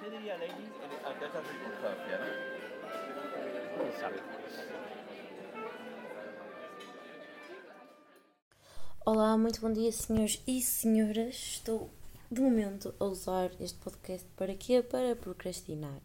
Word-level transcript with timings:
¿Qué 0.00 0.10
diría 0.10 0.34
esta 0.34 1.42
circunstancia? 1.42 2.18
¿no? 2.18 2.26
Olá, 9.06 9.36
muito 9.36 9.60
bom 9.60 9.72
dia, 9.72 9.92
senhores 9.92 10.42
e 10.46 10.60
senhoras. 10.60 11.34
Estou 11.34 11.90
de 12.30 12.40
momento 12.40 12.94
a 12.98 13.04
usar 13.04 13.50
este 13.60 13.78
podcast 13.78 14.26
para 14.36 14.54
quê? 14.54 14.82
Para 14.82 15.14
procrastinar. 15.14 16.00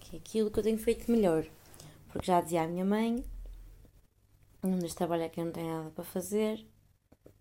Que 0.00 0.16
é 0.16 0.18
aquilo 0.18 0.50
que 0.50 0.58
eu 0.58 0.64
tenho 0.64 0.78
feito 0.78 1.10
melhor. 1.10 1.46
Porque 2.08 2.26
já 2.26 2.40
dizia 2.40 2.62
a 2.62 2.68
minha 2.68 2.84
mãe, 2.84 3.24
deste 4.80 4.96
trabalho 4.96 5.22
é 5.22 5.28
que 5.28 5.40
eu 5.40 5.44
não 5.44 5.52
tenho 5.52 5.68
nada 5.68 5.90
para 5.90 6.04
fazer, 6.04 6.64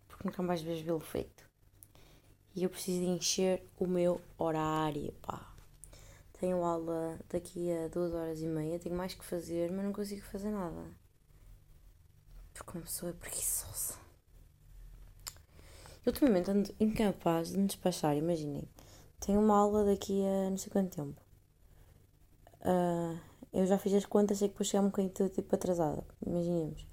porque 0.08 0.28
nunca 0.28 0.42
mais 0.42 0.62
vejo 0.62 0.84
vê-lo 0.84 1.00
feito. 1.00 1.51
E 2.56 2.64
eu 2.64 2.70
preciso 2.70 3.04
encher 3.04 3.64
o 3.80 3.88
meu 3.88 4.22
horário, 4.38 5.14
pá. 5.22 5.54
Tenho 6.34 6.64
aula 6.64 7.20
daqui 7.30 7.72
a 7.72 7.88
duas 7.88 8.14
horas 8.14 8.42
e 8.42 8.48
meia, 8.48 8.80
tenho 8.80 8.96
mais 8.96 9.14
que 9.14 9.24
fazer, 9.24 9.72
mas 9.72 9.86
não 9.86 9.94
consigo 9.94 10.22
fazer 10.24 10.50
nada. 10.50 10.84
Porque 12.54 12.78
uma 12.78 12.84
pessoa 12.84 13.12
é 13.12 13.14
preguiçosa. 13.14 13.96
Eu 16.06 16.12
ultimamente 16.12 16.50
ando 16.50 16.74
incapaz 16.80 17.52
de 17.52 17.58
me 17.60 17.68
despachar, 17.68 18.18
imaginem. 18.18 18.68
Tenho 19.20 19.40
uma 19.40 19.56
aula 19.56 19.86
daqui 19.86 20.24
a 20.26 20.50
não 20.50 20.58
sei 20.58 20.72
quanto 20.72 20.96
tempo. 20.96 21.22
Ah, 22.62 23.16
eu 23.54 23.66
já 23.66 23.78
fiz 23.78 23.94
as 23.94 24.06
contas, 24.06 24.40
sei 24.40 24.50
que 24.50 24.58
vou 24.58 24.66
chegar 24.66 24.82
um 24.82 24.90
bocadinho 24.90 25.30
tipo 25.30 25.56
atrasada. 25.56 26.04
Imaginemos. 26.26 26.88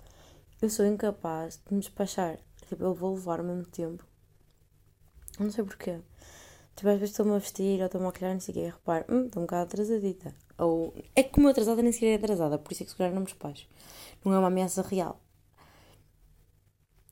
Eu 0.61 0.69
sou 0.69 0.85
incapaz 0.85 1.61
de 1.67 1.75
me 1.75 1.81
despachar. 1.81 2.39
Tipo, 2.69 2.85
eu 2.85 2.95
vou 2.95 3.15
levar 3.15 3.41
ao 3.41 3.47
mesmo 3.47 3.65
tempo. 3.65 4.05
Não 5.39 5.51
sei 5.51 5.65
porquê. 5.65 5.99
Tipo, 6.77 6.89
às 6.91 6.99
vezes 6.99 7.11
estou-me 7.11 7.35
a 7.35 7.39
vestir 7.39 7.81
ou 7.81 7.87
estou-me 7.87 8.07
a 8.07 8.09
maquilhar, 8.09 8.33
não 8.35 8.41
sei 8.41 8.53
o 8.53 8.55
quê. 8.57 8.61
E 8.61 8.71
reparo, 8.71 9.05
hum, 9.09 9.27
estou 9.27 9.43
um 9.43 9.47
bocado 9.47 9.63
atrasadita. 9.65 10.35
Ou 10.59 10.95
é 11.15 11.23
que 11.23 11.31
como 11.31 11.49
atrasada 11.49 11.83
nem 11.83 11.93
sequer 11.93 12.13
é 12.13 12.15
atrasada, 12.17 12.59
por 12.59 12.73
isso 12.73 12.83
é 12.83 12.87
que 12.87 12.91
se 12.91 12.97
calhar 12.97 13.13
não 13.13 13.21
me 13.21 13.27
despacho. 13.27 13.67
Não 14.25 14.33
é 14.33 14.39
uma 14.39 14.49
ameaça 14.49 14.83
real. 14.83 15.21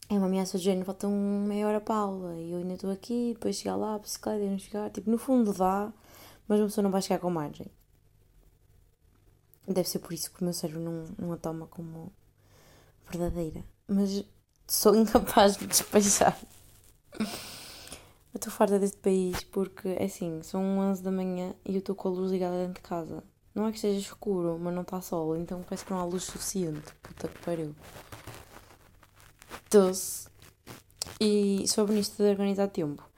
É 0.08 0.14
uma 0.14 0.26
ameaça 0.26 0.56
de 0.58 0.64
género, 0.64 0.86
falta 0.86 1.08
meia 1.08 1.66
hora 1.66 1.80
para 1.80 1.96
aula 1.96 2.36
e 2.36 2.52
eu 2.52 2.58
ainda 2.58 2.74
estou 2.74 2.90
aqui, 2.90 3.32
depois 3.34 3.56
chegar 3.56 3.74
lá, 3.76 3.96
a 3.96 3.98
bicicleta 3.98 4.44
e 4.44 4.50
não 4.50 4.58
chegar. 4.58 4.90
Tipo, 4.90 5.10
no 5.10 5.18
fundo 5.18 5.52
dá, 5.52 5.92
mas 6.46 6.60
uma 6.60 6.66
pessoa 6.66 6.82
não 6.84 6.90
vai 6.90 7.02
chegar 7.02 7.18
com 7.20 7.30
margem. 7.30 7.66
Deve 9.66 9.88
ser 9.88 9.98
por 9.98 10.12
isso 10.12 10.30
que 10.32 10.40
o 10.42 10.44
meu 10.44 10.52
cérebro 10.52 10.80
não, 10.80 11.04
não 11.18 11.32
a 11.32 11.36
toma 11.36 11.66
como 11.66 12.12
verdadeira. 13.10 13.64
Mas 13.88 14.24
sou 14.66 14.94
incapaz 14.96 15.56
de 15.56 15.66
despachar. 15.66 16.38
Eu 18.36 18.38
estou 18.38 18.52
farta 18.52 18.78
deste 18.78 18.98
país 18.98 19.42
porque, 19.44 19.88
é 19.88 20.04
assim, 20.04 20.42
são 20.42 20.60
11 20.78 21.02
da 21.02 21.10
manhã 21.10 21.54
e 21.64 21.72
eu 21.72 21.78
estou 21.78 21.94
com 21.94 22.08
a 22.08 22.10
luz 22.10 22.30
ligada 22.30 22.58
dentro 22.58 22.74
de 22.74 22.86
casa. 22.86 23.24
Não 23.54 23.66
é 23.66 23.70
que 23.70 23.76
esteja 23.76 23.98
escuro, 23.98 24.58
mas 24.60 24.74
não 24.74 24.82
está 24.82 25.00
sol, 25.00 25.34
então 25.38 25.62
parece 25.62 25.86
que 25.86 25.90
não 25.90 25.98
há 25.98 26.04
luz 26.04 26.24
suficiente. 26.24 26.92
Puta 27.02 27.28
que 27.28 27.38
pariu. 27.38 27.74
Doce. 29.70 30.28
E 31.18 31.66
sou 31.66 31.86
bonista 31.86 32.22
de 32.22 32.28
organizar 32.28 32.68
tempo. 32.68 33.08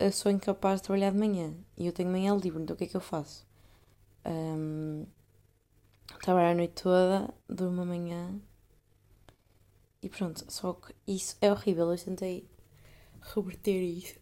Eu 0.00 0.10
sou 0.10 0.32
incapaz 0.32 0.80
de 0.80 0.88
trabalhar 0.88 1.12
de 1.12 1.18
manhã 1.18 1.54
e 1.76 1.86
eu 1.86 1.92
tenho 1.92 2.10
manhã 2.10 2.34
livre, 2.34 2.60
então 2.60 2.74
o 2.74 2.76
que 2.76 2.82
é 2.82 2.88
que 2.88 2.96
eu 2.96 3.00
faço? 3.00 3.46
Ahm, 4.24 5.04
trabalho 6.20 6.50
a 6.50 6.54
noite 6.56 6.82
toda, 6.82 7.32
durmo 7.48 7.82
amanhã 7.82 8.34
e 10.02 10.08
pronto. 10.08 10.44
Só 10.48 10.72
que 10.72 10.92
isso 11.06 11.36
é 11.40 11.52
horrível. 11.52 11.88
Eu 11.92 11.96
tentei 11.96 12.50
reverter 13.22 13.80
isso. 13.80 14.14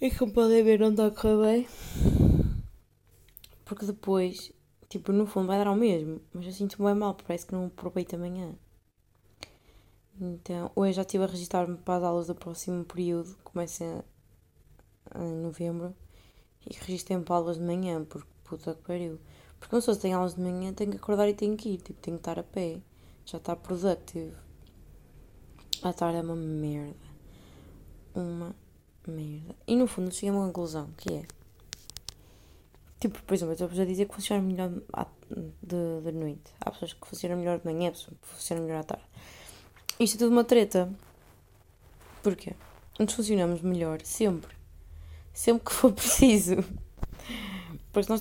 E 0.00 0.10
como 0.10 0.32
podem 0.32 0.62
ver, 0.62 0.78
não 0.78 0.90
está 0.90 1.06
a 1.06 1.10
correr 1.10 1.42
bem. 1.42 1.68
Porque 3.64 3.86
depois, 3.86 4.52
tipo, 4.88 5.12
no 5.12 5.26
fundo 5.26 5.46
vai 5.46 5.58
dar 5.58 5.68
ao 5.68 5.76
mesmo. 5.76 6.20
Mas 6.32 6.46
eu 6.46 6.52
sinto-me 6.52 6.86
bem 6.86 6.94
mal, 6.94 7.14
parece 7.14 7.46
que 7.46 7.54
não 7.54 7.66
aproveito 7.66 8.14
amanhã. 8.14 8.54
Então, 10.20 10.70
hoje 10.74 10.94
já 10.94 11.02
estive 11.02 11.24
a 11.24 11.26
registrar-me 11.26 11.76
para 11.76 11.98
as 11.98 12.02
aulas 12.02 12.26
do 12.26 12.34
próximo 12.34 12.84
período, 12.84 13.34
que 13.36 13.42
começa 13.42 14.04
em 15.14 15.42
novembro. 15.42 15.94
E 16.68 16.74
registrei-me 16.74 17.24
para 17.24 17.36
aulas 17.36 17.56
de 17.56 17.62
manhã, 17.62 18.04
porque 18.04 18.28
puta 18.44 18.74
que 18.74 18.82
pariu. 18.82 19.18
Porque 19.58 19.74
uma 19.74 19.80
pessoa 19.80 19.96
tem 19.96 20.12
aulas 20.12 20.34
de 20.34 20.40
manhã, 20.40 20.72
tem 20.72 20.90
que 20.90 20.96
acordar 20.96 21.28
e 21.28 21.34
tem 21.34 21.56
que 21.56 21.70
ir, 21.70 21.78
tipo, 21.78 22.00
tem 22.00 22.14
que 22.14 22.20
estar 22.20 22.38
a 22.38 22.42
pé. 22.42 22.80
Já 23.24 23.38
está 23.38 23.56
productive. 23.56 24.45
A 25.86 25.92
tarde 25.92 26.18
é 26.18 26.20
uma 26.20 26.34
merda. 26.34 26.96
Uma 28.12 28.56
merda. 29.06 29.54
E 29.68 29.76
no 29.76 29.86
fundo 29.86 30.12
cheguei 30.12 30.30
a 30.30 30.32
uma 30.32 30.46
conclusão, 30.46 30.90
que 30.96 31.14
é... 31.14 31.22
Tipo, 32.98 33.22
por 33.22 33.34
exemplo, 33.34 33.52
eu 33.52 33.66
estou 33.66 33.82
a 33.82 33.84
dizer 33.84 34.08
que 34.08 34.14
funciona 34.16 34.42
melhor 34.42 34.68
de, 35.62 36.00
de 36.02 36.10
noite. 36.10 36.52
Há 36.60 36.72
pessoas 36.72 36.92
que 36.92 37.06
funcionam 37.06 37.38
melhor 37.38 37.60
de 37.60 37.66
manhã, 37.66 37.92
pessoas 37.92 38.16
que 38.20 38.26
funcionam 38.26 38.64
melhor 38.64 38.80
à 38.80 38.82
tarde. 38.82 39.04
Isto 40.00 40.16
é 40.16 40.18
tudo 40.18 40.32
uma 40.32 40.42
treta. 40.42 40.92
Porquê? 42.20 42.54
Nós 42.98 43.12
funcionamos 43.12 43.62
melhor 43.62 44.02
sempre. 44.02 44.56
Sempre 45.32 45.66
que 45.66 45.72
for 45.72 45.92
preciso. 45.94 46.56
Porque 47.92 48.02
se 48.02 48.10
nós 48.10 48.20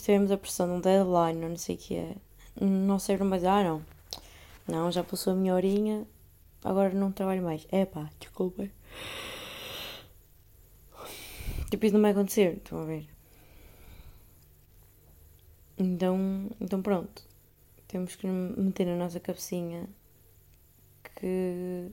tivermos 0.00 0.32
a 0.32 0.36
pressão 0.36 0.66
de 0.66 0.72
um 0.72 0.80
deadline 0.80 1.44
ou 1.44 1.50
não 1.50 1.56
sei 1.56 1.76
o 1.76 1.78
que 1.78 1.94
é, 1.94 2.16
não 2.60 2.98
serve 2.98 3.22
mais. 3.22 3.44
Ah, 3.44 3.62
não. 3.62 3.82
Não, 4.66 4.90
já 4.90 5.04
passou 5.04 5.32
a 5.32 5.36
minha 5.36 5.54
horinha, 5.54 6.04
agora 6.64 6.92
não 6.94 7.12
trabalho 7.12 7.42
mais. 7.42 7.66
É 7.70 7.84
pá, 7.84 8.10
desculpa. 8.18 8.68
Tipo, 11.70 11.86
isso 11.86 11.94
não 11.94 12.02
vai 12.02 12.12
acontecer, 12.12 12.56
estão 12.56 12.80
a 12.80 12.84
ver? 12.84 13.08
Então, 15.76 16.50
então 16.60 16.80
pronto. 16.80 17.22
Temos 17.88 18.16
que 18.16 18.26
meter 18.26 18.86
na 18.86 18.96
nossa 18.96 19.20
cabecinha 19.20 19.88
que, 21.16 21.90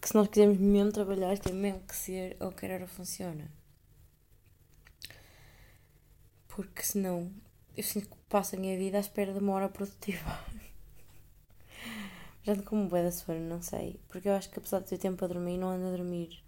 que 0.00 0.08
se 0.08 0.14
nós 0.14 0.28
quisermos 0.28 0.58
mesmo 0.58 0.92
trabalhar, 0.92 1.38
tem 1.38 1.52
mesmo 1.54 1.80
que 1.80 1.94
ser 1.94 2.36
a 2.40 2.50
que 2.50 2.66
hora 2.66 2.86
funciona. 2.86 3.50
Porque 6.48 6.82
senão 6.82 7.30
eu 7.76 7.82
sinto 7.82 8.08
que 8.08 8.16
passo 8.28 8.56
a 8.56 8.58
minha 8.58 8.76
vida 8.76 8.96
à 8.96 9.00
espera 9.00 9.32
de 9.32 9.38
uma 9.38 9.52
hora 9.52 9.68
produtiva. 9.68 10.44
Já 12.46 12.54
como 12.62 12.88
bué 12.88 13.02
da 13.02 13.10
sono, 13.10 13.40
não 13.40 13.60
sei. 13.60 13.98
Porque 14.08 14.28
eu 14.28 14.34
acho 14.34 14.48
que 14.48 14.60
apesar 14.60 14.78
de 14.78 14.86
ter 14.86 14.98
tempo 14.98 15.16
para 15.16 15.26
dormir, 15.26 15.58
não 15.58 15.68
ando 15.68 15.88
a 15.88 15.90
dormir. 15.90 16.44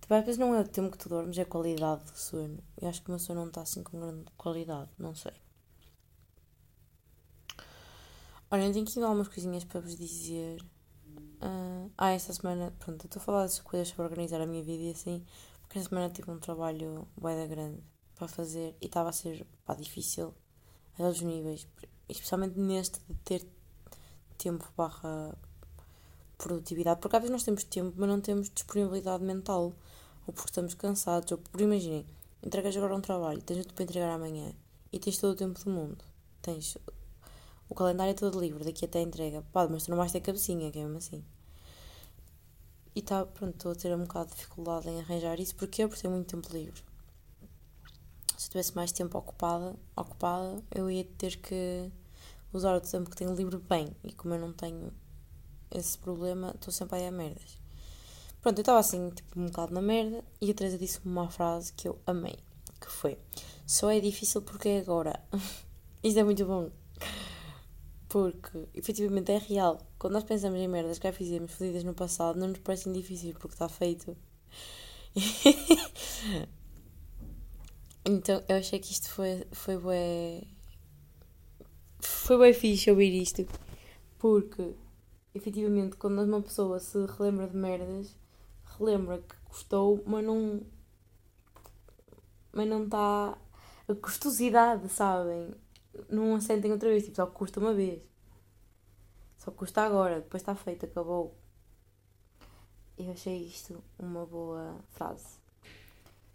Tipo, 0.00 0.14
às 0.14 0.24
vezes 0.24 0.36
não 0.36 0.52
é 0.52 0.60
o 0.60 0.66
tempo 0.66 0.90
que 0.90 0.98
tu 0.98 1.08
dormes, 1.08 1.38
é 1.38 1.42
a 1.42 1.46
qualidade 1.46 2.04
do 2.04 2.18
sono. 2.18 2.58
Eu 2.76 2.88
acho 2.88 3.00
que 3.00 3.08
o 3.08 3.12
meu 3.12 3.20
sono 3.20 3.40
não 3.42 3.48
está 3.48 3.62
assim 3.62 3.84
com 3.84 4.00
grande 4.00 4.24
qualidade, 4.36 4.90
não 4.98 5.14
sei. 5.14 5.32
Olha, 8.50 8.64
eu 8.64 8.72
tenho 8.72 8.84
aqui 8.84 9.00
algumas 9.00 9.28
coisinhas 9.28 9.62
para 9.62 9.80
vos 9.80 9.96
dizer. 9.96 10.60
Ah, 11.40 11.86
ah, 11.96 12.10
esta 12.10 12.32
semana, 12.32 12.72
pronto, 12.80 13.04
estou 13.04 13.20
a 13.20 13.24
falar 13.24 13.42
dessas 13.42 13.60
coisas 13.60 13.88
sobre 13.88 14.06
organizar 14.06 14.40
a 14.40 14.46
minha 14.46 14.62
vida 14.64 14.82
e 14.82 14.90
assim, 14.90 15.24
porque 15.60 15.78
esta 15.78 15.88
semana 15.88 16.12
tive 16.12 16.32
um 16.32 16.40
trabalho 16.40 17.06
bué 17.16 17.36
da 17.36 17.46
grande 17.46 17.80
para 18.16 18.26
fazer 18.26 18.76
e 18.80 18.86
estava 18.86 19.10
a 19.10 19.12
ser 19.12 19.46
pá, 19.64 19.74
difícil 19.74 20.34
a 20.94 20.96
todos 20.96 21.18
os 21.18 21.22
níveis, 21.22 21.68
especialmente 22.08 22.58
neste 22.58 22.98
de 23.08 23.14
ter 23.24 23.46
tempo 24.44 24.70
barra 24.76 25.36
produtividade, 26.38 27.00
porque 27.00 27.16
às 27.16 27.22
vezes 27.22 27.32
nós 27.32 27.44
temos 27.44 27.64
tempo, 27.64 27.94
mas 27.96 28.08
não 28.08 28.20
temos 28.20 28.50
disponibilidade 28.50 29.24
mental, 29.24 29.72
ou 30.26 30.32
porque 30.32 30.50
estamos 30.50 30.74
cansados, 30.74 31.32
ou 31.32 31.38
por 31.38 31.60
imaginem, 31.60 32.06
entregas 32.42 32.76
agora 32.76 32.94
um 32.94 33.00
trabalho, 33.00 33.42
tens 33.42 33.62
tudo 33.62 33.74
para 33.74 33.84
entregar 33.84 34.10
amanhã 34.10 34.52
e 34.92 34.98
tens 34.98 35.18
todo 35.18 35.32
o 35.32 35.36
tempo 35.36 35.62
do 35.62 35.70
mundo. 35.70 36.04
Tens 36.42 36.76
o 37.68 37.74
calendário 37.74 38.10
é 38.12 38.14
todo 38.14 38.38
livre, 38.38 38.64
daqui 38.64 38.84
até 38.84 38.98
a 38.98 39.02
entrega. 39.02 39.42
Pá, 39.52 39.66
mas 39.68 39.84
tu 39.84 39.90
não 39.90 39.96
vais 39.96 40.12
ter 40.12 40.20
cabecinha, 40.20 40.70
que 40.70 40.78
é 40.78 40.82
mesmo 40.82 40.98
assim. 40.98 41.24
E 42.94 43.02
tá, 43.02 43.26
pronto, 43.26 43.54
estou 43.54 43.72
a 43.72 43.74
ter 43.74 43.94
um 43.94 44.02
bocado 44.02 44.30
de 44.30 44.36
dificuldade 44.36 44.88
em 44.88 45.00
arranjar 45.00 45.40
isso, 45.40 45.56
porque 45.56 45.86
por 45.88 45.98
ter 45.98 46.08
muito 46.08 46.28
tempo 46.28 46.52
livre. 46.52 46.82
Se 48.36 48.48
tivesse 48.48 48.76
mais 48.76 48.92
tempo 48.92 49.18
ocupada, 49.18 49.74
ocupada, 49.96 50.62
eu 50.74 50.90
ia 50.90 51.04
ter 51.18 51.36
que 51.36 51.90
usar 52.56 52.76
o 52.76 52.80
tempo 52.80 53.10
que 53.10 53.16
tenho 53.16 53.34
livre 53.34 53.58
bem. 53.58 53.94
E 54.02 54.12
como 54.12 54.34
eu 54.34 54.40
não 54.40 54.52
tenho 54.52 54.92
esse 55.70 55.98
problema, 55.98 56.52
estou 56.54 56.72
sempre 56.72 56.98
aí 56.98 57.06
a 57.06 57.10
merdas. 57.10 57.58
Pronto, 58.40 58.58
eu 58.58 58.62
estava 58.62 58.78
assim, 58.78 59.10
tipo, 59.10 59.40
um 59.40 59.46
bocado 59.46 59.72
na 59.72 59.80
merda, 59.80 60.22
e 60.40 60.50
a 60.50 60.54
Teresa 60.54 60.76
disse-me 60.76 61.10
uma 61.10 61.30
frase 61.30 61.72
que 61.72 61.88
eu 61.88 61.98
amei, 62.06 62.38
que 62.78 62.90
foi 62.90 63.18
Só 63.66 63.90
é 63.90 64.00
difícil 64.00 64.42
porque 64.42 64.68
é 64.68 64.78
agora. 64.80 65.18
Isto 66.04 66.20
é 66.20 66.24
muito 66.24 66.44
bom. 66.44 66.70
Porque, 68.08 68.68
efetivamente, 68.74 69.32
é 69.32 69.38
real. 69.38 69.80
Quando 69.98 70.12
nós 70.12 70.24
pensamos 70.24 70.60
em 70.60 70.68
merdas 70.68 70.98
que 70.98 71.08
já 71.08 71.12
fizemos 71.12 71.52
fodidas 71.52 71.84
no 71.84 71.94
passado, 71.94 72.38
não 72.38 72.48
nos 72.48 72.58
parecem 72.58 72.92
difíceis 72.92 73.32
porque 73.32 73.54
está 73.54 73.68
feito. 73.68 74.14
então, 78.04 78.42
eu 78.46 78.56
achei 78.56 78.78
que 78.78 78.92
isto 78.92 79.08
foi, 79.08 79.46
foi 79.52 79.78
bué... 79.78 80.42
Foi 82.06 82.38
bem 82.38 82.52
fixe 82.52 82.90
ouvir 82.90 83.12
isto. 83.20 83.46
Porque, 84.18 84.74
efetivamente, 85.34 85.96
quando 85.96 86.22
uma 86.22 86.42
pessoa 86.42 86.78
se 86.80 87.04
relembra 87.06 87.46
de 87.48 87.56
merdas, 87.56 88.16
relembra 88.78 89.18
que 89.18 89.36
custou, 89.44 90.02
mas 90.06 90.24
não. 90.24 90.62
Mas 92.52 92.68
não 92.68 92.84
está. 92.84 93.38
A 93.86 93.94
custosidade, 93.94 94.88
sabem? 94.88 95.54
Não 96.08 96.34
assentem 96.34 96.72
outra 96.72 96.88
vez, 96.88 97.04
tipo, 97.04 97.16
só 97.16 97.26
custa 97.26 97.60
uma 97.60 97.74
vez. 97.74 98.02
Só 99.38 99.50
custa 99.50 99.82
agora, 99.82 100.20
depois 100.20 100.42
está 100.42 100.54
feito, 100.54 100.86
acabou. 100.86 101.36
Eu 102.96 103.10
achei 103.12 103.42
isto 103.42 103.82
uma 103.98 104.24
boa 104.24 104.78
frase. 104.90 105.38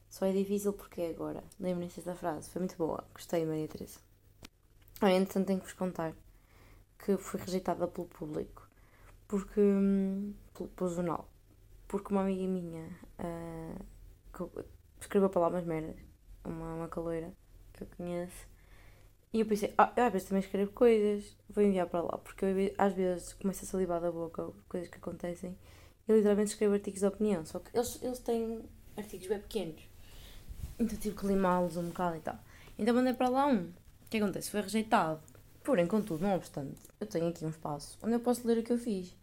Só 0.10 0.25
é 0.25 0.31
difícil 0.31 0.74
porque 0.74 1.01
é 1.01 1.10
agora. 1.10 1.44
Lembrem-se 1.60 1.98
desta 1.98 2.16
frase, 2.16 2.50
foi 2.50 2.60
muito 2.60 2.77
boa. 2.77 3.04
Gostei, 3.13 3.45
Maria 3.45 3.68
Teresa. 3.68 4.08
Ah, 5.01 5.11
entretanto, 5.11 5.47
tenho 5.47 5.59
que 5.59 5.65
vos 5.65 5.73
contar 5.73 6.13
que 6.99 7.17
fui 7.17 7.39
rejeitada 7.39 7.87
pelo 7.87 8.07
público. 8.07 8.67
Porque. 9.27 9.59
Hum, 9.61 10.33
pelo, 10.53 10.69
pelo 10.69 10.89
jornal. 10.89 11.29
Porque 11.87 12.11
uma 12.11 12.21
amiga 12.21 12.45
minha 12.47 12.87
uh, 13.19 14.65
escreveu 14.99 15.29
para 15.29 15.41
lá 15.41 15.47
umas 15.47 15.65
merdas. 15.65 15.95
Uma, 16.43 16.75
uma 16.75 16.87
caloira 16.87 17.33
que 17.73 17.83
eu 17.83 17.87
conheço. 17.97 18.47
E 19.31 19.41
eu 19.41 19.45
pensei, 19.45 19.73
ah, 19.77 19.93
eu 19.95 20.05
às 20.05 20.11
vezes 20.11 20.27
também 20.27 20.43
escrevo 20.43 20.71
coisas, 20.71 21.37
vou 21.49 21.63
enviar 21.63 21.85
para 21.87 22.01
lá, 22.01 22.17
porque 22.17 22.45
eu 22.45 22.73
às 22.79 22.93
vezes 22.93 23.33
começo 23.33 23.63
a 23.63 23.67
salivar 23.67 24.01
da 24.01 24.11
boca 24.11 24.49
coisas 24.67 24.89
que 24.89 24.97
acontecem 24.97 25.55
e 26.07 26.11
literalmente 26.11 26.49
escrevo 26.49 26.73
artigos 26.73 27.01
de 27.01 27.05
opinião, 27.05 27.45
só 27.45 27.59
que 27.59 27.69
eles, 27.77 28.01
eles 28.01 28.17
têm 28.17 28.63
artigos 28.97 29.27
bem 29.27 29.39
pequenos, 29.39 29.83
então 30.79 30.97
tive 30.97 31.15
que 31.15 31.27
limá-los 31.27 31.77
um 31.77 31.89
bocado 31.89 32.17
e 32.17 32.21
tal. 32.21 32.39
Então 32.75 32.95
mandei 32.95 33.13
para 33.13 33.29
lá 33.29 33.45
um. 33.45 33.71
O 34.09 34.11
que 34.11 34.17
acontece? 34.17 34.50
Foi 34.50 34.61
rejeitado. 34.61 35.21
Porém, 35.63 35.85
contudo, 35.85 36.23
não 36.23 36.33
obstante, 36.33 36.81
eu 37.00 37.06
tenho 37.06 37.27
aqui 37.27 37.45
um 37.45 37.50
espaço 37.50 37.95
onde 38.01 38.13
eu 38.13 38.19
posso 38.19 38.47
ler 38.47 38.57
o 38.57 38.63
que 38.63 38.73
eu 38.73 38.77
fiz. 38.79 39.15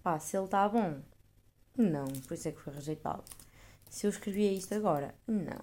Pá, 0.00 0.16
se 0.16 0.36
ele 0.36 0.44
está 0.44 0.68
bom, 0.68 1.00
não, 1.76 2.06
por 2.06 2.34
isso 2.34 2.46
é 2.46 2.52
que 2.52 2.60
foi 2.60 2.72
rejeitado. 2.72 3.24
Se 3.88 4.06
eu 4.06 4.10
escrevia 4.10 4.52
isto 4.52 4.72
agora, 4.76 5.12
não. 5.26 5.60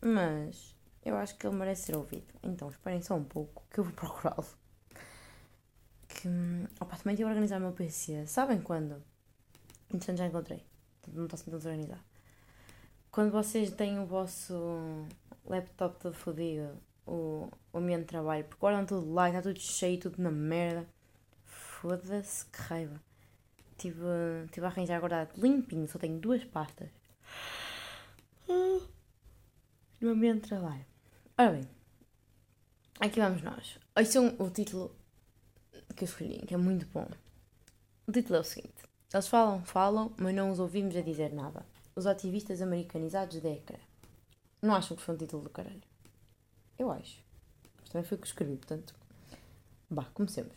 Mas 0.00 0.74
eu 1.04 1.14
acho 1.14 1.38
que 1.38 1.46
ele 1.46 1.54
merece 1.54 1.84
ser 1.84 1.96
ouvido. 1.96 2.26
Então 2.42 2.68
esperem 2.68 3.00
só 3.00 3.14
um 3.14 3.22
pouco 3.22 3.62
que 3.70 3.78
eu 3.78 3.84
vou 3.84 3.92
procurá-lo. 3.94 4.44
Que. 6.08 6.28
Opa, 6.80 6.96
também 6.96 7.14
estive 7.14 7.28
a 7.28 7.28
organizar 7.28 7.58
o 7.58 7.60
meu 7.60 7.72
PC. 7.72 8.26
Sabem 8.26 8.60
quando? 8.60 9.00
Entretanto 9.88 10.18
já 10.18 10.26
encontrei. 10.26 10.66
Não 11.12 11.26
está 11.26 11.36
tão 11.36 11.56
desorganizado. 11.56 12.02
Quando 13.12 13.30
vocês 13.30 13.70
têm 13.70 14.00
o 14.00 14.06
vosso 14.06 15.06
laptop 15.44 16.00
todo 16.00 16.14
fodido, 16.14 16.76
o, 17.06 17.48
o 17.72 17.78
ambiente 17.78 18.02
de 18.02 18.06
trabalho, 18.06 18.44
porque 18.44 18.60
guardam 18.60 18.86
tudo 18.86 19.12
lá, 19.12 19.28
está 19.28 19.42
tudo 19.42 19.60
cheio, 19.60 19.98
tudo 19.98 20.20
na 20.22 20.30
merda. 20.30 20.86
Foda-se, 21.44 22.46
que 22.46 22.60
raiva. 22.60 23.00
Tive, 23.76 23.98
tive 24.52 24.66
a 24.66 24.68
arranjar 24.68 24.96
agora 24.96 25.28
limpinho, 25.36 25.88
só 25.88 25.98
tenho 25.98 26.18
duas 26.18 26.44
pastas. 26.44 26.88
No 30.00 30.10
ambiente 30.10 30.42
de 30.42 30.48
trabalho. 30.48 30.84
Ora 31.38 31.52
bem, 31.52 31.68
aqui 33.00 33.20
vamos 33.20 33.42
nós. 33.42 33.78
Ouçam 33.96 34.34
o 34.38 34.50
título 34.50 34.94
que 35.96 36.04
eu 36.04 36.06
escolhi, 36.06 36.38
que 36.46 36.54
é 36.54 36.56
muito 36.56 36.86
bom. 36.86 37.08
O 38.06 38.12
título 38.12 38.36
é 38.36 38.40
o 38.40 38.44
seguinte: 38.44 38.82
Eles 39.12 39.28
falam, 39.28 39.64
falam, 39.64 40.12
mas 40.18 40.34
não 40.34 40.50
os 40.50 40.58
ouvimos 40.58 40.96
a 40.96 41.00
dizer 41.00 41.32
nada. 41.32 41.64
Os 41.94 42.06
ativistas 42.06 42.62
americanizados 42.62 43.40
da 43.40 43.50
ECRA. 43.50 43.80
Não 44.60 44.74
acham 44.74 44.96
que 44.96 45.02
foi 45.02 45.14
um 45.14 45.18
título 45.18 45.42
do 45.42 45.50
caralho? 45.50 45.91
Eu 46.82 46.90
acho. 46.90 47.22
Mas 47.80 47.90
também 47.90 48.04
foi 48.04 48.18
o 48.18 48.20
que 48.20 48.26
escrevi, 48.26 48.56
portanto. 48.56 48.92
Bah, 49.88 50.08
comecemos. 50.12 50.52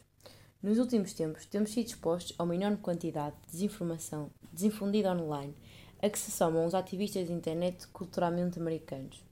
Nos 0.59 0.79
últimos 0.79 1.13
tempos, 1.13 1.45
temos 1.45 1.69
sido 1.69 1.85
expostos 1.85 2.33
a 2.39 2.43
uma 2.43 2.55
enorme 2.55 2.77
quantidade 2.77 3.35
de 3.45 3.51
desinformação 3.51 4.31
desinfundida 4.51 5.11
online 5.11 5.53
a 6.01 6.09
que 6.09 6.17
se 6.17 6.31
somam 6.31 6.65
os 6.65 6.73
ativistas 6.73 7.27
de 7.27 7.33
internet 7.33 7.87
culturalmente 7.89 8.59
americanos. 8.59 9.23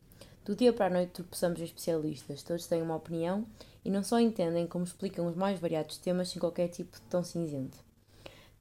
Do 0.46 0.56
dia 0.56 0.72
para 0.72 0.86
a 0.86 0.90
noite 0.92 1.14
tropeçamos 1.14 1.60
em 1.60 1.64
especialistas, 1.64 2.44
todos 2.44 2.68
têm 2.68 2.84
uma 2.84 2.96
opinião 2.96 3.48
e 3.84 3.90
não 3.90 4.04
só 4.04 4.20
entendem 4.20 4.68
como 4.68 4.84
explicam 4.84 5.26
os 5.26 5.36
mais 5.36 5.60
variados 5.60 5.98
temas 5.98 6.30
sem 6.30 6.40
qualquer 6.40 6.68
tipo 6.68 6.96
de 6.96 7.02
tom 7.06 7.24
cinzento. 7.24 7.80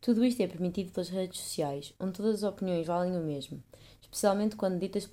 Tudo 0.00 0.24
isto 0.24 0.40
é 0.40 0.46
permitido 0.46 0.90
pelas 0.90 1.10
redes 1.10 1.38
sociais, 1.38 1.92
onde 2.00 2.12
todas 2.12 2.42
as 2.42 2.50
opiniões 2.50 2.86
valem 2.86 3.14
o 3.14 3.22
mesmo, 3.22 3.62
especialmente 4.00 4.56
quando 4.56 4.78
ditas 4.80 5.06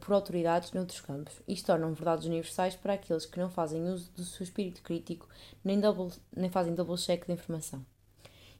por 0.00 0.14
autoridades 0.14 0.72
noutros 0.72 1.00
campos. 1.00 1.34
Isto 1.46 1.66
tornam 1.66 1.92
verdades 1.92 2.26
universais 2.26 2.76
para 2.76 2.94
aqueles 2.94 3.26
que 3.26 3.38
não 3.38 3.50
fazem 3.50 3.88
uso 3.88 4.10
do 4.12 4.24
seu 4.24 4.44
espírito 4.44 4.82
crítico 4.82 5.28
nem, 5.62 5.80
double, 5.80 6.12
nem 6.34 6.50
fazem 6.50 6.74
double 6.74 6.96
check 6.96 7.26
de 7.26 7.32
informação. 7.32 7.84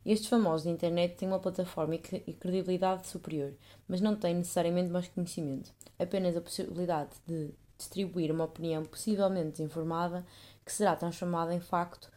Estes 0.05 0.29
famosos 0.29 0.65
de 0.65 0.71
internet 0.71 1.17
têm 1.17 1.29
uma 1.29 1.39
plataforma 1.39 1.95
e 1.95 1.99
credibilidade 1.99 3.07
superior, 3.07 3.55
mas 3.89 4.03
não 4.03 4.15
têm 4.15 4.35
necessariamente 4.35 4.91
mais 4.91 5.09
conhecimento, 5.09 5.73
apenas 5.99 6.37
a 6.37 6.43
possibilidade 6.43 7.11
de 7.27 7.55
distribuir 7.79 8.31
uma 8.31 8.45
opinião 8.45 8.85
possivelmente 8.85 9.53
desinformada 9.53 10.25
que 10.65 10.73
será 10.73 10.95
transformada 10.95 11.55
em 11.55 11.61
facto 11.61 12.11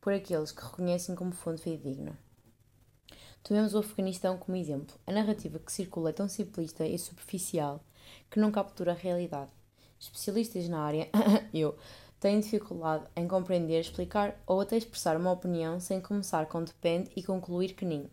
por 0.00 0.12
aqueles 0.12 0.52
que 0.52 0.62
reconhecem 0.62 1.14
como 1.14 1.32
fonte 1.32 1.62
fidedigna. 1.62 2.18
Tomemos 3.42 3.74
o 3.74 3.78
Afeganistão 3.78 4.36
como 4.36 4.56
exemplo. 4.56 4.94
A 5.06 5.12
narrativa 5.12 5.58
que 5.58 5.72
circula 5.72 6.10
é 6.10 6.12
tão 6.12 6.28
simplista 6.28 6.86
e 6.86 6.98
superficial 6.98 7.82
que 8.30 8.40
não 8.40 8.50
captura 8.50 8.92
a 8.92 8.94
realidade. 8.94 9.50
Especialistas 9.98 10.68
na 10.68 10.80
área, 10.80 11.08
eu, 11.52 11.76
têm 12.18 12.40
dificuldade 12.40 13.04
em 13.16 13.26
compreender, 13.26 13.80
explicar 13.80 14.40
ou 14.46 14.60
até 14.60 14.76
expressar 14.76 15.16
uma 15.16 15.32
opinião 15.32 15.80
sem 15.80 16.00
começar 16.00 16.46
com 16.46 16.62
depende 16.62 17.10
e 17.16 17.22
concluir 17.22 17.74
que 17.74 17.84
nem. 17.84 18.10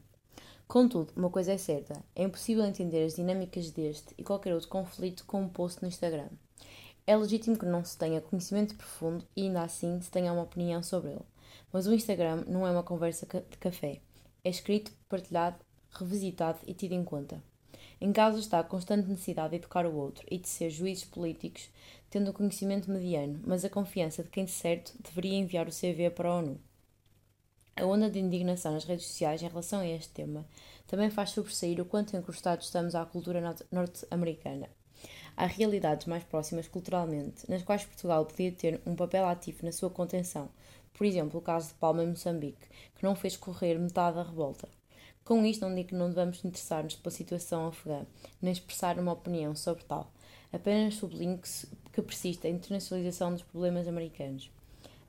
Contudo, 0.68 1.14
uma 1.16 1.30
coisa 1.30 1.54
é 1.54 1.58
certa: 1.58 2.04
é 2.16 2.24
impossível 2.24 2.66
entender 2.66 3.06
as 3.06 3.16
dinâmicas 3.16 3.72
deste 3.72 4.14
e 4.18 4.24
qualquer 4.24 4.54
outro 4.54 4.68
conflito 4.68 5.26
com 5.26 5.42
um 5.42 5.50
post 5.50 5.82
no 5.82 5.88
Instagram. 5.88 6.28
É 7.06 7.16
legítimo 7.16 7.58
que 7.58 7.66
não 7.66 7.86
se 7.86 7.98
tenha 7.98 8.20
conhecimento 8.20 8.76
profundo 8.76 9.26
e 9.34 9.44
ainda 9.44 9.62
assim 9.62 10.02
se 10.02 10.12
tenha 10.12 10.34
uma 10.34 10.44
opinião 10.44 10.84
sobre 10.84 11.12
ele. 11.12 11.26
Mas 11.72 11.88
o 11.88 11.94
Instagram 11.94 12.44
não 12.48 12.68
é 12.68 12.72
uma 12.72 12.84
conversa 12.84 13.26
de 13.26 13.58
café. 13.58 14.02
É 14.44 14.50
escrito, 14.50 14.92
partilhado, 15.08 15.58
revisitado 15.90 16.60
e 16.68 16.74
tido 16.74 16.92
em 16.92 17.06
conta. 17.06 17.42
Em 18.00 18.14
casa 18.14 18.38
está 18.38 18.60
a 18.60 18.64
constante 18.64 19.10
necessidade 19.10 19.50
de 19.50 19.56
educar 19.56 19.86
o 19.86 19.96
outro 19.96 20.24
e 20.30 20.38
de 20.38 20.48
ser 20.48 20.70
juízes 20.70 21.06
políticos, 21.06 21.70
tendo 22.12 22.30
o 22.30 22.34
conhecimento 22.34 22.92
mediano, 22.92 23.40
mas 23.44 23.66
a 23.66 23.70
confiança 23.70 24.24
de 24.24 24.30
quem 24.30 24.46
de 24.46 24.52
certo 24.52 24.94
deveria 25.00 25.38
enviar 25.40 25.68
o 25.68 25.72
CV 25.72 26.12
para 26.12 26.30
a 26.30 26.36
ONU. 26.36 26.60
A 27.76 27.86
onda 27.86 28.10
de 28.10 28.20
indignação 28.20 28.74
nas 28.74 28.86
redes 28.86 29.08
sociais 29.08 29.42
em 29.42 29.48
relação 29.48 29.80
a 29.80 29.88
este 29.88 30.10
tema 30.10 30.46
também 30.86 31.10
faz 31.10 31.32
sobressair 31.32 31.82
o 31.82 31.86
quanto 31.86 32.16
encostados 32.16 32.66
estamos 32.66 32.94
à 32.94 33.06
cultura 33.06 33.56
norte-americana. 33.72 34.70
Há 35.36 35.46
realidades 35.46 36.08
mais 36.08 36.24
próximas 36.24 36.68
culturalmente, 36.68 37.50
nas 37.50 37.64
quais 37.64 37.86
Portugal 37.86 38.26
podia 38.26 38.52
ter 38.52 38.82
um 38.86 38.96
papel 38.96 39.28
ativo 39.28 39.66
na 39.66 39.72
sua 39.72 39.90
contenção, 39.90 40.50
por 40.94 41.06
exemplo, 41.06 41.40
o 41.40 41.44
caso 41.44 41.70
de 41.70 41.74
Palma 41.76 42.04
em 42.04 42.08
Moçambique, 42.08 42.68
que 42.96 43.04
não 43.04 43.16
fez 43.16 43.38
correr 43.38 43.78
metade 43.78 44.18
da 44.18 44.24
revolta. 44.24 44.68
Com 45.28 45.46
isto, 45.46 45.68
não 45.68 45.76
digo 45.76 45.90
que 45.90 45.94
não 45.96 46.08
devemos 46.08 46.46
interessar-nos 46.46 46.96
pela 46.96 47.14
situação 47.14 47.68
afegã, 47.68 48.06
nem 48.42 48.54
expressar 48.54 48.98
uma 48.98 49.12
opinião 49.12 49.54
sobre 49.58 49.84
tal. 49.84 50.10
Apenas 50.54 50.94
sublinho 50.94 51.38
que, 51.38 51.50
que 51.92 52.02
persiste 52.02 52.48
a 52.48 52.50
internacionalização 52.50 53.34
dos 53.34 53.44
problemas 53.44 53.90
americanos. 53.90 54.50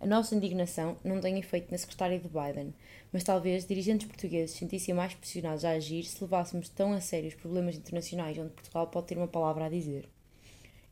A 0.01 0.07
nossa 0.07 0.35
indignação 0.35 0.97
não 1.05 1.21
tem 1.21 1.39
efeito 1.39 1.71
na 1.71 1.79
secretária 1.79 2.19
de 2.19 2.27
Biden, 2.27 2.75
mas 3.13 3.23
talvez 3.23 3.65
dirigentes 3.65 4.09
portugueses 4.09 4.57
sentissem 4.57 4.93
mais 4.93 5.15
pressionados 5.15 5.65
a 5.65 5.71
agir 5.71 6.03
se 6.03 6.21
levássemos 6.21 6.69
tão 6.69 6.93
a 6.93 7.01
sério 7.01 7.29
os 7.29 7.37
problemas 7.37 7.77
internacionais 7.77 8.37
onde 8.39 8.51
Portugal 8.51 8.89
pode 8.89 9.07
ter 9.07 9.19
uma 9.19 9.29
palavra 9.29 9.67
a 9.67 9.71
dizer. 9.71 10.09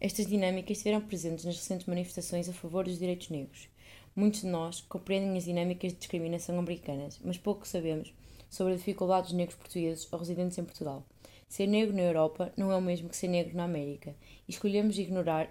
Estas 0.01 0.29
dinâmicas 0.29 0.77
estiveram 0.77 1.01
presentes 1.01 1.45
nas 1.45 1.57
recentes 1.57 1.89
manifestações 1.89 2.49
a 2.49 2.53
favor 2.53 2.85
dos 2.85 2.97
direitos 2.97 3.29
negros. 3.31 3.69
Muitos 4.15 4.43
de 4.43 4.47
nós 4.47 4.83
compreendem 4.83 5.37
as 5.37 5.47
dinâmicas 5.47 5.93
de 5.93 5.99
discriminação 5.99 6.57
americanas, 6.57 7.19
mas 7.25 7.37
pouco 7.37 7.67
sabemos 7.67 8.15
sobre 8.49 8.75
a 8.75 8.77
dificuldade 8.77 9.29
dos 9.29 9.37
negros 9.37 9.57
portugueses 9.57 10.09
ou 10.11 10.19
residentes 10.19 10.59
em 10.59 10.65
Portugal. 10.65 11.05
Ser 11.49 11.67
negro 11.67 11.95
na 11.95 12.03
Europa 12.03 12.53
não 12.57 12.73
é 12.73 12.77
o 12.77 12.83
mesmo 12.83 13.09
que 13.09 13.17
ser 13.17 13.29
negro 13.29 13.57
na 13.57 13.65
América, 13.65 14.15
e 14.49 14.53
escolhemos 14.53 14.99
ignorar 14.99 15.49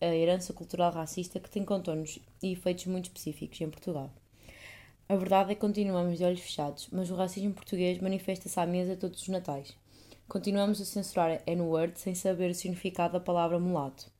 a 0.00 0.06
herança 0.06 0.52
cultural 0.52 0.92
racista 0.92 1.40
que 1.40 1.50
tem 1.50 1.64
contornos 1.64 2.18
e 2.42 2.52
efeitos 2.52 2.86
muito 2.86 3.06
específicos 3.06 3.60
em 3.60 3.70
Portugal. 3.70 4.10
A 5.08 5.16
verdade 5.16 5.52
é 5.52 5.54
que 5.54 5.60
continuamos 5.60 6.18
de 6.18 6.24
olhos 6.24 6.40
fechados, 6.40 6.88
mas 6.90 7.10
o 7.10 7.14
racismo 7.14 7.54
português 7.54 8.00
manifesta-se 8.00 8.58
à 8.58 8.66
mesa 8.66 8.96
todos 8.96 9.22
os 9.22 9.28
natais. 9.28 9.76
Continuamos 10.28 10.80
a 10.80 10.84
censurar 10.84 11.40
N-word 11.46 11.98
sem 11.98 12.14
saber 12.14 12.50
o 12.50 12.54
significado 12.54 13.12
da 13.12 13.20
palavra 13.20 13.58
mulato. 13.58 14.10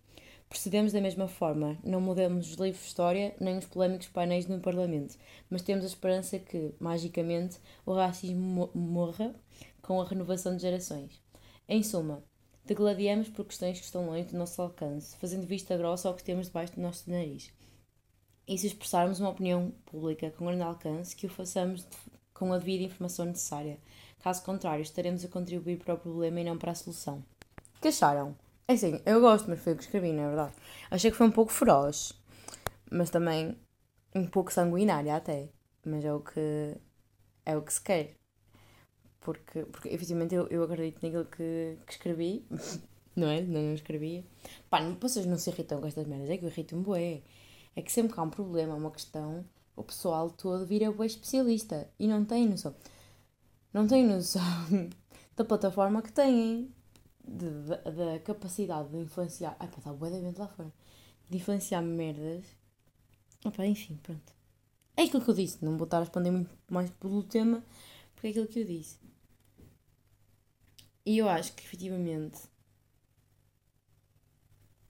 Procedemos 0.49 0.93
da 0.93 1.01
mesma 1.01 1.27
forma, 1.27 1.77
não 1.85 2.01
mudamos 2.01 2.51
os 2.51 2.57
livros 2.57 2.83
de 2.83 2.89
história 2.89 3.35
nem 3.41 3.59
os 3.59 3.67
polémicos 3.67 4.09
painéis 4.09 4.47
no 4.47 4.61
Parlamento, 4.61 5.17
mas 5.51 5.63
temos 5.63 5.85
a 5.85 5.89
esperança 5.89 6.39
que, 6.39 6.73
magicamente, 6.79 7.59
o 7.85 7.93
racismo 7.93 8.71
morra 8.75 9.35
com 9.83 10.01
a 10.01 10.05
renovação 10.05 10.57
de 10.57 10.63
gerações. 10.63 11.21
Em 11.69 11.83
suma, 11.83 12.23
degladiamos 12.65 13.29
por 13.29 13.45
questões 13.45 13.79
que 13.79 13.85
estão 13.85 14.07
longe 14.07 14.29
do 14.29 14.39
nosso 14.39 14.63
alcance, 14.63 15.17
fazendo 15.17 15.47
vista 15.47 15.77
grossa 15.77 16.09
ao 16.09 16.15
que 16.15 16.25
temos 16.25 16.47
debaixo 16.47 16.75
do 16.75 16.81
nosso 16.81 17.11
nariz. 17.11 17.53
E 18.47 18.57
se 18.57 18.69
expressarmos 18.69 19.19
uma 19.19 19.31
opinião 19.31 19.73
pública 19.85 20.31
com 20.31 20.47
grande 20.47 20.63
alcance, 20.63 21.17
que 21.17 21.27
o 21.27 21.31
façamos 21.31 21.85
com 22.33 22.53
a 22.53 22.59
devida 22.59 22.85
informação 22.85 23.25
necessária, 23.25 23.79
Caso 24.27 24.43
contrário, 24.43 24.83
estaremos 24.83 25.25
a 25.25 25.29
contribuir 25.29 25.79
para 25.79 25.95
o 25.95 25.99
problema 25.99 26.41
e 26.41 26.45
não 26.45 26.59
para 26.59 26.73
a 26.73 26.75
solução. 26.75 27.23
O 27.77 27.81
que 27.81 27.87
acharam? 27.87 28.35
É 28.69 28.73
assim, 28.75 29.01
eu 29.07 29.21
gosto, 29.21 29.49
mas 29.49 29.61
foi 29.61 29.75
o 29.75 29.77
que 29.77 29.85
escrevi, 29.85 30.13
não 30.13 30.25
é 30.25 30.27
verdade? 30.29 30.55
Achei 30.91 31.11
que 31.11 31.17
foi 31.17 31.27
um 31.29 31.31
pouco 31.33 31.53
feroz, 31.53 32.13
mas 32.91 33.11
também 33.11 33.57
um 34.15 34.27
pouco 34.27 34.53
sanguinária 34.53 35.15
até. 35.15 35.51
Mas 35.85 36.05
é 36.05 36.13
o 36.13 36.21
que, 36.21 36.77
é 37.45 37.57
o 37.57 37.63
que 37.63 37.73
se 37.73 37.81
quer. 37.81 38.17
Porque, 39.21 39.65
porque 39.67 39.89
efetivamente 39.89 40.35
eu, 40.35 40.47
eu 40.49 40.65
acredito 40.65 41.03
naquilo 41.03 41.25
que, 41.27 41.79
que 41.87 41.93
escrevi, 41.93 42.45
não 43.15 43.29
é? 43.29 43.41
Não, 43.43 43.63
não 43.63 43.75
escrevia. 43.75 44.25
Pá, 44.71 44.81
vocês 45.01 45.27
não 45.27 45.39
se 45.39 45.51
irritam 45.51 45.81
com 45.81 45.87
estas 45.87 46.07
merdas, 46.07 46.31
é 46.31 46.37
que 46.37 46.45
eu 46.45 46.49
irrito-me 46.49 46.83
bué. 46.83 47.23
É 47.77 47.83
que 47.83 47.93
sempre 47.93 48.15
que 48.15 48.21
há 48.21 48.23
um 48.25 48.31
problema, 48.31 48.75
uma 48.75 48.91
questão, 48.91 49.45
o 49.77 49.83
pessoal 49.85 50.31
todo 50.31 50.67
vira 50.67 50.91
bué 50.91 51.07
especialista 51.07 51.89
e 51.99 52.09
não 52.09 52.25
tem 52.25 52.49
noção. 52.49 52.75
Não 53.73 53.87
tem 53.87 54.05
noção 54.07 54.43
da 55.37 55.45
plataforma 55.45 56.03
que 56.03 56.13
têm 56.13 56.75
da 57.27 58.21
capacidade 58.21 58.89
de 58.91 58.99
influenciar. 58.99 59.57
Ai 59.59 59.69
pá, 59.69 59.79
está 59.79 59.93
bué 59.93 60.11
de 60.11 60.39
lá 60.39 60.49
fora. 60.49 60.73
De 61.29 61.37
influenciar 61.39 61.83
merdas. 61.83 62.45
Opa, 63.45 63.67
enfim, 63.67 63.99
pronto. 64.03 64.33
É 64.97 65.03
aquilo 65.03 65.23
que 65.25 65.31
eu 65.31 65.35
disse. 65.35 65.65
Não 65.65 65.77
vou 65.77 65.85
estar 65.85 65.99
a 65.99 66.01
responder 66.01 66.31
muito 66.31 66.57
mais 66.71 66.91
pelo 66.91 67.23
tema, 67.23 67.63
porque 68.15 68.29
é 68.29 68.31
aquilo 68.31 68.47
que 68.47 68.61
eu 68.61 68.65
disse. 68.65 68.99
E 71.05 71.19
eu 71.19 71.29
acho 71.29 71.53
que 71.55 71.65
efetivamente. 71.65 72.39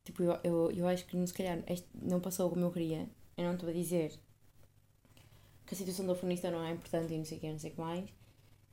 Tipo, 0.04 0.22
eu, 0.22 0.40
eu, 0.44 0.70
eu 0.70 0.88
acho 0.88 1.04
que 1.06 1.26
se 1.26 1.34
calhar 1.34 1.62
este 1.66 1.88
não 1.94 2.20
passou 2.20 2.48
como 2.50 2.64
eu 2.64 2.72
queria. 2.72 3.08
Eu 3.36 3.44
não 3.44 3.54
estou 3.54 3.68
a 3.68 3.72
dizer 3.72 4.18
que 5.66 5.74
a 5.74 5.76
situação 5.76 6.06
do 6.06 6.12
afonista 6.12 6.50
não 6.50 6.62
é 6.62 6.70
importante 6.70 7.12
e 7.12 7.18
não 7.18 7.24
sei 7.24 7.38
o 7.38 7.40
que, 7.40 7.52
não 7.52 7.58
sei 7.58 7.70
o 7.70 7.74
que 7.74 7.80
mais. 7.80 8.08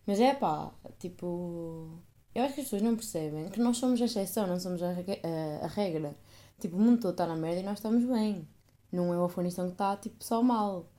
Mas 0.06 0.20
é 0.20 0.36
pá, 0.36 0.74
tipo 1.00 2.00
eu 2.36 2.44
acho 2.44 2.56
que 2.56 2.62
as 2.62 2.66
pessoas 2.66 2.82
não 2.82 2.96
percebem 2.96 3.50
que 3.50 3.60
nós 3.60 3.78
somos 3.78 4.02
a 4.02 4.06
exceção, 4.06 4.48
não 4.48 4.60
somos 4.60 4.82
a, 4.82 4.90
a, 4.90 5.66
a 5.66 5.68
regra. 5.68 6.16
Tipo, 6.60 6.78
o 6.78 6.80
mundo 6.80 7.02
todo 7.02 7.12
está 7.12 7.28
na 7.28 7.36
merda 7.36 7.62
e 7.62 7.64
nós 7.64 7.78
estamos 7.78 8.04
bem. 8.06 8.48
Não 8.92 9.14
é 9.14 9.18
o 9.18 9.24
Afeganistão 9.26 9.68
que 9.68 9.74
está, 9.74 9.98
tipo, 9.98 10.24
só 10.24 10.42
mal. 10.42 10.92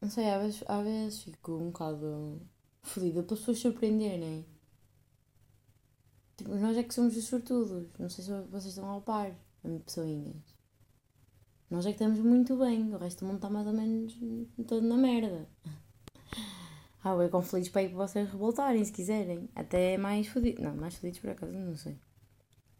Não 0.00 0.08
sei, 0.08 0.30
às 0.30 0.42
vezes, 0.42 0.64
às 0.66 0.84
vezes 0.84 1.22
fico 1.22 1.52
um 1.52 1.70
bocado 1.70 2.40
fodida 2.82 3.22
pelas 3.22 3.40
pessoas 3.40 3.58
surpreenderem. 3.58 4.46
Tipo, 6.36 6.54
nós 6.54 6.76
é 6.76 6.82
que 6.82 6.94
somos 6.94 7.16
os 7.16 7.24
sortudos. 7.24 7.88
Não 7.98 8.08
sei 8.08 8.24
se 8.24 8.30
vocês 8.30 8.66
estão 8.66 8.88
ao 8.88 9.02
par, 9.02 9.34
pessoinhas. 9.84 10.36
Nós 11.68 11.84
é 11.84 11.90
que 11.90 12.02
estamos 12.02 12.18
muito 12.20 12.56
bem. 12.56 12.94
O 12.94 12.98
resto 12.98 13.20
do 13.20 13.26
mundo 13.26 13.36
está 13.36 13.50
mais 13.50 13.66
ou 13.66 13.72
menos 13.72 14.18
todo 14.66 14.86
na 14.86 14.96
merda. 14.96 15.46
Ah, 17.02 17.10
eu 17.10 17.30
com 17.30 17.40
feliz 17.42 17.68
para 17.70 17.82
ir 17.82 17.88
para 17.88 18.06
vocês 18.06 18.30
revoltarem 18.30 18.84
se 18.84 18.92
quiserem. 18.92 19.48
Até 19.54 19.96
mais 19.96 20.28
fodidos. 20.28 20.62
Não, 20.62 20.74
mais 20.76 20.94
fodidos 20.96 21.18
por 21.20 21.30
acaso, 21.30 21.56
não 21.56 21.74
sei. 21.76 21.98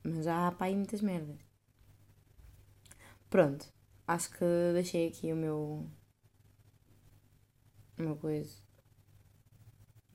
Mas 0.04 0.24
já 0.24 0.48
há 0.48 0.52
para 0.52 0.66
aí 0.66 0.76
muitas 0.76 1.00
merdas. 1.00 1.38
Pronto. 3.30 3.72
Acho 4.06 4.30
que 4.30 4.44
deixei 4.74 5.08
aqui 5.08 5.32
o 5.32 5.36
meu. 5.36 5.90
O 7.98 8.02
meu 8.02 8.16
coisa. 8.16 8.56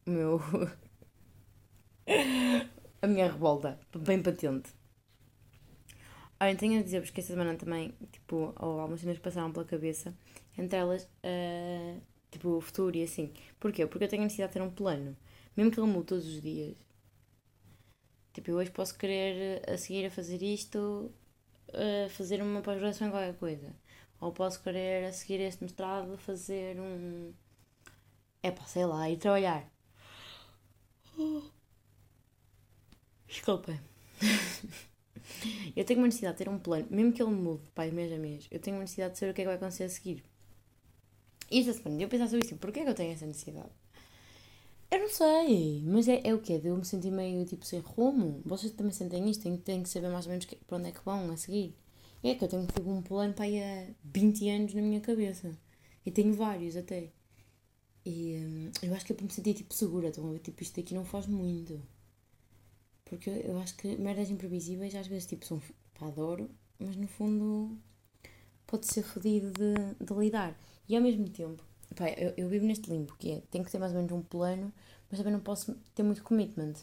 O 0.05 0.11
meu. 0.11 0.39
a 3.01 3.07
minha 3.07 3.31
revolta. 3.31 3.79
Bem 3.97 4.21
patente. 4.21 4.71
Olha, 6.39 6.55
tenho 6.55 6.79
a 6.79 6.83
dizer-vos 6.83 7.09
que 7.09 7.21
esta 7.21 7.33
semana 7.33 7.55
também, 7.55 7.95
tipo, 8.11 8.53
algumas 8.57 8.99
cenas 8.99 9.17
passaram 9.19 9.51
pela 9.51 9.65
cabeça. 9.65 10.13
Entre 10.57 10.77
elas, 10.77 11.03
uh, 11.23 12.01
tipo, 12.35 12.49
o 12.57 12.61
futuro 12.61 12.95
e 12.95 13.03
assim. 13.03 13.31
Porquê? 13.59 13.85
Porque 13.87 14.03
eu 14.05 14.09
tenho 14.09 14.23
a 14.23 14.25
necessidade 14.25 14.53
de 14.53 14.59
ter 14.59 14.65
um 14.65 14.69
plano. 14.69 15.15
Mesmo 15.55 15.71
que 15.71 15.79
ele 15.79 15.87
mude 15.87 16.07
todos 16.07 16.27
os 16.27 16.41
dias. 16.41 16.77
Tipo, 18.33 18.51
eu 18.51 18.57
hoje 18.57 18.71
posso 18.71 18.97
querer 18.97 19.67
a 19.69 19.77
seguir 19.77 20.05
a 20.05 20.11
fazer 20.11 20.41
isto, 20.43 21.11
a 21.73 22.09
fazer 22.09 22.41
uma 22.41 22.61
pós-graduação 22.61 23.07
em 23.07 23.11
qualquer 23.11 23.35
coisa. 23.37 23.73
Ou 24.19 24.31
posso 24.33 24.61
querer 24.61 25.05
a 25.05 25.13
seguir 25.13 25.39
este 25.41 25.63
mestrado 25.63 26.17
fazer 26.17 26.79
um. 26.79 27.33
É 28.43 28.51
pá, 28.51 28.65
sei 28.65 28.85
lá, 28.85 29.09
ir 29.09 29.17
trabalhar. 29.17 29.69
Desculpa. 33.27 33.79
eu 35.75 35.85
tenho 35.85 35.99
uma 35.99 36.07
necessidade 36.07 36.37
de 36.37 36.43
ter 36.43 36.49
um 36.49 36.59
plano, 36.59 36.87
mesmo 36.89 37.11
que 37.13 37.21
ele 37.21 37.31
mude, 37.31 37.69
pai, 37.73 37.91
mês 37.91 38.11
a 38.11 38.17
mês. 38.17 38.47
Eu 38.51 38.59
tenho 38.59 38.77
uma 38.77 38.81
necessidade 38.83 39.13
de 39.13 39.19
saber 39.19 39.31
o 39.31 39.33
que 39.33 39.41
é 39.41 39.43
que 39.43 39.47
vai 39.47 39.55
acontecer 39.55 39.83
a 39.85 39.89
seguir. 39.89 40.23
E 41.49 41.59
esta 41.59 41.73
semana 41.73 42.01
eu 42.01 42.09
pensava 42.09 42.29
sobre 42.29 42.45
isso, 42.45 42.57
porquê 42.57 42.79
é 42.81 42.83
que 42.83 42.89
eu 42.89 42.95
tenho 42.95 43.13
essa 43.13 43.25
necessidade? 43.25 43.69
Eu 44.91 44.99
não 44.99 45.09
sei, 45.09 45.81
mas 45.85 46.07
é, 46.07 46.21
é 46.23 46.33
o 46.33 46.39
quê? 46.39 46.57
De 46.59 46.67
eu 46.67 46.77
me 46.77 46.85
sentir 46.85 47.11
meio 47.11 47.45
tipo 47.45 47.65
sem 47.65 47.79
rumo? 47.79 48.41
Vocês 48.45 48.71
também 48.73 48.91
sentem 48.93 49.29
isto? 49.29 49.43
Têm, 49.43 49.57
têm 49.57 49.83
que 49.83 49.89
saber 49.89 50.09
mais 50.09 50.25
ou 50.25 50.31
menos 50.31 50.45
que, 50.45 50.55
para 50.55 50.77
onde 50.77 50.89
é 50.89 50.91
que 50.91 51.03
vão 51.03 51.31
a 51.31 51.37
seguir. 51.37 51.75
É 52.23 52.33
que 52.35 52.43
eu 52.43 52.47
tenho 52.47 52.65
tipo 52.65 52.89
um 52.89 53.01
plano 53.01 53.33
para 53.33 53.45
aí 53.45 53.61
há 53.61 53.87
20 54.03 54.49
anos 54.49 54.73
na 54.73 54.81
minha 54.81 55.01
cabeça. 55.01 55.51
E 56.05 56.11
tenho 56.11 56.33
vários 56.33 56.75
até. 56.77 57.11
E 58.05 58.37
hum, 58.37 58.71
eu 58.81 58.93
acho 58.95 59.05
que 59.05 59.13
é 59.13 59.15
para 59.15 59.25
me 59.25 59.31
sentir 59.31 59.53
tipo 59.53 59.73
segura. 59.73 60.09
Estão 60.09 60.27
a 60.29 60.31
ver? 60.31 60.39
Tipo, 60.39 60.63
isto 60.63 60.79
aqui 60.79 60.93
não 60.93 61.05
faz 61.05 61.27
muito. 61.27 61.81
Porque 63.05 63.29
eu, 63.29 63.35
eu 63.35 63.59
acho 63.59 63.75
que 63.75 63.95
merdas 63.97 64.29
imprevisíveis 64.29 64.95
às 64.95 65.07
vezes 65.07 65.27
tipo 65.27 65.45
são. 65.45 65.61
pá, 65.99 66.07
adoro. 66.07 66.49
Mas 66.79 66.95
no 66.95 67.07
fundo 67.07 67.77
pode 68.67 68.85
ser 68.87 69.03
fodido 69.03 69.51
de, 69.51 70.05
de 70.05 70.13
lidar. 70.13 70.57
E 70.87 70.95
ao 70.95 71.01
mesmo 71.01 71.27
tempo, 71.29 71.63
pá, 71.95 72.09
eu, 72.09 72.33
eu 72.37 72.49
vivo 72.49 72.65
neste 72.65 72.89
limbo, 72.89 73.15
que 73.17 73.31
é, 73.31 73.41
tenho 73.51 73.63
que 73.65 73.71
ter 73.71 73.79
mais 73.79 73.91
ou 73.91 73.97
menos 73.97 74.11
um 74.11 74.21
plano, 74.21 74.73
mas 75.09 75.19
também 75.19 75.33
não 75.33 75.39
posso 75.39 75.75
ter 75.93 76.03
muito 76.03 76.23
commitment. 76.23 76.73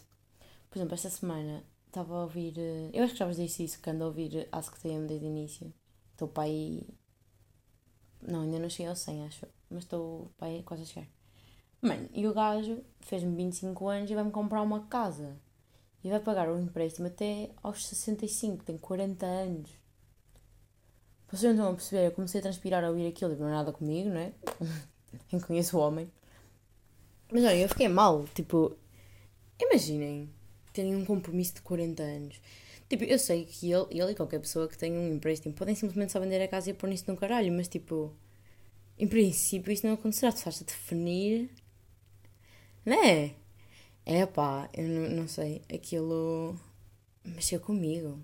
Por 0.69 0.77
exemplo, 0.77 0.93
esta 0.95 1.09
semana 1.09 1.63
estava 1.87 2.15
a 2.15 2.21
ouvir, 2.23 2.53
eh, 2.57 2.89
eu 2.93 3.03
acho 3.03 3.13
que 3.13 3.19
já 3.19 3.25
vos 3.25 3.37
disse 3.37 3.63
isso, 3.63 3.79
que 3.81 3.89
ando 3.89 4.03
a 4.03 4.07
ouvir 4.07 4.47
Ask 4.51 4.75
TM 4.79 5.07
desde 5.07 5.25
o 5.25 5.29
início. 5.29 5.73
Estou 6.11 6.27
para 6.27 6.43
aí, 6.43 6.87
não, 8.21 8.41
ainda 8.41 8.59
não 8.59 8.69
cheguei 8.69 8.87
ao 8.87 8.95
100, 8.95 9.25
acho, 9.25 9.45
mas 9.69 9.83
estou 9.83 10.31
para 10.37 10.47
aí 10.47 10.63
quase 10.63 10.83
a 10.83 10.85
chegar. 10.85 11.07
Mano, 11.81 12.09
e 12.13 12.25
o 12.27 12.33
gajo 12.33 12.83
fez-me 13.01 13.35
25 13.35 13.87
anos 13.87 14.09
e 14.09 14.15
vai-me 14.15 14.31
comprar 14.31 14.61
uma 14.61 14.85
casa. 14.87 15.37
E 16.03 16.09
vai 16.09 16.19
pagar 16.19 16.49
o 16.49 16.59
empréstimo 16.59 17.07
até 17.07 17.51
aos 17.61 17.85
65, 17.85 18.63
tem 18.63 18.77
40 18.77 19.25
anos. 19.25 19.69
Vocês 21.33 21.45
não 21.45 21.51
estão 21.53 21.71
a 21.71 21.73
perceber, 21.73 22.05
eu 22.05 22.11
comecei 22.11 22.39
a 22.39 22.43
transpirar 22.43 22.83
a 22.83 22.89
ouvir 22.89 23.07
aquilo 23.07 23.33
e 23.33 23.35
não 23.35 23.47
é 23.47 23.51
nada 23.51 23.73
comigo, 23.73 24.07
não 24.07 24.19
é? 24.19 24.31
Quem 25.27 25.39
conhece 25.39 25.75
o 25.75 25.79
homem. 25.79 26.07
Mas 27.31 27.43
olha, 27.43 27.57
eu 27.57 27.67
fiquei 27.67 27.87
mal, 27.87 28.25
tipo, 28.35 28.77
imaginem 29.59 30.29
terem 30.71 30.95
um 30.95 31.03
compromisso 31.03 31.55
de 31.55 31.63
40 31.63 32.03
anos. 32.03 32.39
Tipo, 32.87 33.03
eu 33.05 33.17
sei 33.17 33.45
que 33.45 33.71
ele, 33.71 33.87
ele 33.89 34.11
e 34.11 34.15
qualquer 34.15 34.39
pessoa 34.41 34.67
que 34.67 34.77
tenha 34.77 34.93
um 34.93 35.11
empréstimo 35.11 35.55
podem 35.55 35.73
simplesmente 35.73 36.11
só 36.11 36.19
vender 36.19 36.39
a 36.39 36.47
casa 36.47 36.69
e 36.69 36.73
pôr 36.75 36.87
nisso 36.87 37.05
no 37.07 37.17
caralho, 37.17 37.51
mas 37.51 37.67
tipo, 37.67 38.15
em 38.99 39.07
princípio 39.07 39.73
isso 39.73 39.87
não 39.87 39.95
acontecerá. 39.95 40.31
Tu 40.31 40.37
estás 40.37 40.61
a 40.61 40.65
definir, 40.65 41.49
não 42.85 43.03
é? 43.03 43.33
É 44.05 44.23
pá, 44.27 44.69
eu 44.71 44.87
não, 44.87 45.09
não 45.09 45.27
sei, 45.27 45.63
aquilo 45.73 46.59
mexeu 47.25 47.59
comigo. 47.59 48.19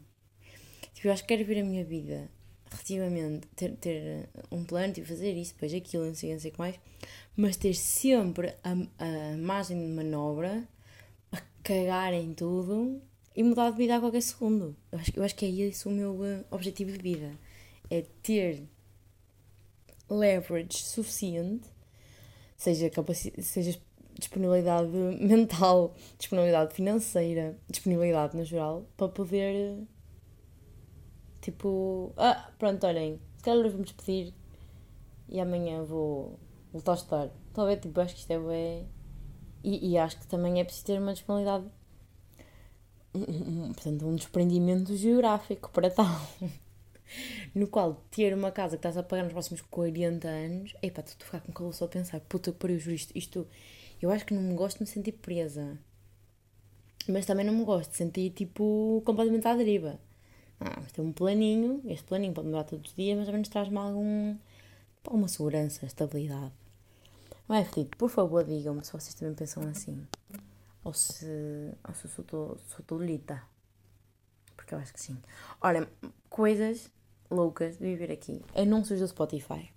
Tipo, 0.93 1.07
eu 1.07 1.11
acho 1.13 1.23
que 1.23 1.29
quero 1.29 1.47
ver 1.47 1.61
a 1.61 1.65
minha 1.65 1.83
vida 1.83 2.29
relativamente 2.71 3.47
ter, 3.55 3.75
ter 3.75 4.29
um 4.51 4.63
plano, 4.63 4.93
tipo 4.93 5.07
fazer 5.07 5.33
isso, 5.33 5.53
depois 5.53 5.73
aquilo, 5.73 6.05
não 6.05 6.15
sei, 6.15 6.33
não 6.33 6.39
sei 6.39 6.51
o 6.51 6.53
que 6.53 6.59
mais, 6.59 6.79
mas 7.35 7.57
ter 7.57 7.73
sempre 7.73 8.53
a, 8.63 8.71
a 8.71 9.37
margem 9.37 9.79
de 9.79 9.91
manobra 9.93 10.67
a 11.31 11.41
cagar 11.63 12.13
em 12.13 12.33
tudo 12.33 13.01
e 13.35 13.43
mudar 13.43 13.71
de 13.71 13.77
vida 13.77 13.95
a 13.95 13.99
qualquer 13.99 14.21
segundo. 14.21 14.75
Eu 14.91 14.99
acho, 14.99 15.11
eu 15.15 15.23
acho 15.23 15.35
que 15.35 15.45
é 15.45 15.49
esse 15.49 15.87
o 15.87 15.91
meu 15.91 16.11
uh, 16.11 16.45
objetivo 16.51 16.91
de 16.91 16.97
vida. 16.97 17.31
É 17.89 18.03
ter 18.21 18.63
leverage 20.09 20.77
suficiente, 20.83 21.67
seja, 22.57 22.91
seja 23.41 23.79
disponibilidade 24.17 24.89
mental, 24.89 25.95
disponibilidade 26.17 26.73
financeira, 26.73 27.57
disponibilidade 27.69 28.35
no 28.35 28.43
geral, 28.43 28.85
para 28.97 29.07
poder 29.07 29.77
Tipo, 31.41 32.13
ah, 32.17 32.51
pronto, 32.57 32.85
olhem, 32.85 33.19
se 33.37 33.43
calhar 33.43 33.59
hoje 33.59 33.69
vamos 33.69 33.91
despedir 33.91 34.33
e 35.27 35.39
amanhã 35.39 35.83
vou 35.83 36.39
voltar 36.71 36.91
a 36.91 36.95
estudar. 36.95 37.29
Talvez, 37.53 37.79
tipo, 37.79 37.99
acho 37.99 38.13
que 38.15 38.21
isto 38.21 38.31
é 38.31 38.39
bem. 38.39 38.87
E, 39.63 39.91
e 39.91 39.97
acho 39.97 40.19
que 40.19 40.27
também 40.27 40.59
é 40.59 40.63
preciso 40.63 40.85
ter 40.85 40.99
uma 40.99 41.13
disponibilidade, 41.13 41.65
portanto, 43.73 44.07
um 44.07 44.15
desprendimento 44.15 44.95
geográfico 44.95 45.69
para 45.71 45.89
tal. 45.89 46.05
no 47.53 47.67
qual 47.67 47.95
ter 48.11 48.33
uma 48.33 48.51
casa 48.51 48.77
que 48.77 48.79
estás 48.79 48.97
a 48.97 49.03
pagar 49.03 49.23
nos 49.23 49.33
próximos 49.33 49.61
40 49.61 50.27
anos, 50.27 50.73
epá, 50.81 51.01
tu, 51.01 51.15
tu 51.17 51.25
ficar 51.25 51.41
com 51.41 51.51
calor 51.51 51.73
só 51.73 51.85
a 51.85 51.87
pensar, 51.87 52.19
puta 52.21 52.51
que 52.51 52.57
pariu, 52.57 52.77
isto, 52.77 53.11
isto, 53.15 53.47
eu 54.01 54.11
acho 54.11 54.25
que 54.25 54.33
não 54.33 54.41
me 54.41 54.53
gosto 54.53 54.77
de 54.77 54.83
me 54.83 54.87
sentir 54.87 55.13
presa. 55.13 55.77
Mas 57.07 57.25
também 57.25 57.45
não 57.45 57.53
me 57.53 57.65
gosto 57.65 57.91
de 57.91 57.97
sentir, 57.97 58.29
tipo, 58.31 59.01
completamente 59.05 59.47
à 59.47 59.55
deriva. 59.55 59.99
Ah, 60.59 60.79
mas 60.81 60.91
tem 60.91 61.03
um 61.03 61.11
planinho, 61.11 61.81
este 61.85 62.03
planinho 62.03 62.33
pode 62.33 62.47
mudar 62.47 62.65
todos 62.65 62.89
os 62.89 62.95
dias, 62.95 63.17
mas 63.17 63.27
ao 63.27 63.33
menos 63.33 63.47
traz-me 63.47 63.77
algum. 63.77 64.35
Pá, 65.03 65.11
uma 65.11 65.27
segurança, 65.27 65.85
estabilidade. 65.85 66.51
Não 67.47 67.55
é 67.55 67.63
fedido? 67.63 67.95
Por 67.97 68.09
favor, 68.09 68.43
digam-me 68.43 68.83
se 68.83 68.91
vocês 68.91 69.13
também 69.13 69.33
pensam 69.33 69.63
assim. 69.63 70.05
Ou 70.83 70.93
se, 70.93 71.25
ou 71.87 71.93
se 71.93 72.07
sou, 72.09 72.25
sou 72.67 72.85
tolita. 72.85 73.41
Porque 74.55 74.75
eu 74.75 74.79
acho 74.79 74.93
que 74.93 75.01
sim. 75.01 75.17
Ora, 75.61 75.89
coisas 76.29 76.91
loucas 77.31 77.77
de 77.77 77.85
viver 77.85 78.11
aqui. 78.11 78.41
Anúncios 78.53 78.99
do 78.99 79.07
Spotify. 79.07 79.71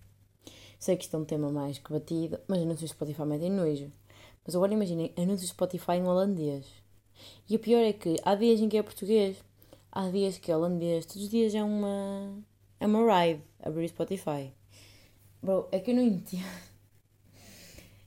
Sei 0.79 0.97
que 0.97 1.05
isto 1.05 1.17
é 1.17 1.19
um 1.19 1.25
tema 1.25 1.51
mais 1.51 1.79
que 1.79 1.93
batido, 1.93 2.41
mas 2.49 2.59
anúncios 2.59 2.91
do 2.91 2.95
Spotify 2.95 3.25
metem 3.25 3.51
nojo. 3.51 3.93
Mas 4.45 4.57
agora 4.57 4.73
imaginem 4.73 5.13
anúncios 5.17 5.49
do 5.51 5.55
Spotify 5.55 5.93
em 5.93 6.05
holandês. 6.05 6.67
E 7.49 7.55
o 7.55 7.59
pior 7.59 7.83
é 7.83 7.93
que 7.93 8.19
há 8.25 8.35
dias 8.35 8.61
em 8.61 8.69
que 8.69 8.77
é 8.77 8.83
português, 8.83 9.37
há 9.93 10.09
dias 10.09 10.39
que 10.39 10.51
é 10.51 10.57
holandês, 10.57 11.07
todos 11.07 11.25
os 11.25 11.29
dias 11.29 11.55
é 11.55 11.63
uma. 11.63 12.43
é 12.81 12.87
uma 12.87 13.01
ride 13.01 13.43
abrir 13.61 13.89
Spotify. 13.89 14.53
Bro, 15.43 15.69
é 15.71 15.79
que 15.79 15.91
eu 15.91 15.95
não 15.95 16.03
entendo. 16.03 16.45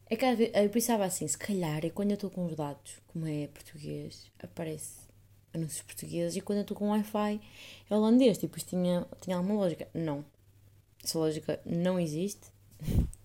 É 0.08 0.16
que 0.16 0.26
eu 0.26 0.70
pensava 0.70 1.06
assim, 1.06 1.28
se 1.28 1.38
calhar 1.38 1.86
é 1.86 1.90
quando 1.90 2.12
eu 2.12 2.16
estou 2.16 2.30
com 2.30 2.46
os 2.46 2.56
dados, 2.56 3.00
como 3.08 3.28
é 3.28 3.48
português, 3.48 4.32
aparece 4.40 5.06
anúncios 5.54 5.82
portugueses 5.82 6.36
e 6.36 6.42
quando 6.42 6.60
eu 6.60 6.62
estou 6.62 6.78
com 6.78 6.90
Wi-Fi 6.90 7.42
é 7.90 7.96
holandês. 7.96 8.38
Tipo, 8.38 8.58
isto 8.58 8.70
tinha, 8.70 9.08
tinha 9.22 9.38
alguma 9.38 9.56
lógica. 9.56 9.88
Não. 9.94 10.24
Essa 11.04 11.18
lógica 11.18 11.60
não 11.66 12.00
existe. 12.00 12.48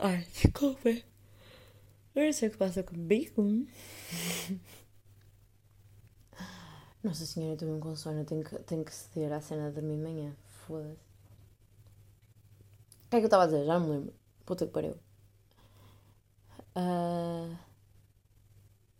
Ai, 0.00 0.26
desculpa. 0.32 0.90
Não 2.16 2.32
sei 2.32 2.48
o 2.48 2.50
que 2.50 2.56
passa 2.56 2.82
comigo. 2.82 3.66
Nossa 7.04 7.26
senhora, 7.26 7.52
eu 7.52 7.54
estou 7.54 7.68
mesmo 7.68 7.82
com 7.82 7.94
sono. 7.94 8.24
Tenho 8.24 8.42
que, 8.42 8.58
tenho 8.60 8.84
que 8.84 8.92
ceder 8.92 9.32
à 9.32 9.40
cena 9.40 9.68
de 9.68 9.80
dormir 9.80 10.00
amanhã. 10.00 10.34
Foda-se. 10.66 10.94
O 13.04 13.10
que 13.10 13.16
é 13.16 13.18
que 13.18 13.24
eu 13.24 13.26
estava 13.26 13.44
a 13.44 13.46
dizer? 13.46 13.66
Já 13.66 13.78
não 13.78 13.86
me 13.86 13.92
lembro. 13.92 14.14
Puta 14.46 14.66
que 14.66 14.72
pariu. 14.72 14.96
Uh... 16.74 17.54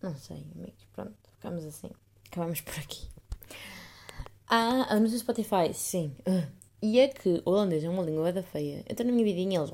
Não 0.02 0.14
sei, 0.16 0.46
amigos. 0.54 0.86
Pronto, 0.92 1.16
ficamos 1.32 1.64
assim. 1.64 1.90
Acabamos 2.30 2.60
por 2.60 2.74
aqui. 2.78 3.08
Ah, 4.46 4.94
anúncios 4.94 5.22
Spotify, 5.22 5.72
sim. 5.72 6.14
Uh. 6.28 6.46
E 6.82 7.00
é 7.00 7.08
que 7.08 7.42
o 7.44 7.50
holandês 7.50 7.82
é 7.82 7.88
uma 7.88 8.02
língua 8.02 8.32
da 8.32 8.42
feia. 8.42 8.84
Então 8.88 9.04
na 9.06 9.10
minha 9.10 9.24
vidinha 9.24 9.58
eles. 9.58 9.70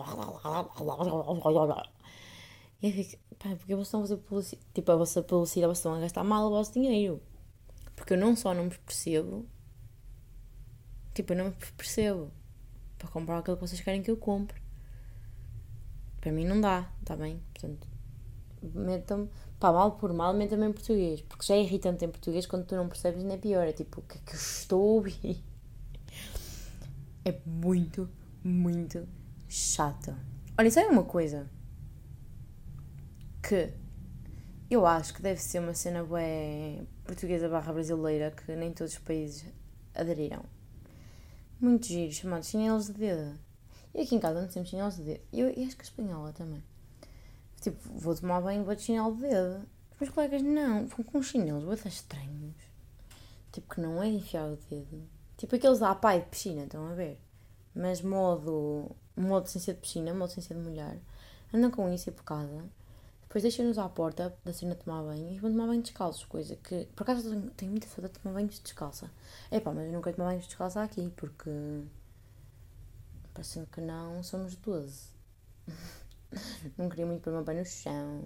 E 2.82 2.88
eu 2.88 2.92
fico, 2.92 3.22
pá, 3.38 3.54
porque 3.56 3.74
vocês 3.74 3.86
estão 3.86 4.00
a 4.00 4.02
fazer 4.02 4.16
publicidade. 4.16 4.66
Tipo, 4.74 4.92
a 4.92 4.96
vossa 4.96 5.22
publicidade, 5.22 5.68
vocês 5.68 5.78
estão 5.78 5.94
a 5.94 6.00
gastar 6.00 6.24
mal 6.24 6.48
o 6.48 6.50
vosso 6.50 6.72
dinheiro. 6.72 7.22
Porque 7.94 8.14
eu 8.14 8.18
não 8.18 8.34
só 8.34 8.52
não 8.52 8.64
me 8.64 8.70
percebo, 8.70 9.46
tipo, 11.14 11.32
eu 11.32 11.36
não 11.36 11.44
me 11.46 11.52
percebo 11.76 12.32
para 12.98 13.08
comprar 13.08 13.38
aquilo 13.38 13.56
que 13.56 13.66
vocês 13.66 13.80
querem 13.80 14.02
que 14.02 14.10
eu 14.10 14.16
compre. 14.16 14.60
Para 16.20 16.32
mim 16.32 16.44
não 16.44 16.60
dá, 16.60 16.90
está 17.00 17.16
bem? 17.16 17.40
Portanto, 17.52 17.86
metam-me, 18.62 19.28
pá, 19.60 19.72
mal 19.72 19.92
por 19.92 20.12
mal, 20.12 20.34
metam-me 20.34 20.66
em 20.66 20.72
português. 20.72 21.20
Porque 21.20 21.46
já 21.46 21.54
é 21.54 21.62
irritante 21.62 22.04
em 22.04 22.08
português 22.08 22.46
quando 22.46 22.66
tu 22.66 22.74
não 22.74 22.88
percebes, 22.88 23.22
não 23.22 23.32
é 23.32 23.36
pior. 23.36 23.66
É 23.66 23.72
tipo, 23.72 24.00
o 24.00 24.02
que 24.02 24.18
é 24.18 24.20
que 24.24 24.32
eu 24.32 24.36
estou 24.40 24.80
a 24.80 24.92
ouvir? 24.94 25.44
É 27.24 27.38
muito, 27.46 28.08
muito 28.42 29.06
chato. 29.48 30.12
Olha, 30.58 30.70
sabe 30.72 30.88
uma 30.88 31.04
coisa? 31.04 31.48
Que 33.42 33.72
eu 34.70 34.86
acho 34.86 35.12
que 35.12 35.20
deve 35.20 35.40
ser 35.40 35.58
uma 35.58 35.74
cena 35.74 36.04
bué 36.04 36.80
portuguesa 37.04 37.48
barra 37.48 37.72
brasileira 37.72 38.30
que 38.30 38.54
nem 38.54 38.72
todos 38.72 38.94
os 38.94 38.98
países 39.00 39.44
aderiram. 39.94 40.44
Muito 41.60 41.86
giro, 41.86 42.12
chamado 42.12 42.44
chinelos 42.44 42.86
de 42.86 42.92
dedo. 42.94 43.38
E 43.94 44.00
aqui 44.00 44.14
em 44.14 44.20
casa 44.20 44.40
não 44.40 44.48
temos 44.48 44.70
chinelos 44.70 44.96
de 44.96 45.02
dedo. 45.02 45.20
E 45.32 45.40
eu, 45.40 45.48
eu 45.50 45.66
acho 45.66 45.76
que 45.76 45.82
a 45.82 45.84
espanhola 45.84 46.32
também. 46.32 46.62
Tipo, 47.60 47.78
vou 47.98 48.14
tomar 48.14 48.40
banho, 48.40 48.64
vou 48.64 48.74
de 48.74 48.82
chinelo 48.82 49.14
de 49.14 49.22
dedo. 49.22 49.66
Os 49.92 50.00
meus 50.00 50.14
colegas 50.14 50.42
não, 50.42 50.86
vão 50.86 51.04
com 51.04 51.22
chinelos 51.22 51.64
bué 51.64 51.74
estranhos. 51.88 52.54
Tipo, 53.50 53.74
que 53.74 53.80
não 53.80 54.02
é 54.02 54.08
enfiar 54.08 54.48
o 54.48 54.56
dedo. 54.70 55.02
Tipo 55.36 55.56
aqueles 55.56 55.82
à 55.82 55.94
pai 55.94 56.20
de 56.20 56.28
piscina, 56.28 56.64
estão 56.64 56.86
a 56.86 56.94
ver? 56.94 57.20
Mas 57.74 58.00
modo, 58.00 58.94
modo 59.16 59.48
sem 59.48 59.60
ser 59.60 59.74
de 59.74 59.80
piscina, 59.80 60.14
modo 60.14 60.30
sem 60.30 60.42
ser 60.42 60.54
de 60.54 60.60
mulher. 60.60 60.98
Andam 61.52 61.70
com 61.70 61.92
isso 61.92 62.08
e 62.08 62.12
por 62.12 62.24
casa 62.24 62.64
depois 63.32 63.44
deixam-nos 63.44 63.78
à 63.78 63.88
porta 63.88 64.36
da 64.44 64.52
cena 64.52 64.74
de 64.74 64.82
tomar 64.82 65.02
banho 65.02 65.30
e 65.30 65.38
vão 65.38 65.50
tomar 65.50 65.66
banho 65.66 65.80
descalços, 65.80 66.22
coisa 66.26 66.54
que 66.54 66.84
por 66.94 67.04
acaso 67.04 67.30
tenho, 67.30 67.50
tenho 67.52 67.70
muita 67.70 67.86
saudade 67.86 68.12
de 68.12 68.20
tomar 68.20 68.34
banhos 68.34 68.58
descalça. 68.58 69.10
É 69.50 69.58
pá, 69.58 69.72
mas 69.72 69.86
eu 69.86 69.92
nunca 69.94 70.12
tomar 70.12 70.26
banhos 70.26 70.46
descalça 70.46 70.82
aqui 70.82 71.10
porque 71.16 71.50
parecendo 73.32 73.68
que 73.68 73.80
não, 73.80 74.22
somos 74.22 74.54
12. 74.56 75.08
não 76.76 76.90
queria 76.90 77.06
muito 77.06 77.22
pôr 77.22 77.32
meu 77.32 77.42
banho 77.42 77.60
no 77.60 77.64
chão. 77.64 78.22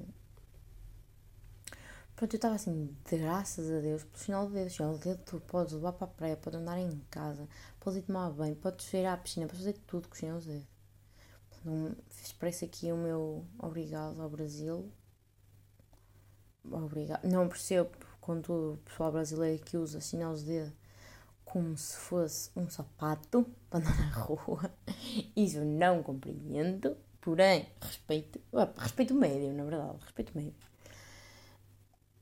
Pronto, 2.16 2.34
eu 2.34 2.38
estava 2.38 2.56
assim, 2.56 2.92
de 3.08 3.16
graças 3.16 3.70
a 3.70 3.78
Deus, 3.78 4.02
pelo 4.02 4.18
sinal 4.24 4.48
de 4.48 4.54
dedo. 4.54 4.98
De 4.98 5.04
dedo, 5.04 5.22
tu 5.24 5.40
podes 5.46 5.72
levar 5.74 5.92
para 5.92 6.08
a 6.08 6.10
praia, 6.10 6.36
podes 6.36 6.58
andar 6.58 6.80
em 6.80 7.00
casa, 7.12 7.48
podes 7.78 8.00
ir 8.00 8.02
tomar 8.02 8.28
banho, 8.30 8.56
podes 8.56 8.92
ir 8.92 9.06
à 9.06 9.16
piscina, 9.16 9.46
podes 9.46 9.60
fazer 9.60 9.78
tudo 9.86 10.08
com 10.08 10.16
o 10.16 10.18
sinal 10.18 10.40
de 10.40 10.48
dedo. 10.48 10.75
Não, 11.66 11.96
expresso 12.22 12.64
aqui 12.64 12.92
o 12.92 12.96
meu 12.96 13.44
obrigado 13.58 14.20
ao 14.22 14.30
Brasil. 14.30 14.90
Obrigado. 16.64 17.24
Não 17.24 17.48
percebo, 17.48 17.90
contudo, 18.20 18.74
o 18.74 18.76
pessoal 18.78 19.10
brasileiro 19.12 19.62
que 19.62 19.76
usa 19.76 20.00
sinais 20.00 20.40
de 20.40 20.46
dedo 20.46 20.72
como 21.46 21.76
se 21.78 21.96
fosse 21.96 22.50
um 22.54 22.68
sapato 22.68 23.46
para 23.70 23.78
andar 23.80 23.96
na 23.96 24.10
rua. 24.10 24.70
Isso 25.34 25.58
eu 25.58 25.64
não 25.64 26.02
compreendo. 26.02 26.96
Porém, 27.20 27.66
respeito. 27.80 28.40
Respeito 28.76 29.14
médio, 29.14 29.52
na 29.54 29.64
verdade. 29.64 29.98
Respeito 30.02 30.36
médio. 30.36 30.54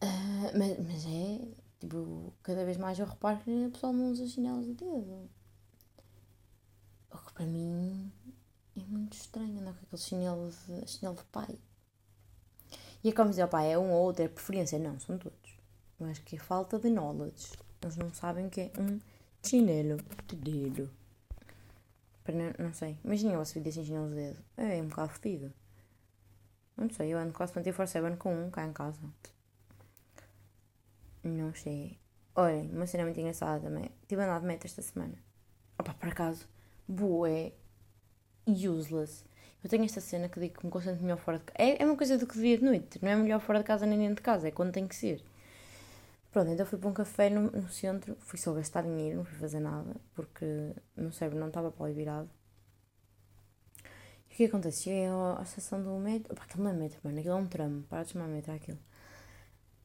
Uh, 0.03 0.59
mas, 0.59 0.79
mas 0.79 1.07
é. 1.07 1.41
Tipo, 1.81 2.33
cada 2.43 2.65
vez 2.65 2.77
mais 2.77 2.99
eu 2.99 3.07
reparo 3.07 3.39
que 3.39 3.51
o 3.51 3.71
pessoal 3.71 3.93
não 3.93 4.13
usa 4.13 4.27
chinelos 4.27 4.65
de 4.67 4.75
dedo. 4.75 5.29
O 7.11 7.19
que 7.19 7.33
para 7.33 7.47
mim 7.47 7.84
muito 9.15 9.21
estranho 9.21 9.61
andar 9.61 9.73
com 9.73 9.87
aquele 9.87 10.03
chinelo 10.03 10.51
de, 10.51 10.89
chinelo 10.89 11.17
de 11.17 11.25
pai. 11.25 11.59
E 13.03 13.09
é 13.09 13.13
como 13.13 13.31
dizer, 13.31 13.47
pai, 13.49 13.73
é 13.73 13.79
um 13.79 13.93
ou 13.93 14.03
outro, 14.03 14.25
é 14.25 14.29
preferência. 14.29 14.79
Não, 14.79 14.99
são 14.99 15.17
todos. 15.19 15.59
Eu 16.01 16.07
acho 16.07 16.23
que 16.23 16.37
é 16.37 16.39
falta 16.39 16.79
de 16.79 16.91
knowledge. 16.91 17.53
Eles 17.81 17.97
não 17.97 18.13
sabem 18.13 18.47
o 18.47 18.51
que 18.51 18.63
é 18.63 18.73
um 18.79 18.99
chinelo 19.43 19.99
de 20.27 20.37
dedo. 20.37 20.91
Não, 22.27 22.67
não 22.67 22.75
sei. 22.75 22.99
Imagina 23.05 23.37
você 23.37 23.61
vida 23.61 23.71
sem 23.71 23.85
chinelo 23.85 24.09
de 24.09 24.15
dedo. 24.15 24.39
É, 24.57 24.79
é 24.79 24.83
um 24.83 24.89
bocado 24.89 25.13
fedido. 25.13 25.53
Não 26.77 26.91
sei, 26.91 27.15
eu 27.15 27.19
ando 27.19 27.33
quase 27.33 27.53
24-7 27.53 28.17
com 28.17 28.35
um 28.35 28.51
cá 28.51 28.67
em 28.67 28.73
casa. 28.73 28.99
Não 31.23 31.55
sei. 31.55 31.99
Olhem, 32.35 32.69
uma 32.73 32.87
cena 32.87 33.05
muito 33.05 33.21
engraçada 33.21 33.61
também. 33.61 33.91
Tive 34.09 34.23
andado 34.23 34.41
de 34.41 34.49
meta 34.49 34.67
esta 34.67 34.83
semana. 34.83 35.15
Opa, 35.79 35.95
por 35.95 36.09
acaso, 36.09 36.49
boé 36.89 37.53
useless. 38.47 39.25
Eu 39.63 39.71
tenho 39.71 39.85
esta 39.85 40.01
cena 40.01 40.29
que 40.29 40.39
digo 40.39 40.59
que 40.59 40.67
me 40.67 40.71
concentro 40.71 41.03
melhor 41.03 41.17
fora 41.17 41.39
de 41.39 41.45
casa. 41.45 41.57
É, 41.59 41.83
é 41.83 41.87
uma 41.87 41.97
coisa 41.97 42.19
do 42.19 42.27
que 42.27 42.39
dia 42.39 42.59
de 42.59 42.65
noite. 42.65 42.99
Não 43.03 43.11
é 43.11 43.17
melhor 43.17 43.41
fora 43.41 43.61
de 43.61 43.65
casa 43.65 43.87
nem 43.87 43.99
dentro 43.99 44.17
de 44.17 44.23
casa. 44.23 44.49
É 44.49 44.51
quando 44.51 44.73
tem 44.73 44.87
que 44.87 44.95
ser. 44.95 45.25
Pronto, 46.31 46.51
então 46.51 46.67
fui 46.67 46.79
para 46.79 46.91
um 46.91 46.93
café 46.93 47.31
no, 47.31 47.51
no 47.51 47.69
centro. 47.71 48.15
Fui 48.21 48.39
só 48.39 48.53
gastar 48.53 48.83
dinheiro, 48.83 49.19
não 49.19 49.25
fui 49.25 49.39
fazer 49.39 49.61
nada. 49.61 49.97
Porque 50.15 50.45
o 50.97 51.01
meu 51.01 51.13
cérebro 51.13 51.41
não 51.41 51.49
estava 51.49 51.71
para 51.71 51.87
ali 51.87 51.95
virado. 51.95 52.29
E 54.31 54.35
o 54.35 54.37
que 54.37 54.45
acontece? 54.45 54.83
Cheguei 54.83 55.07
à, 55.07 55.41
estação 55.43 55.83
do 55.83 55.99
metro. 55.99 56.33
Opa, 56.35 56.43
aquilo 56.45 56.65
não 56.65 56.71
é 56.71 56.75
metro, 56.75 56.99
mano. 57.03 57.19
Aquilo 57.19 57.35
é 57.35 57.39
um 57.39 57.47
tram. 57.47 57.83
Para 57.89 58.03
de 58.03 58.11
chamar 58.11 58.29
metro 58.29 58.53
aquilo. 58.53 58.79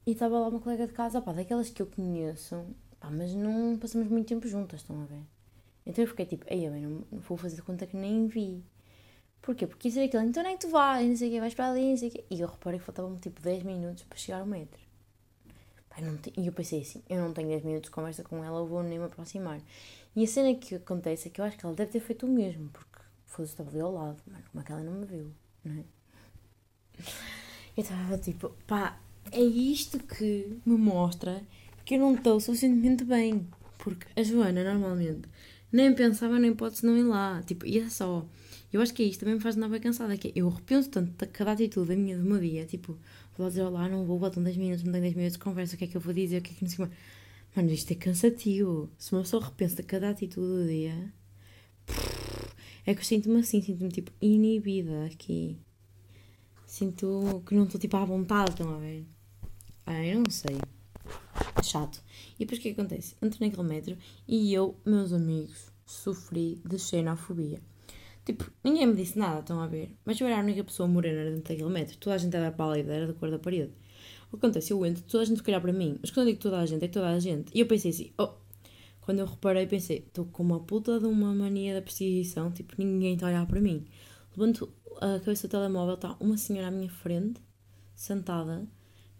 E 0.05 0.11
estava 0.11 0.39
lá 0.39 0.49
uma 0.49 0.59
colega 0.59 0.87
de 0.87 0.93
casa. 0.93 1.19
Opá, 1.19 1.31
daquelas 1.31 1.69
que 1.69 1.81
eu 1.81 1.87
conheço. 1.87 2.65
Pá, 2.99 3.09
mas 3.09 3.33
não 3.33 3.77
passamos 3.77 4.09
muito 4.09 4.27
tempo 4.27 4.45
juntas, 4.45 4.81
estão 4.81 5.01
a 5.01 5.05
ver? 5.05 5.23
Então 5.89 6.03
eu 6.03 6.07
fiquei 6.07 6.27
tipo, 6.27 6.45
ei, 6.47 6.69
bem, 6.69 6.83
não, 6.83 7.03
não 7.11 7.19
vou 7.19 7.35
fazer 7.35 7.55
de 7.55 7.63
conta 7.63 7.87
que 7.87 7.97
nem 7.97 8.27
vi. 8.27 8.63
Porquê? 9.41 9.65
Porque 9.65 9.87
isso 9.87 9.97
é 9.97 10.03
aquilo, 10.03 10.21
então 10.21 10.43
nem 10.43 10.53
é 10.53 10.57
tu 10.57 10.69
vais, 10.69 11.07
não 11.07 11.17
sei 11.17 11.29
o 11.29 11.31
quê, 11.31 11.39
vais 11.39 11.53
para 11.55 11.71
ali, 11.71 11.89
não 11.89 11.97
sei 11.97 12.09
o 12.09 12.11
quê. 12.11 12.25
E 12.29 12.39
eu 12.39 12.47
reparei 12.47 12.79
que 12.79 12.85
faltavam 12.85 13.17
tipo 13.17 13.41
10 13.41 13.63
minutos 13.63 14.03
para 14.03 14.17
chegar 14.17 14.41
ao 14.41 14.45
metro. 14.45 14.79
Pai, 15.89 16.03
te... 16.21 16.31
E 16.37 16.45
eu 16.45 16.53
pensei 16.53 16.81
assim, 16.81 17.01
eu 17.09 17.19
não 17.19 17.33
tenho 17.33 17.47
10 17.47 17.63
minutos 17.63 17.89
de 17.89 17.95
conversa 17.95 18.23
com 18.23 18.43
ela, 18.43 18.59
eu 18.59 18.67
vou 18.67 18.83
nem 18.83 18.99
me 18.99 19.05
aproximar. 19.05 19.59
E 20.15 20.23
a 20.23 20.27
cena 20.27 20.53
que 20.53 20.75
acontece 20.75 21.29
é 21.29 21.31
que 21.31 21.41
eu 21.41 21.45
acho 21.45 21.57
que 21.57 21.65
ela 21.65 21.73
deve 21.73 21.91
ter 21.91 22.01
feito 22.01 22.27
o 22.27 22.29
mesmo, 22.29 22.69
porque 22.69 22.99
foda-se, 23.25 23.53
estava 23.53 23.71
ali 23.71 23.79
ao 23.79 23.91
lado, 23.91 24.21
mano, 24.27 24.43
como 24.51 24.61
é 24.61 24.65
que 24.65 24.71
ela 24.71 24.83
não 24.83 24.93
me 24.93 25.05
viu, 25.07 25.31
não 25.63 25.73
é? 25.73 25.83
Eu 27.75 27.81
estava 27.81 28.17
tipo, 28.19 28.49
pá, 28.67 28.99
é 29.31 29.41
isto 29.41 29.97
que 29.97 30.59
me 30.63 30.77
mostra 30.77 31.41
que 31.83 31.95
eu 31.95 31.99
não 31.99 32.13
estou 32.13 32.39
suficientemente 32.39 33.03
bem. 33.03 33.47
Porque 33.79 34.05
a 34.19 34.21
Joana 34.21 34.63
normalmente 34.63 35.27
nem 35.71 35.93
pensava 35.93 36.39
nem 36.39 36.53
pode 36.53 36.83
não 36.85 36.97
ir 36.97 37.03
lá. 37.03 37.41
Tipo, 37.43 37.65
e 37.65 37.79
é 37.79 37.89
só. 37.89 38.25
Eu 38.71 38.81
acho 38.81 38.93
que 38.93 39.03
é 39.03 39.05
isto 39.05 39.21
também 39.21 39.35
me 39.35 39.41
faz 39.41 39.57
andar 39.57 39.69
bem 39.69 39.79
cansada. 39.81 40.17
Que 40.17 40.29
é, 40.29 40.31
eu 40.35 40.49
repenso 40.49 40.89
tanto 40.89 41.11
de 41.11 41.31
cada 41.31 41.51
atitude 41.53 41.89
da 41.89 41.95
minha, 41.95 42.17
do 42.17 42.23
meu 42.23 42.39
dia. 42.39 42.65
Tipo, 42.65 42.97
vou 43.37 43.47
dizer 43.47 43.63
olá, 43.63 43.87
não 43.89 44.05
vou, 44.05 44.19
botam 44.19 44.43
10 44.43 44.57
minutos, 44.57 44.83
não 44.83 44.91
tenho 44.91 45.03
10 45.03 45.15
minutos 45.15 45.37
de 45.37 45.43
conversa, 45.43 45.75
o 45.75 45.77
que 45.77 45.85
é 45.85 45.87
que 45.87 45.97
eu 45.97 46.01
vou 46.01 46.13
dizer, 46.13 46.39
o 46.39 46.41
que 46.41 46.51
é 46.51 46.55
que 46.55 46.63
não 46.63 46.69
sei 46.69 46.77
como. 46.77 46.91
Mano, 47.55 47.71
isto 47.71 47.91
é 47.91 47.95
cansativo. 47.95 48.89
Se 48.97 49.13
uma 49.13 49.21
pessoa 49.21 49.43
repensa 49.43 49.77
de 49.77 49.83
cada 49.83 50.09
atitude 50.09 50.47
do 50.47 50.67
dia, 50.67 51.11
É 52.85 52.93
que 52.93 53.01
eu 53.01 53.05
sinto-me 53.05 53.39
assim, 53.39 53.61
sinto-me 53.61 53.89
tipo 53.89 54.11
inibida 54.21 55.05
aqui. 55.05 55.57
Sinto 56.65 57.43
que 57.45 57.55
não 57.55 57.65
estou 57.65 57.79
tipo 57.79 57.97
à 57.97 58.05
vontade, 58.05 58.51
estão 58.51 58.73
a 58.75 58.77
ver? 58.79 59.05
Ah, 59.85 60.03
eu 60.05 60.19
não 60.19 60.31
sei. 60.31 60.57
Chato. 61.63 62.01
E 62.35 62.39
depois 62.39 62.59
o 62.59 62.61
que, 62.61 62.69
é 62.69 62.73
que 62.73 62.79
acontece? 62.79 63.15
Entro 63.21 63.39
naquele 63.41 63.67
metro 63.67 63.97
e 64.27 64.53
eu, 64.53 64.75
meus 64.85 65.11
amigos, 65.13 65.71
sofri 65.85 66.61
de 66.65 66.79
xenofobia. 66.79 67.61
Tipo, 68.25 68.51
ninguém 68.63 68.85
me 68.85 68.95
disse 68.95 69.17
nada, 69.17 69.39
estão 69.39 69.59
a 69.59 69.67
ver? 69.67 69.95
Mas 70.05 70.19
eu 70.19 70.27
era 70.27 70.37
a 70.37 70.43
única 70.43 70.63
pessoa 70.63 70.87
morena 70.87 71.23
dentro 71.23 71.49
daquele 71.49 71.69
metro. 71.69 71.97
Toda 71.97 72.15
a 72.15 72.17
gente 72.17 72.35
era 72.35 72.51
pálida, 72.51 72.93
era 72.93 73.07
da 73.07 73.13
cor 73.13 73.31
da 73.31 73.39
parede. 73.39 73.73
O 74.27 74.37
que 74.37 74.45
acontece? 74.45 74.71
Eu 74.71 74.85
entro, 74.85 75.03
toda 75.03 75.23
a 75.23 75.25
gente 75.25 75.41
olhar 75.47 75.59
para 75.59 75.73
mim. 75.73 75.97
Mas 76.01 76.11
quando 76.11 76.27
eu 76.27 76.33
digo 76.33 76.41
toda 76.41 76.59
a 76.59 76.65
gente, 76.65 76.85
é 76.85 76.87
toda 76.87 77.09
a 77.09 77.19
gente. 77.19 77.51
E 77.53 77.59
eu 77.59 77.65
pensei 77.65 77.91
assim, 77.91 78.13
oh. 78.19 78.29
Quando 79.01 79.19
eu 79.19 79.25
reparei, 79.25 79.65
pensei, 79.65 79.97
estou 80.05 80.25
com 80.25 80.43
uma 80.43 80.59
puta 80.59 80.99
de 80.99 81.07
uma 81.07 81.33
mania 81.33 81.73
da 81.73 81.81
perseguição. 81.81 82.51
Tipo, 82.51 82.75
ninguém 82.77 83.15
está 83.15 83.25
a 83.25 83.29
olhar 83.29 83.47
para 83.47 83.59
mim. 83.59 83.87
Levanto 84.37 84.71
a 85.01 85.19
cabeça 85.19 85.47
do 85.47 85.51
telemóvel, 85.51 85.95
está 85.95 86.15
uma 86.19 86.37
senhora 86.37 86.67
à 86.67 86.71
minha 86.71 86.89
frente, 86.89 87.41
sentada, 87.95 88.67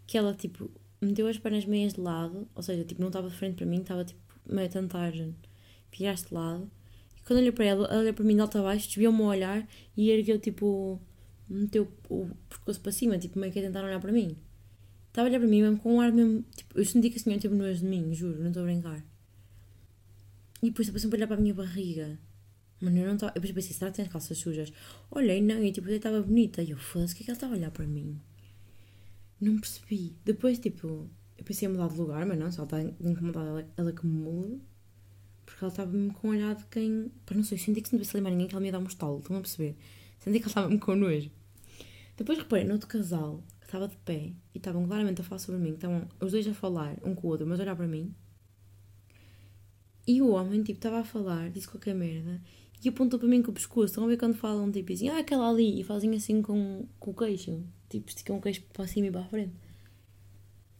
que 0.06 0.16
ela, 0.16 0.34
tipo, 0.34 0.70
meteu 1.00 1.26
as 1.26 1.38
pernas 1.38 1.64
meias 1.64 1.94
de 1.94 2.00
lado. 2.00 2.48
Ou 2.54 2.62
seja, 2.62 2.84
tipo, 2.84 3.00
não 3.00 3.08
estava 3.08 3.28
de 3.28 3.36
frente 3.36 3.56
para 3.56 3.66
mim, 3.66 3.80
estava, 3.80 4.04
tipo, 4.04 4.20
meio 4.46 4.68
a 4.68 4.70
tentar 4.70 5.12
virar-se 5.92 6.28
de 6.28 6.34
lado 6.34 6.70
quando 7.30 7.38
olhei 7.38 7.52
para 7.52 7.64
ela, 7.64 7.86
ela 7.86 8.00
olhou 8.00 8.12
para 8.12 8.24
mim 8.24 8.34
de 8.34 8.40
alto 8.40 8.58
a 8.58 8.62
baixo, 8.62 8.88
desviou-me 8.88 9.20
o 9.20 9.26
olhar 9.26 9.64
e 9.96 10.10
ergueu 10.10 10.36
tipo. 10.40 11.00
meteu 11.48 11.86
o 12.08 12.28
pescoço 12.48 12.80
para 12.80 12.90
cima, 12.90 13.18
tipo, 13.18 13.38
meio 13.38 13.52
que 13.52 13.60
a 13.60 13.62
tentar 13.62 13.84
olhar 13.84 14.00
para 14.00 14.10
mim. 14.10 14.36
Estava 15.06 15.28
a 15.28 15.30
olhar 15.30 15.38
para 15.38 15.48
mim 15.48 15.62
mesmo 15.62 15.78
com 15.78 15.94
um 15.94 16.00
ar 16.00 16.10
mesmo. 16.10 16.44
Tipo, 16.56 16.80
eu 16.80 16.84
senti 16.84 17.08
que 17.08 17.18
a 17.18 17.20
senhora 17.20 17.40
teve 17.40 17.54
nojo 17.54 17.78
de 17.78 17.86
mim, 17.86 18.12
juro, 18.12 18.40
não 18.40 18.48
estou 18.48 18.64
a 18.64 18.66
brincar. 18.66 19.04
E 20.60 20.70
depois 20.70 20.88
eu 20.88 20.92
passei 20.92 21.08
a 21.08 21.14
olhar 21.14 21.28
para 21.28 21.36
a 21.36 21.40
minha 21.40 21.54
barriga. 21.54 22.18
Mano, 22.80 22.98
eu 22.98 23.06
não 23.06 23.14
estava. 23.14 23.32
Eu 23.36 23.42
pensei, 23.42 23.74
será 23.74 23.92
que 23.92 23.98
tem 23.98 24.06
as 24.06 24.10
calças 24.10 24.36
sujas? 24.36 24.72
Olhei, 25.08 25.40
não, 25.40 25.62
e 25.62 25.70
tipo, 25.70 25.88
eu 25.88 25.96
estava 25.96 26.20
bonita. 26.20 26.64
E 26.64 26.70
eu, 26.70 26.78
foda-se, 26.78 27.14
o 27.14 27.16
que 27.16 27.22
é 27.22 27.24
que 27.26 27.30
ela 27.30 27.36
estava 27.36 27.54
a 27.54 27.56
olhar 27.56 27.70
para 27.70 27.86
mim? 27.86 28.20
Não 29.40 29.58
percebi. 29.58 30.16
Depois, 30.24 30.58
tipo, 30.58 31.08
eu 31.38 31.44
pensei 31.44 31.66
em 31.66 31.72
mudar 31.72 31.88
de 31.88 31.96
lugar, 31.96 32.26
mas 32.26 32.38
não, 32.38 32.46
ela 32.46 32.64
está 32.64 32.82
incomodada, 32.82 33.48
ela, 33.48 33.72
ela 33.76 33.92
que 33.92 34.06
me 34.06 34.12
mude. 34.12 34.60
Porque 35.46 35.64
ela 35.64 35.72
estava-me 35.72 36.12
com 36.12 36.28
um 36.28 36.30
olhar 36.32 36.54
de 36.54 36.66
quem. 36.66 37.10
Para 37.24 37.36
não 37.36 37.44
sei, 37.44 37.56
senti 37.58 37.80
que 37.80 37.88
se 37.88 37.94
não 37.94 38.02
tivesse 38.02 38.18
a 38.18 38.30
ninguém 38.30 38.46
que 38.46 38.54
ela 38.54 38.60
me 38.60 38.66
ia 38.66 38.72
dar 38.72 38.78
um 38.78 38.84
estalo, 38.84 39.18
estão 39.18 39.36
a 39.36 39.40
perceber? 39.40 39.76
Senti 40.18 40.38
que 40.38 40.44
ela 40.44 40.50
estava-me 40.50 40.78
com 40.78 40.94
nojo. 40.94 41.30
Depois 42.16 42.38
reparei 42.38 42.66
no 42.66 42.74
outro 42.74 42.86
casal 42.86 43.42
que 43.58 43.66
estava 43.66 43.88
de 43.88 43.96
pé 43.98 44.32
e 44.54 44.58
estavam 44.58 44.86
claramente 44.86 45.22
a 45.22 45.24
falar 45.24 45.38
sobre 45.38 45.60
mim, 45.60 45.72
estavam 45.72 46.06
os 46.20 46.32
dois 46.32 46.46
a 46.46 46.52
falar 46.52 46.98
um 47.02 47.14
com 47.14 47.26
o 47.26 47.30
outro, 47.30 47.46
mas 47.46 47.58
a 47.58 47.62
olhar 47.62 47.74
para 47.74 47.86
mim. 47.86 48.14
E 50.06 50.20
o 50.20 50.30
homem, 50.30 50.62
tipo, 50.62 50.78
estava 50.78 50.98
a 50.98 51.04
falar, 51.04 51.50
disse 51.50 51.68
qualquer 51.68 51.94
merda 51.94 52.40
e 52.84 52.88
apontou 52.88 53.18
para 53.18 53.28
mim 53.28 53.42
com 53.42 53.50
o 53.50 53.54
pescoço. 53.54 53.86
Estão 53.86 54.04
a 54.04 54.06
ver 54.06 54.16
quando 54.18 54.34
falam, 54.34 54.70
tipo, 54.70 54.92
assim, 54.92 55.08
ah, 55.08 55.18
aquela 55.18 55.48
ali, 55.48 55.80
e 55.80 55.84
fazem 55.84 56.14
assim 56.14 56.42
com, 56.42 56.86
com 56.98 57.10
o 57.10 57.14
queixo, 57.14 57.62
tipo, 57.90 58.08
esticam 58.08 58.38
o 58.38 58.40
queixo 58.40 58.62
para 58.72 58.86
cima 58.86 59.08
e 59.08 59.10
para 59.10 59.20
a 59.20 59.28
frente. 59.28 59.52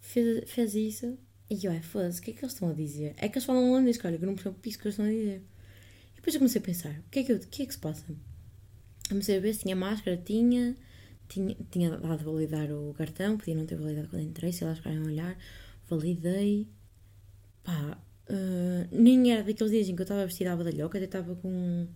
Fez, 0.00 0.50
fez 0.50 0.74
isso 0.74 1.18
e 1.50 1.66
eu, 1.66 1.72
é 1.72 1.82
foda-se, 1.82 2.20
o 2.20 2.22
que 2.22 2.30
é 2.30 2.34
que 2.34 2.44
eles 2.44 2.52
estão 2.52 2.70
a 2.70 2.72
dizer? 2.72 3.12
É 3.16 3.28
que 3.28 3.36
eles 3.36 3.44
falam 3.44 3.70
holandês, 3.70 3.98
cara, 3.98 4.16
que 4.16 4.22
eu 4.22 4.26
não 4.28 4.36
percebo 4.36 4.56
isso 4.64 4.78
que 4.78 4.86
eles 4.86 4.94
estão 4.94 5.04
a 5.04 5.10
dizer. 5.10 5.42
E 6.12 6.16
depois 6.16 6.34
eu 6.34 6.38
comecei 6.38 6.60
a 6.60 6.64
pensar, 6.64 6.92
o 7.00 7.10
que 7.10 7.18
é 7.18 7.24
que, 7.24 7.32
eu, 7.32 7.36
o 7.36 7.40
que, 7.40 7.62
é 7.64 7.66
que 7.66 7.72
se 7.72 7.78
passa? 7.78 8.06
Comecei 9.08 9.36
a 9.36 9.40
ver 9.40 9.52
se 9.52 9.62
tinha 9.62 9.74
máscara, 9.74 10.16
tinha, 10.16 10.76
tinha, 11.28 11.56
tinha 11.68 11.90
dado 11.90 12.24
validar 12.24 12.70
o 12.70 12.94
cartão, 12.94 13.36
podia 13.36 13.56
não 13.56 13.66
ter 13.66 13.74
validado 13.74 14.08
quando 14.08 14.22
entrei, 14.22 14.52
se 14.52 14.62
elas 14.62 14.78
ficarem 14.78 15.02
olhar, 15.02 15.36
validei, 15.88 16.68
pá, 17.64 18.00
uh, 18.28 18.88
nem 18.92 19.32
era 19.32 19.42
daqueles 19.42 19.72
dias 19.72 19.88
em 19.88 19.96
que 19.96 20.02
eu 20.02 20.04
estava 20.04 20.24
vestida 20.24 20.52
à 20.52 20.56
badalhoca, 20.56 20.98
até 20.98 21.06
estava 21.06 21.34
com, 21.34 21.88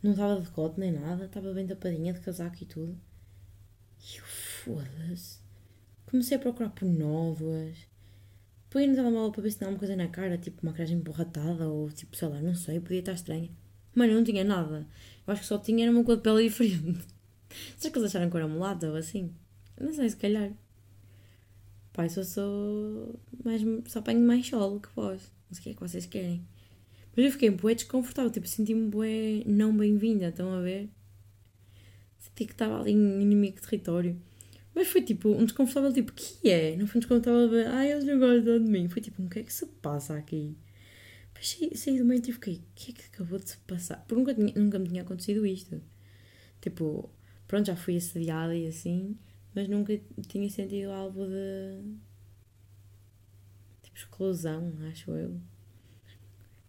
não 0.00 0.12
estava 0.12 0.36
de 0.36 0.46
decote 0.46 0.78
nem 0.78 0.92
nada, 0.92 1.24
estava 1.24 1.52
bem 1.52 1.66
tapadinha 1.66 2.12
de 2.12 2.20
casaco 2.20 2.56
e 2.62 2.66
tudo. 2.66 2.96
E 4.06 4.18
eu, 4.18 4.24
foda-se, 4.24 5.40
comecei 6.06 6.36
a 6.36 6.40
procurar 6.40 6.70
por 6.70 6.86
novas, 6.86 7.88
Peguei 8.76 8.88
no 8.88 8.94
telemóvel 8.94 9.32
para 9.32 9.42
ver 9.42 9.50
se 9.50 9.56
tinha 9.56 9.68
alguma 9.68 9.78
coisa 9.78 9.96
na 9.96 10.08
cara, 10.08 10.36
tipo 10.36 10.66
maquiagem 10.66 10.98
borratada 10.98 11.66
ou 11.68 11.88
tipo, 11.88 12.14
sei 12.14 12.28
lá, 12.28 12.40
não 12.42 12.54
sei, 12.54 12.78
podia 12.78 12.98
estar 12.98 13.12
estranha. 13.12 13.48
Mano, 13.94 14.12
não 14.12 14.24
tinha 14.24 14.44
nada. 14.44 14.86
Eu 15.26 15.32
acho 15.32 15.42
que 15.42 15.48
só 15.48 15.56
tinha 15.56 15.90
uma 15.90 16.04
cor 16.04 16.16
de 16.16 16.22
pele 16.22 16.42
diferente. 16.42 17.06
Será 17.78 17.90
que 17.90 17.98
eles 17.98 18.10
acharam 18.10 18.28
que 18.28 18.36
eu 18.36 18.40
era 18.40 18.48
mulata 18.48 18.90
ou 18.90 18.96
assim? 18.96 19.32
Não 19.80 19.94
sei, 19.94 20.10
se 20.10 20.16
calhar. 20.16 20.52
Pai, 21.92 22.10
só 22.10 22.22
sou. 22.22 23.18
Mais, 23.42 23.62
só 23.86 24.00
apanho 24.00 24.20
mais 24.20 24.46
sol 24.46 24.78
que 24.80 24.88
vós. 24.94 25.32
Não 25.48 25.54
sei 25.54 25.60
o 25.60 25.62
que 25.62 25.70
é 25.70 25.74
que 25.74 25.80
vocês 25.80 26.04
querem. 26.04 26.46
Mas 27.16 27.24
eu 27.24 27.32
fiquei 27.32 27.48
bué 27.48 27.74
desconfortável, 27.74 28.30
tipo, 28.30 28.46
senti-me 28.46 28.90
bué 28.90 29.42
não 29.46 29.74
bem-vinda, 29.74 30.28
estão 30.28 30.52
a 30.52 30.60
ver? 30.60 30.90
Senti 32.36 32.44
que 32.44 32.52
estava 32.52 32.78
ali 32.78 32.92
em 32.92 33.22
inimigo 33.22 33.60
território. 33.60 34.20
Mas 34.74 34.88
foi 34.88 35.00
tipo 35.00 35.30
um 35.30 35.44
desconfortável, 35.44 35.90
tipo, 35.90 36.12
que 36.12 36.50
é? 36.50 36.76
Não 36.76 36.86
foi 36.86 36.98
um 36.98 37.00
desconfortável 37.00 37.48
de, 37.48 37.64
ai, 37.64 37.92
eles 37.92 38.04
não 38.04 38.18
gostam 38.18 38.62
de 38.62 38.70
mim. 38.70 38.88
Foi 38.90 39.00
tipo, 39.00 39.22
o 39.22 39.28
que 39.28 39.38
é 39.38 39.42
que 39.42 39.52
se 39.52 39.64
passa 39.64 40.14
aqui? 40.14 40.54
Depois 41.28 41.48
saí, 41.48 41.74
saí 41.74 41.98
do 41.98 42.04
meio 42.04 42.20
e 42.20 42.32
fiquei, 42.32 42.56
o 42.56 42.62
que 42.74 42.90
é 42.90 42.94
que 42.94 43.06
acabou 43.06 43.38
de 43.38 43.48
se 43.48 43.56
passar? 43.58 44.04
Porque 44.06 44.14
nunca, 44.14 44.34
tinha, 44.34 44.52
nunca 44.54 44.78
me 44.78 44.86
tinha 44.86 45.00
acontecido 45.00 45.46
isto. 45.46 45.80
Tipo, 46.60 47.08
pronto, 47.48 47.66
já 47.66 47.76
fui 47.76 47.96
assediada 47.96 48.54
e 48.54 48.66
assim, 48.66 49.16
mas 49.54 49.66
nunca 49.66 49.98
tinha 50.28 50.48
sentido 50.50 50.90
algo 50.90 51.26
de. 51.26 51.80
tipo, 53.82 53.96
exclusão, 53.96 54.74
acho 54.90 55.10
eu. 55.12 55.40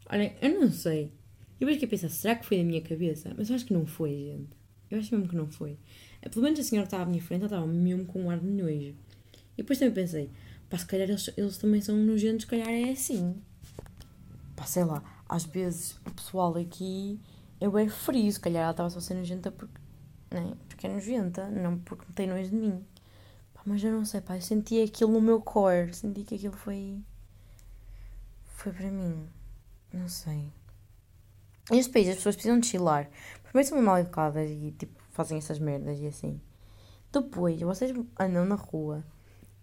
Olhem, 0.09 0.33
eu 0.41 0.61
não 0.61 0.71
sei. 0.71 1.11
E 1.57 1.59
depois 1.59 1.75
fiquei 1.75 1.87
a 1.87 1.89
pensar, 1.89 2.09
será 2.09 2.35
que 2.35 2.45
foi 2.45 2.57
da 2.57 2.63
minha 2.63 2.81
cabeça? 2.81 3.33
Mas 3.37 3.49
eu 3.49 3.55
acho 3.55 3.65
que 3.65 3.73
não 3.73 3.85
foi, 3.85 4.11
gente. 4.11 4.56
Eu 4.89 4.99
acho 4.99 5.13
mesmo 5.13 5.29
que 5.29 5.35
não 5.35 5.47
foi. 5.47 5.77
Pelo 6.31 6.43
menos 6.43 6.59
a 6.59 6.63
senhora 6.63 6.85
que 6.85 6.93
estava 6.93 7.03
à 7.03 7.05
minha 7.05 7.21
frente, 7.21 7.41
ela 7.41 7.47
estava 7.47 7.67
mesmo 7.67 8.05
com 8.05 8.23
um 8.23 8.29
ar 8.29 8.39
de 8.39 8.47
nojo. 8.47 8.95
E 9.53 9.57
depois 9.57 9.79
também 9.79 9.93
pensei, 9.93 10.31
pá, 10.69 10.77
se 10.77 10.85
calhar 10.85 11.09
eles, 11.09 11.29
eles 11.37 11.57
também 11.57 11.81
são 11.81 11.95
nojentos, 11.95 12.43
se 12.43 12.47
calhar 12.47 12.69
é 12.69 12.91
assim. 12.91 13.35
Pá, 14.55 14.65
sei 14.65 14.83
lá, 14.83 15.03
às 15.27 15.45
vezes 15.45 15.99
o 16.05 16.11
pessoal 16.11 16.55
aqui 16.57 17.19
é 17.59 17.69
bem 17.69 17.89
frio, 17.89 18.31
se 18.31 18.39
calhar 18.39 18.63
ela 18.63 18.71
estava 18.71 18.89
só 18.89 18.99
a 18.99 19.01
ser 19.01 19.15
nojenta 19.15 19.51
porque, 19.51 19.79
né, 20.31 20.53
porque 20.67 20.87
é 20.87 20.93
nojenta, 20.93 21.49
não 21.49 21.79
porque 21.79 22.05
não 22.05 22.13
tem 22.13 22.27
nojo 22.27 22.49
de 22.49 22.55
mim. 22.55 22.85
Pá, 23.53 23.61
mas 23.65 23.83
eu 23.83 23.91
não 23.91 24.05
sei, 24.05 24.21
pá, 24.21 24.35
eu 24.35 24.41
senti 24.41 24.81
aquilo 24.81 25.11
no 25.11 25.21
meu 25.21 25.41
core, 25.41 25.93
senti 25.93 26.23
que 26.23 26.35
aquilo 26.35 26.55
foi. 26.55 26.99
foi 28.45 28.71
para 28.71 28.91
mim. 28.91 29.27
Não 29.93 30.07
sei. 30.07 30.51
Este 31.71 31.91
país 31.91 32.07
as 32.07 32.15
pessoas 32.15 32.35
precisam 32.35 32.59
de 32.59 32.67
chilar. 32.67 33.09
Primeiro 33.43 33.67
são 33.67 33.81
mal 33.81 33.99
educadas 33.99 34.49
e 34.49 34.71
tipo 34.71 35.01
fazem 35.11 35.37
essas 35.37 35.59
merdas 35.59 35.99
e 35.99 36.07
assim. 36.07 36.39
Depois, 37.11 37.59
vocês 37.59 37.91
andam 38.19 38.45
na 38.45 38.55
rua 38.55 39.03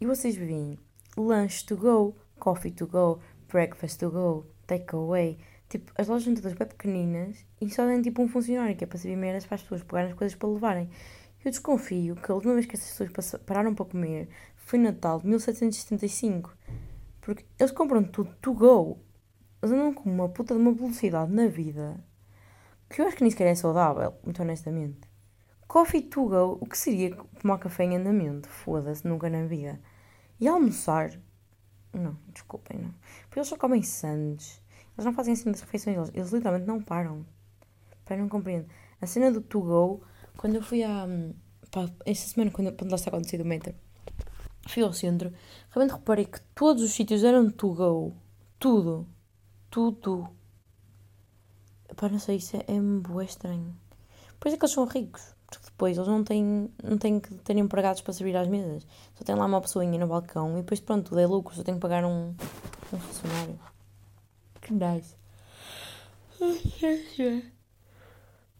e 0.00 0.06
vocês 0.06 0.36
veem 0.36 0.78
lunch 1.16 1.64
to 1.64 1.76
go, 1.76 2.14
coffee 2.38 2.72
to 2.72 2.86
go, 2.86 3.20
breakfast 3.48 3.98
to 4.00 4.10
go, 4.10 4.46
takeaway. 4.66 5.38
Tipo, 5.68 5.92
as 5.96 6.08
lojas 6.08 6.24
são 6.24 6.34
todas 6.34 6.52
bem 6.52 6.68
pequeninas 6.68 7.44
e 7.60 7.70
só 7.70 7.86
tem 7.86 8.02
tipo 8.02 8.22
um 8.22 8.28
funcionário 8.28 8.76
que 8.76 8.84
é 8.84 8.86
para 8.86 8.98
servir 8.98 9.16
merdas 9.16 9.46
para 9.46 9.54
as 9.54 9.62
pessoas 9.62 9.82
pegarem 9.82 10.10
as 10.10 10.18
coisas 10.18 10.36
para 10.36 10.48
levarem. 10.48 10.90
Eu 11.44 11.50
desconfio 11.50 12.16
que 12.16 12.30
a 12.30 12.34
última 12.34 12.54
vez 12.54 12.66
que 12.66 12.74
essas 12.74 13.10
pessoas 13.10 13.42
pararam 13.42 13.74
para 13.74 13.84
comer 13.84 14.28
foi 14.56 14.78
Natal 14.78 15.20
de 15.20 15.26
1775. 15.26 16.56
Porque 17.20 17.44
eles 17.58 17.72
compram 17.72 18.02
tudo 18.02 18.34
to 18.40 18.52
go. 18.52 18.98
Eles 19.64 19.72
andam 19.72 19.94
com 19.94 20.11
uma 20.11 20.29
puta 20.29 20.55
de 20.55 20.61
uma 20.61 20.72
velocidade 20.72 21.33
na 21.33 21.46
vida 21.46 21.98
que 22.94 23.00
eu 23.00 23.07
acho 23.07 23.16
que 23.16 23.22
nem 23.22 23.31
sequer 23.31 23.46
é 23.46 23.55
saudável, 23.55 24.14
muito 24.22 24.40
honestamente. 24.42 25.00
Coffee 25.66 26.03
to 26.03 26.29
go, 26.29 26.59
o 26.61 26.66
que 26.66 26.77
seria 26.77 27.16
tomar 27.40 27.59
café 27.59 27.85
em 27.85 27.96
andamento? 27.96 28.46
Foda-se, 28.48 29.07
nunca 29.07 29.29
na 29.29 29.46
vida. 29.46 29.81
E 30.38 30.46
almoçar? 30.46 31.18
Não, 31.92 32.16
desculpem, 32.33 32.79
não. 32.79 32.94
Porque 33.22 33.38
eles 33.38 33.48
só 33.48 33.57
comem 33.57 33.83
sandes. 33.83 34.62
Eles 34.96 35.07
não 35.07 35.14
fazem 35.14 35.33
assim 35.33 35.50
das 35.50 35.62
refeições, 35.62 35.96
eles, 35.96 36.11
eles 36.14 36.31
literalmente 36.31 36.68
não 36.68 36.81
param. 36.81 37.27
Pai, 38.05 38.16
não 38.16 38.29
compreendo. 38.29 38.68
A 39.00 39.07
cena 39.07 39.33
do 39.33 39.40
to 39.40 39.61
go, 39.61 40.03
quando 40.37 40.57
eu 40.57 40.62
fui 40.62 40.85
a. 40.85 41.09
Pá, 41.70 41.90
esta 42.05 42.29
semana, 42.29 42.50
quando, 42.53 42.70
quando 42.77 42.90
lá 42.90 42.96
está 42.96 43.11
acontecendo 43.11 43.40
o 43.40 43.46
metro, 43.46 43.74
fui 44.68 44.83
ao 44.83 44.92
centro, 44.92 45.33
realmente 45.70 45.98
reparei 45.98 46.27
que 46.27 46.40
todos 46.55 46.83
os 46.83 46.92
sítios 46.92 47.24
eram 47.24 47.50
to 47.50 47.74
go. 47.74 48.12
Tudo. 48.61 49.09
Tudo. 49.74 50.28
Pá, 51.96 52.08
não 52.08 52.20
sei, 52.20 52.37
isso 52.37 52.56
é, 52.56 52.64
é 52.68 52.80
muito 52.80 53.20
estranho. 53.22 53.76
Por 54.38 54.46
isso 54.46 54.54
é 54.54 54.58
que 54.58 54.64
eles 54.64 54.74
são 54.74 54.84
ricos 54.84 55.34
porque 55.46 55.66
depois 55.66 55.96
eles 55.96 56.08
não 56.08 56.22
têm, 56.22 56.70
não 56.80 56.96
têm 56.96 57.18
que 57.18 57.34
ter 57.38 57.56
empregados 57.56 58.00
para 58.00 58.12
servir 58.12 58.37
às 58.37 58.46
mesas. 58.46 58.87
Só 59.16 59.24
tem 59.24 59.34
lá 59.34 59.46
uma 59.46 59.60
pessoinha 59.60 59.98
no 59.98 60.06
balcão 60.06 60.52
e 60.52 60.60
depois 60.60 60.78
pronto, 60.78 61.08
tudo 61.08 61.18
é 61.18 61.26
lucro, 61.26 61.56
só 61.56 61.64
tenho 61.64 61.76
que 61.76 61.82
pagar 61.82 62.04
um, 62.04 62.34
um 62.92 62.98
funcionário. 62.98 63.58
Que 64.60 64.72
nice. 64.72 65.16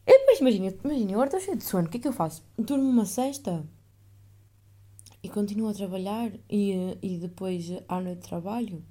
E 0.07 0.19
depois 0.19 0.41
imagina, 0.41 0.75
imagina, 0.85 1.13
agora 1.13 1.29
estou 1.29 1.41
cheio 1.41 1.57
de 1.57 1.65
sono, 1.65 1.87
o 1.87 1.91
que 1.91 1.97
é 1.97 2.01
que 2.01 2.09
eu 2.09 2.13
faço? 2.13 2.43
Durmo 2.59 2.91
uma 2.91 3.07
cesta 3.07 3.65
e 5.23 5.31
continuo 5.31 5.71
a 5.71 5.73
trabalhar 5.73 6.31
e, 6.51 6.99
e 7.01 7.19
depois 7.19 7.73
à 7.89 8.03
noite 8.03 8.29
trabalho? 8.29 8.85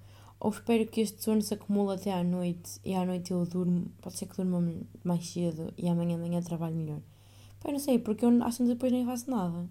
Ou 0.43 0.49
espero 0.51 0.85
que 0.85 0.99
este 0.99 1.23
sono 1.23 1.41
se 1.41 1.53
acumule 1.53 1.95
até 1.95 2.11
à 2.11 2.21
noite 2.21 2.77
e 2.83 2.93
à 2.93 3.05
noite 3.05 3.31
eu 3.31 3.45
durmo, 3.45 3.89
pode 4.01 4.17
ser 4.17 4.25
que 4.25 4.35
durma 4.35 4.61
mais 5.01 5.25
cedo 5.25 5.73
e 5.77 5.87
amanhã 5.87 6.17
amanhã 6.17 6.41
trabalho 6.41 6.75
melhor. 6.75 6.99
Pá, 7.61 7.71
não 7.71 7.79
sei, 7.79 7.97
porque 7.97 8.25
eu 8.25 8.43
acho 8.43 8.57
que 8.57 8.65
depois 8.65 8.91
nem 8.91 9.05
faço 9.05 9.31
nada. 9.31 9.69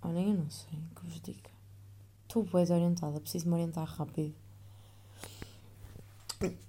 Olhem, 0.00 0.30
eu 0.30 0.38
não 0.38 0.48
sei, 0.48 0.78
que 0.96 1.04
vos 1.04 1.20
diga. 1.20 1.50
Estou 2.22 2.44
bem 2.44 2.62
desorientada, 2.62 3.20
preciso 3.20 3.46
me 3.46 3.54
orientar 3.56 3.86
rápido. 3.86 4.34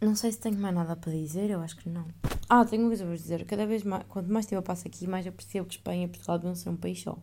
Não 0.02 0.14
sei 0.14 0.34
se 0.34 0.40
tenho 0.40 0.60
mais 0.60 0.76
nada 0.76 0.94
para 0.98 1.14
dizer, 1.14 1.50
eu 1.50 1.62
acho 1.62 1.78
que 1.78 1.88
não. 1.88 2.06
Ah, 2.50 2.66
tenho 2.66 2.84
uma 2.84 2.90
coisa 2.90 3.06
para 3.06 3.14
vos 3.14 3.22
dizer. 3.22 3.46
Cada 3.46 3.66
vez 3.66 3.84
mais, 3.84 4.04
quanto 4.10 4.30
mais 4.30 4.46
tempo 4.46 4.58
eu 4.58 4.64
passo 4.64 4.86
aqui, 4.86 5.08
mais 5.08 5.26
eu 5.26 5.32
percebo 5.32 5.68
que 5.68 5.76
Espanha 5.76 6.04
e 6.04 6.08
Portugal 6.10 6.38
deviam 6.38 6.56
ser 6.56 6.70
um 6.70 6.76
país 6.76 7.02
só. 7.02 7.18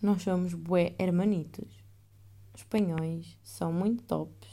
Nós 0.00 0.22
somos 0.22 0.54
bué 0.54 0.94
hermanitos. 0.98 1.68
Os 2.54 2.60
espanhóis 2.60 3.36
são 3.42 3.72
muito 3.72 4.04
tops. 4.04 4.48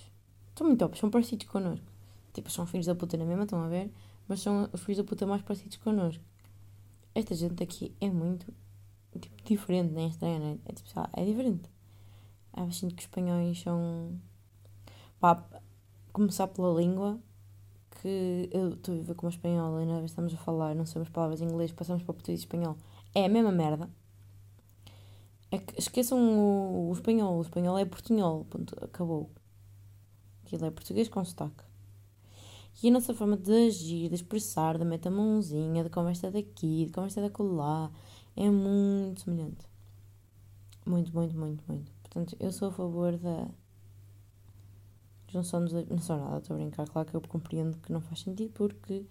São 0.56 0.68
muito 0.68 0.80
tops, 0.80 1.00
são 1.00 1.10
parecidos 1.10 1.48
connosco. 1.48 1.86
Tipo, 2.34 2.50
são 2.50 2.66
filhos 2.66 2.88
da 2.88 2.96
puta 2.96 3.16
na 3.18 3.26
mesma, 3.26 3.44
estão 3.44 3.64
a 3.64 3.68
ver? 3.68 3.92
Mas 4.28 4.42
são 4.42 4.70
os 4.74 4.82
filhos 4.82 4.98
da 4.98 5.04
puta 5.04 5.26
mais 5.26 5.42
parecidos 5.42 5.78
connosco. 5.78 6.24
Esta 7.14 7.36
gente 7.36 7.64
aqui 7.64 7.96
é 8.02 8.10
muito 8.10 8.52
tipo, 9.20 9.36
diferente, 9.44 9.94
nem 9.94 10.06
é 10.06 10.10
estranho, 10.10 10.40
né? 10.40 10.58
É 10.66 10.74
tipo, 10.74 10.90
é 11.14 11.26
diferente. 11.26 11.70
Eu 12.58 12.72
sinto 12.72 12.96
que 12.96 13.02
os 13.02 13.06
espanhóis 13.06 13.60
são. 13.62 14.20
Pá, 15.20 15.44
começar 16.12 16.48
pela 16.48 16.74
língua, 16.74 17.20
que 18.02 18.50
eu 18.52 18.74
estou 18.74 18.96
a 18.96 18.98
viver 18.98 19.16
como 19.16 19.30
espanhola 19.30 19.84
e 19.84 19.86
vez 19.86 20.06
estamos 20.06 20.34
a 20.34 20.38
falar, 20.38 20.76
não 20.76 20.86
sabemos 20.86 21.10
palavras 21.10 21.42
em 21.42 21.46
inglês, 21.46 21.72
passamos 21.72 22.04
para 22.04 22.14
português 22.14 22.40
e 22.40 22.44
espanhol. 22.44 22.78
É 23.14 23.26
a 23.26 23.30
mesma 23.30 23.52
merda. 23.52 23.90
É 25.56 25.60
que 25.60 25.80
esqueçam 25.80 26.20
o, 26.20 26.90
o 26.90 26.94
espanhol. 26.94 27.38
O 27.38 27.42
espanhol 27.42 27.78
é 27.78 27.86
portunhol. 27.86 28.46
Ponto, 28.46 28.76
acabou. 28.84 29.32
Aquilo 30.44 30.66
é 30.66 30.72
português 30.72 31.08
com 31.08 31.24
sotaque. 31.24 31.64
E 32.84 32.90
a 32.90 32.92
nossa 32.92 33.14
forma 33.14 33.38
de 33.38 33.68
agir, 33.68 34.10
de 34.10 34.16
expressar, 34.16 34.78
de 34.78 34.84
meter 34.84 35.08
a 35.08 35.12
mãozinha, 35.12 35.82
de 35.82 35.90
conversa 35.90 36.30
daqui, 36.30 36.86
de 36.88 36.92
conversa 36.92 37.22
daquela, 37.22 37.90
é 38.36 38.50
muito 38.50 39.22
semelhante. 39.22 39.66
Muito, 40.86 41.14
muito, 41.16 41.38
muito, 41.38 41.64
muito. 41.68 41.90
Portanto, 42.02 42.36
eu 42.38 42.52
sou 42.52 42.68
a 42.68 42.72
favor 42.72 43.18
da 43.18 43.48
junção 45.32 45.64
dos. 45.64 45.74
Não 45.88 46.00
sou 46.00 46.18
nada, 46.18 46.40
estou 46.40 46.56
a 46.56 46.60
brincar. 46.60 46.86
Claro 46.88 47.10
que 47.10 47.16
eu 47.16 47.22
compreendo 47.22 47.78
que 47.78 47.94
não 47.94 48.02
faz 48.02 48.20
sentido 48.22 48.52
porque. 48.54 49.06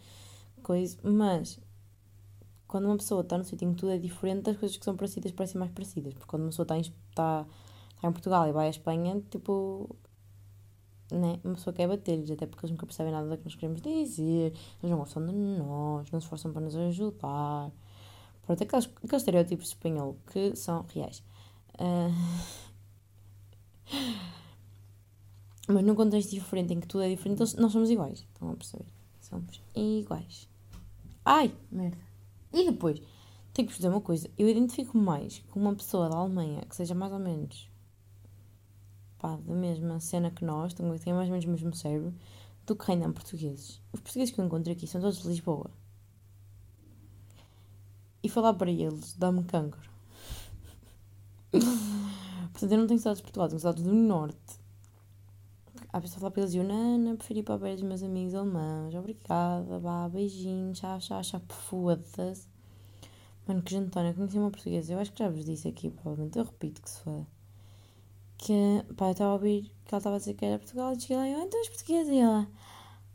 coisa. 0.63 0.99
Mas. 1.03 1.59
Quando 2.75 2.87
uma 2.87 2.97
pessoa 2.97 3.21
está 3.21 3.39
no 3.39 3.45
sítio 3.45 3.69
em 3.69 3.73
que 3.73 3.79
tudo 3.79 3.93
é 3.93 3.99
diferente, 3.99 4.51
as 4.51 4.57
coisas 4.57 4.77
que 4.77 4.85
são 4.85 4.97
parecidas 4.97 5.31
parecem 5.31 5.61
mais 5.61 5.71
parecidas. 5.71 6.13
Porque 6.13 6.27
quando 6.27 6.43
uma 6.43 6.49
pessoa 6.49 6.65
está 6.65 6.77
em, 6.77 6.81
está, 6.81 7.47
está 7.95 8.09
em 8.09 8.11
Portugal 8.11 8.49
e 8.49 8.53
vai 8.53 8.67
à 8.67 8.71
Espanha, 8.71 9.23
tipo. 9.31 9.95
Né? 11.13 11.39
Uma 11.45 11.55
pessoa 11.55 11.73
quer 11.73 11.87
bater-lhes, 11.87 12.33
até 12.33 12.47
porque 12.47 12.67
eles 12.67 12.73
nunca 12.73 12.85
percebem 12.85 13.13
nada 13.13 13.29
do 13.29 13.39
que 13.39 13.45
nós 13.45 13.55
queremos 13.55 13.81
dizer, 13.81 14.47
eles 14.83 14.91
não 14.91 14.99
gostam 14.99 15.25
de 15.25 15.33
nós, 15.33 16.11
não 16.11 16.19
se 16.19 16.25
esforçam 16.25 16.53
para 16.53 16.63
nos 16.63 16.75
ajudar. 16.75 17.71
Pronto, 18.45 18.61
aqueles, 18.61 18.87
aqueles 18.87 19.23
estereótipos 19.23 19.67
de 19.67 19.71
espanhol 19.71 20.17
que 20.33 20.57
são 20.57 20.85
reais. 20.93 21.23
Uh... 21.75 22.13
Mas 25.73 25.85
num 25.85 25.95
contexto 25.95 26.31
diferente, 26.31 26.75
em 26.75 26.81
que 26.81 26.89
tudo 26.89 27.05
é 27.05 27.09
diferente, 27.09 27.39
nós 27.39 27.71
somos 27.71 27.89
iguais. 27.89 28.27
Estão 28.35 28.51
a 28.51 28.57
perceber? 28.57 28.87
Somos 29.21 29.63
iguais. 29.77 30.49
Ai, 31.25 31.55
merda. 31.71 32.14
E 32.55 32.65
depois, 32.71 33.03
tenho 33.53 33.67
que 33.67 33.73
vos 33.75 33.77
dizer 33.77 33.89
uma 33.89 34.01
coisa. 34.01 34.31
Eu 34.39 34.49
identifico 34.49 34.97
mais 34.97 35.43
com 35.51 35.61
uma 35.61 35.75
pessoa 35.75 36.09
da 36.09 36.17
Alemanha 36.17 36.63
que 36.63 36.75
seja 36.77 36.95
mais 36.95 37.13
ou 37.13 37.19
menos 37.19 37.69
pá, 39.19 39.37
da 39.37 39.55
mesma 39.55 39.99
cena 40.01 40.31
que 40.31 40.45
nós, 40.45 40.73
que 40.73 40.83
tenha 40.99 41.17
mais 41.17 41.29
ou 41.29 41.33
menos 41.33 41.45
o 41.47 41.51
mesmo 41.51 41.75
cérebro, 41.75 42.15
do 42.67 42.77
que 42.77 42.87
reinam 42.87 43.13
portugueses. 43.13 43.81
Os 43.93 44.01
portugueses 44.01 44.35
que 44.35 44.41
eu 44.41 44.45
encontro 44.45 44.71
aqui 44.71 44.87
são 44.87 45.01
todos 45.01 45.23
de 45.23 45.29
Lisboa 45.29 45.71
e 48.23 48.29
falar 48.29 48.55
para 48.55 48.71
eles 48.71 49.15
dá-me 49.15 49.43
cancro. 49.45 49.91
Portanto, 52.53 52.73
eu 52.73 52.79
não 52.79 52.87
tenho 52.87 53.01
saudades 53.01 53.19
de 53.19 53.25
Portugal, 53.25 53.49
tenho 53.49 53.61
saudades 53.61 53.85
do 53.85 53.95
Norte. 53.95 54.64
A 55.95 56.01
falar 56.01 56.33
para 56.33 56.43
eles 56.43 56.55
e 56.55 56.57
eu, 56.57 56.65
Nana, 56.65 57.15
preferi 57.15 57.39
ir 57.39 57.43
para 57.45 57.57
ver 57.57 57.77
os 57.77 57.83
meus 57.83 58.03
amigos 58.03 58.35
alemães, 58.35 58.97
obrigada, 58.97 59.79
vá, 59.79 60.09
beijinhos, 60.09 60.79
chá, 60.79 60.99
chá, 60.99 61.23
chá, 61.23 61.41
foda-se. 61.49 62.49
Mano, 63.47 63.63
que 63.63 63.71
gentónia, 63.71 64.13
conheci 64.13 64.37
uma 64.37 64.51
portuguesa, 64.51 64.93
eu 64.93 64.99
acho 64.99 65.13
que 65.13 65.21
já 65.21 65.31
vos 65.31 65.45
disse 65.45 65.69
aqui, 65.69 65.91
provavelmente, 65.91 66.37
eu 66.37 66.45
repito 66.45 66.83
que 66.83 66.91
se 66.91 66.99
foda. 66.99 67.25
Que, 68.37 68.83
pá, 68.97 69.07
eu 69.07 69.13
estava 69.13 69.31
a 69.31 69.35
ouvir 69.35 69.71
que 69.85 69.95
ela 69.95 69.99
estava 69.99 70.17
a 70.17 70.19
dizer 70.19 70.35
que 70.35 70.45
era 70.45 70.59
Portugal 70.59 70.93
e 70.93 71.01
cheguei 71.01 71.17
lá 71.17 71.29
e 71.29 71.33
eu, 71.33 71.41
então 71.43 71.61
és 71.61 71.69
portuguesa? 71.69 72.13
E 72.13 72.19
ela, 72.19 72.49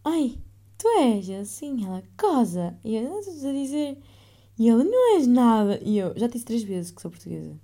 ai, 0.06 0.40
tu 0.78 0.88
és? 1.00 1.30
assim, 1.32 1.84
ela, 1.86 2.02
cosa? 2.18 2.80
E 2.86 2.96
eu, 2.96 3.10
não 3.10 3.20
estou 3.20 3.50
a 3.50 3.54
dizer 3.54 3.98
e 4.58 4.70
ela, 4.70 4.86
não 4.86 5.18
és 5.18 5.28
nada. 5.28 5.80
E 5.84 5.98
eu, 5.98 6.18
já 6.18 6.28
disse 6.28 6.46
três 6.46 6.64
vezes 6.64 6.92
que 6.92 7.02
sou 7.02 7.12
portuguesa. 7.12 7.60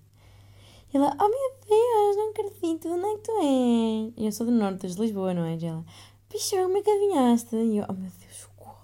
Ela, 0.95 1.13
oh 1.19 1.27
meu 1.27 1.58
Deus, 1.67 2.15
não 2.15 2.29
acredito, 2.29 2.88
onde 2.88 3.05
é 3.05 3.15
que 3.17 3.23
tu 3.23 3.31
és? 3.41 4.13
E 4.15 4.25
eu 4.27 4.31
sou 4.31 4.45
do 4.45 4.51
norte, 4.53 4.88
de 4.88 5.01
Lisboa, 5.01 5.34
não 5.34 5.43
é? 5.43 5.58
E 5.58 5.65
ela, 5.65 5.84
bicho, 6.31 6.55
como 6.55 6.77
é 6.77 6.81
que 6.81 6.89
adivinhaste? 6.89 7.53
E 7.53 7.77
eu, 7.79 7.86
oh 7.89 7.91
meu 7.91 8.10
Deus, 8.10 8.36
socorro. 8.38 8.77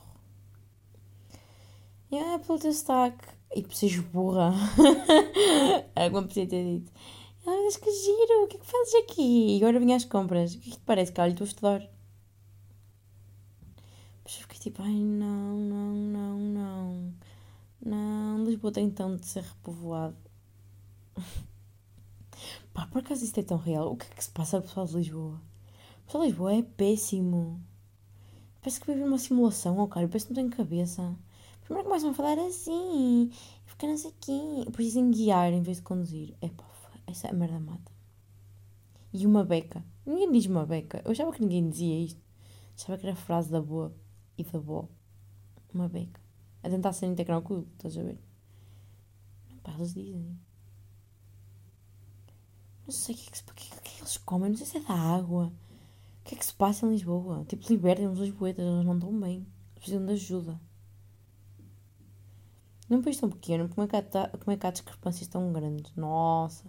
E 2.12 2.18
eu, 2.18 2.34
é 2.34 2.38
pelo 2.38 2.60
teu 2.60 2.74
sotaque. 2.74 3.30
E 3.56 3.66
seres 3.74 4.00
burra. 4.00 4.52
é 5.96 6.10
como 6.10 6.28
podia 6.28 6.46
ter 6.46 6.80
dito. 6.80 6.92
E 7.46 7.48
ela, 7.48 7.64
mas 7.64 7.78
que 7.78 7.90
giro, 7.90 8.44
o 8.44 8.48
que 8.48 8.58
é 8.58 8.60
que 8.60 8.66
fazes 8.66 8.96
aqui? 8.96 9.56
E 9.56 9.64
agora 9.64 9.80
vim 9.80 9.94
às 9.94 10.04
compras. 10.04 10.56
O 10.56 10.60
que 10.60 10.68
é 10.68 10.72
que 10.74 10.80
te 10.80 10.84
parece, 10.86 11.14
Carlos? 11.14 11.36
Estou 11.36 11.46
a 11.46 11.48
estudar. 11.48 11.92
Mas 14.26 14.36
eu 14.36 14.42
fiquei 14.42 14.60
tipo, 14.60 14.82
ai 14.82 14.92
não, 14.92 15.56
não, 15.56 15.94
não, 15.94 16.38
não. 16.38 17.14
Não, 17.82 18.44
Lisboa 18.44 18.74
tem 18.74 18.86
então 18.86 19.16
de 19.16 19.26
ser 19.26 19.44
repovoado. 19.44 20.18
Pá, 22.74 22.88
por 22.88 23.00
acaso 23.00 23.24
isto 23.24 23.40
é 23.40 23.44
tão 23.44 23.58
real? 23.58 23.92
O 23.92 23.98
que 23.98 24.06
é 24.06 24.16
que 24.16 24.24
se 24.24 24.32
passa 24.32 24.58
com 24.58 24.66
o 24.66 24.68
pessoal 24.68 24.86
de 24.86 24.96
Lisboa? 24.98 25.42
O 26.02 26.06
pessoal 26.06 26.24
de 26.24 26.30
Lisboa 26.30 26.54
é 26.54 26.62
péssimo. 26.62 27.62
Parece 28.62 28.80
que 28.80 28.88
vive 28.88 29.04
numa 29.04 29.18
simulação, 29.18 29.78
ó 29.78 29.84
oh, 29.84 29.88
cara. 29.88 30.08
Parece 30.08 30.28
que 30.28 30.34
não 30.34 30.42
tem 30.42 30.50
cabeça. 30.50 31.16
Primeiro 31.64 31.88
começam 31.88 32.12
a 32.12 32.14
falar 32.14 32.40
assim. 32.40 33.30
E 33.30 33.32
ficar 33.66 33.88
não 33.88 33.98
sei 33.98 34.14
quem. 34.20 34.64
Depois 34.66 34.88
dizem 34.88 35.12
guiar 35.12 35.52
em 35.52 35.62
vez 35.62 35.78
de 35.78 35.84
conduzir. 35.84 36.36
É 36.42 36.50
pá, 36.50 36.66
essa 37.08 37.28
é 37.28 37.34
merda 37.34 37.60
mata. 37.60 37.92
E 39.14 39.26
uma 39.26 39.44
beca. 39.44 39.84
Ninguém 40.06 40.32
diz 40.32 40.46
uma 40.46 40.66
beca. 40.66 41.02
Eu 41.04 41.12
achava 41.12 41.32
que 41.32 41.42
ninguém 41.42 41.70
dizia 41.70 42.06
isto. 42.06 42.22
Achava 42.78 42.98
que 42.98 43.06
era 43.06 43.14
a 43.14 43.18
frase 43.18 43.52
da 43.52 43.62
boa 43.62 43.94
e 44.38 44.44
da 44.44 44.60
boa. 44.60 44.88
Uma 45.74 45.90
beca 45.90 46.22
a 46.64 46.70
tentar 46.70 46.94
ser 46.94 47.08
integralcudo, 47.08 47.68
estás 47.74 47.98
a 47.98 48.04
ver? 48.04 48.20
Pá, 49.64 49.74
eles 49.74 49.94
dizem. 49.94 50.40
Não 52.86 52.92
sei 52.92 53.16
o 53.16 53.18
que 53.18 53.28
é 53.28 53.32
que, 53.32 53.44
que, 53.44 53.54
que, 53.54 53.74
é 53.74 53.80
que 53.82 54.02
eles 54.02 54.18
comem, 54.18 54.50
não 54.50 54.58
sei 54.58 54.66
se 54.66 54.78
é 54.78 54.82
da 54.82 54.94
água. 54.94 55.48
O 55.48 56.24
que 56.24 56.36
é 56.36 56.38
que 56.38 56.46
se 56.46 56.54
passa 56.54 56.86
em 56.86 56.92
Lisboa? 56.92 57.46
Tipo, 57.48 57.68
libertem 57.70 58.08
os 58.08 58.20
lisboetas, 58.20 58.66
eles 58.66 58.86
não 58.86 58.96
estão 58.96 59.20
bem. 59.20 59.46
Precisam 59.76 60.06
de 60.06 60.14
ajuda. 60.14 60.60
Num 62.90 63.02
país 63.02 63.18
tão 63.18 63.30
pequeno, 63.30 63.70
como 63.70 63.86
é 63.86 63.88
que 63.88 63.96
há, 63.96 64.28
como 64.28 64.52
é 64.52 64.58
que 64.58 64.68
há 64.68 64.72
discrepâncias 64.72 65.28
tão 65.28 65.52
grandes? 65.54 65.96
Nossa! 65.96 66.66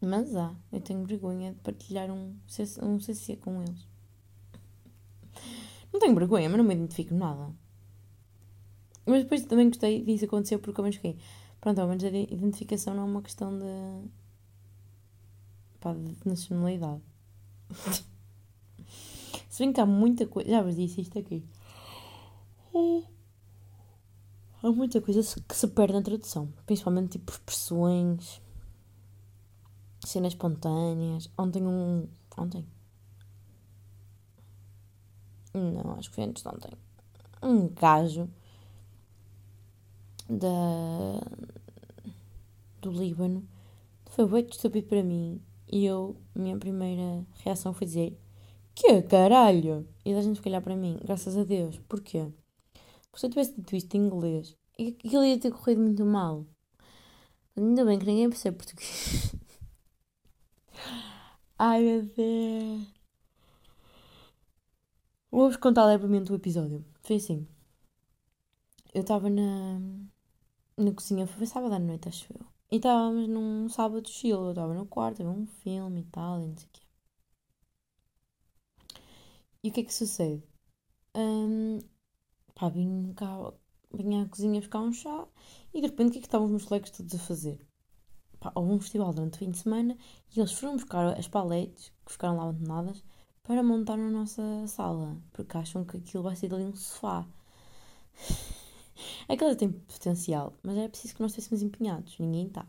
Mas 0.00 0.36
há. 0.36 0.54
Eu 0.72 0.80
tenho 0.80 1.04
vergonha 1.04 1.52
de 1.52 1.60
partilhar 1.60 2.10
um, 2.10 2.36
um 2.82 3.00
CC 3.00 3.36
com 3.36 3.62
eles. 3.62 3.86
Não 5.92 6.00
tenho 6.00 6.14
vergonha, 6.14 6.48
mas 6.48 6.58
não 6.58 6.64
me 6.64 6.74
identifico 6.74 7.14
nada. 7.14 7.52
Mas 9.06 9.22
depois 9.22 9.44
também 9.44 9.68
gostei 9.68 10.02
disso 10.02 10.24
acontecer 10.24 10.58
porque 10.58 10.80
ao 10.80 10.82
menos 10.82 10.96
fiquei. 10.96 11.18
Pronto, 11.60 11.80
ao 11.80 11.88
menos 11.88 12.04
a 12.04 12.08
identificação 12.08 12.94
não 12.94 13.02
é 13.02 13.06
uma 13.06 13.22
questão 13.22 13.58
de. 13.58 14.08
Pá, 15.84 15.92
de 15.92 16.16
nacionalidade. 16.24 17.02
Se 19.50 19.62
bem 19.62 19.72
que 19.72 19.80
há 19.80 19.86
muita 19.86 20.26
coisa. 20.26 20.48
Já 20.50 20.62
vos 20.62 20.74
disse 20.74 21.02
isto 21.02 21.18
aqui. 21.18 21.44
Há 24.62 24.72
muita 24.72 25.00
coisa 25.00 25.20
que 25.46 25.54
se 25.54 25.68
perde 25.68 25.92
na 25.92 26.02
tradução. 26.02 26.48
Principalmente 26.64 27.18
tipo 27.18 27.30
expressões. 27.30 28.40
cenas 30.04 30.32
espontâneas. 30.32 31.30
Ontem 31.38 31.62
um. 31.66 32.08
Ontem. 32.36 32.66
Não, 35.52 35.92
acho 35.92 36.08
que 36.08 36.16
foi 36.16 36.24
antes 36.24 36.42
de 36.42 36.48
ontem. 36.48 36.72
Um 37.42 37.68
gajo 37.68 38.28
da, 40.28 41.20
do 42.80 42.90
Líbano 42.90 43.46
foi 44.06 44.26
muito 44.26 44.52
estúpido 44.52 44.88
para 44.88 45.02
mim. 45.02 45.40
E 45.70 45.84
eu, 45.84 46.16
minha 46.34 46.58
primeira 46.58 47.26
reação 47.44 47.72
foi 47.72 47.86
dizer: 47.86 48.18
Que 48.74 49.02
caralho? 49.02 49.88
E 50.04 50.12
a 50.14 50.20
gente 50.22 50.36
ficou 50.36 50.50
olhar 50.50 50.60
para 50.60 50.76
mim, 50.76 50.98
graças 51.02 51.36
a 51.36 51.44
Deus. 51.44 51.78
Porquê? 51.88 52.32
Porque 53.10 53.20
se 53.20 53.26
eu 53.26 53.30
tivesse 53.30 53.54
dito 53.54 53.76
isto 53.76 53.94
em 53.96 54.06
inglês, 54.06 54.56
aquilo 54.78 55.24
ia 55.24 55.38
ter 55.38 55.52
corrido 55.52 55.80
muito 55.82 56.04
mal. 56.04 56.46
Ainda 57.56 57.84
bem 57.84 57.98
que 57.98 58.06
ninguém 58.06 58.28
percebe 58.28 58.56
português. 58.56 59.34
Ai 61.58 61.82
meu 61.82 62.02
Deus. 62.02 62.94
Vou-vos 65.30 65.56
contar 65.56 65.86
levemente 65.86 66.30
o 66.32 66.36
episódio. 66.36 66.84
Foi 67.02 67.16
assim. 67.16 67.46
Eu 68.92 69.02
estava 69.02 69.28
na, 69.28 69.80
na 70.76 70.92
cozinha, 70.92 71.26
foi 71.26 71.46
sábado 71.46 71.74
à 71.74 71.78
noite, 71.78 72.08
acho 72.08 72.32
eu. 72.32 72.53
E 72.70 72.76
estávamos 72.76 73.28
num 73.28 73.68
sábado 73.68 74.08
chill. 74.08 74.44
Eu 74.44 74.50
estava 74.50 74.74
no 74.74 74.86
quarto, 74.86 75.22
a 75.22 75.24
ver 75.24 75.30
um 75.30 75.46
filme 75.46 76.00
e 76.00 76.04
tal, 76.04 76.40
e 76.40 76.46
não 76.46 76.56
sei 76.56 76.66
o 76.66 76.70
quê. 76.72 76.82
E 79.62 79.68
o 79.70 79.72
que 79.72 79.80
é 79.80 79.84
que 79.84 79.94
sucede? 79.94 80.42
Um, 81.16 81.78
pá, 82.54 82.68
vim, 82.68 83.12
cá, 83.14 83.52
vim 83.92 84.20
à 84.22 84.28
cozinha 84.28 84.60
buscar 84.60 84.80
um 84.80 84.92
chá 84.92 85.26
e 85.72 85.80
de 85.80 85.86
repente 85.86 86.08
o 86.08 86.12
que 86.12 86.18
é 86.18 86.20
que 86.20 86.26
estavam 86.26 86.46
os 86.46 86.50
meus 86.50 86.64
colegas 86.64 86.90
todos 86.90 87.14
a 87.14 87.18
fazer? 87.18 87.58
Pá, 88.40 88.52
houve 88.54 88.72
um 88.72 88.80
festival 88.80 89.12
durante 89.14 89.34
o 89.34 89.38
fim 89.38 89.50
de 89.50 89.58
semana 89.58 89.96
e 90.36 90.40
eles 90.40 90.52
foram 90.52 90.74
buscar 90.76 91.18
as 91.18 91.28
paletes 91.28 91.92
que 92.04 92.12
ficaram 92.12 92.36
lá 92.36 92.44
abandonadas 92.44 93.02
para 93.42 93.62
montar 93.62 93.96
na 93.96 94.10
nossa 94.10 94.42
sala, 94.66 95.16
porque 95.32 95.56
acham 95.56 95.84
que 95.84 95.96
aquilo 95.96 96.22
vai 96.22 96.36
ser 96.36 96.52
ali 96.52 96.64
um 96.64 96.76
sofá. 96.76 97.26
Aquilo 99.28 99.56
tem 99.56 99.72
potencial, 99.72 100.54
mas 100.62 100.76
é 100.76 100.88
preciso 100.88 101.14
que 101.14 101.22
nós 101.22 101.32
estivéssemos 101.32 101.62
empenhados. 101.62 102.18
Ninguém 102.18 102.46
está. 102.46 102.66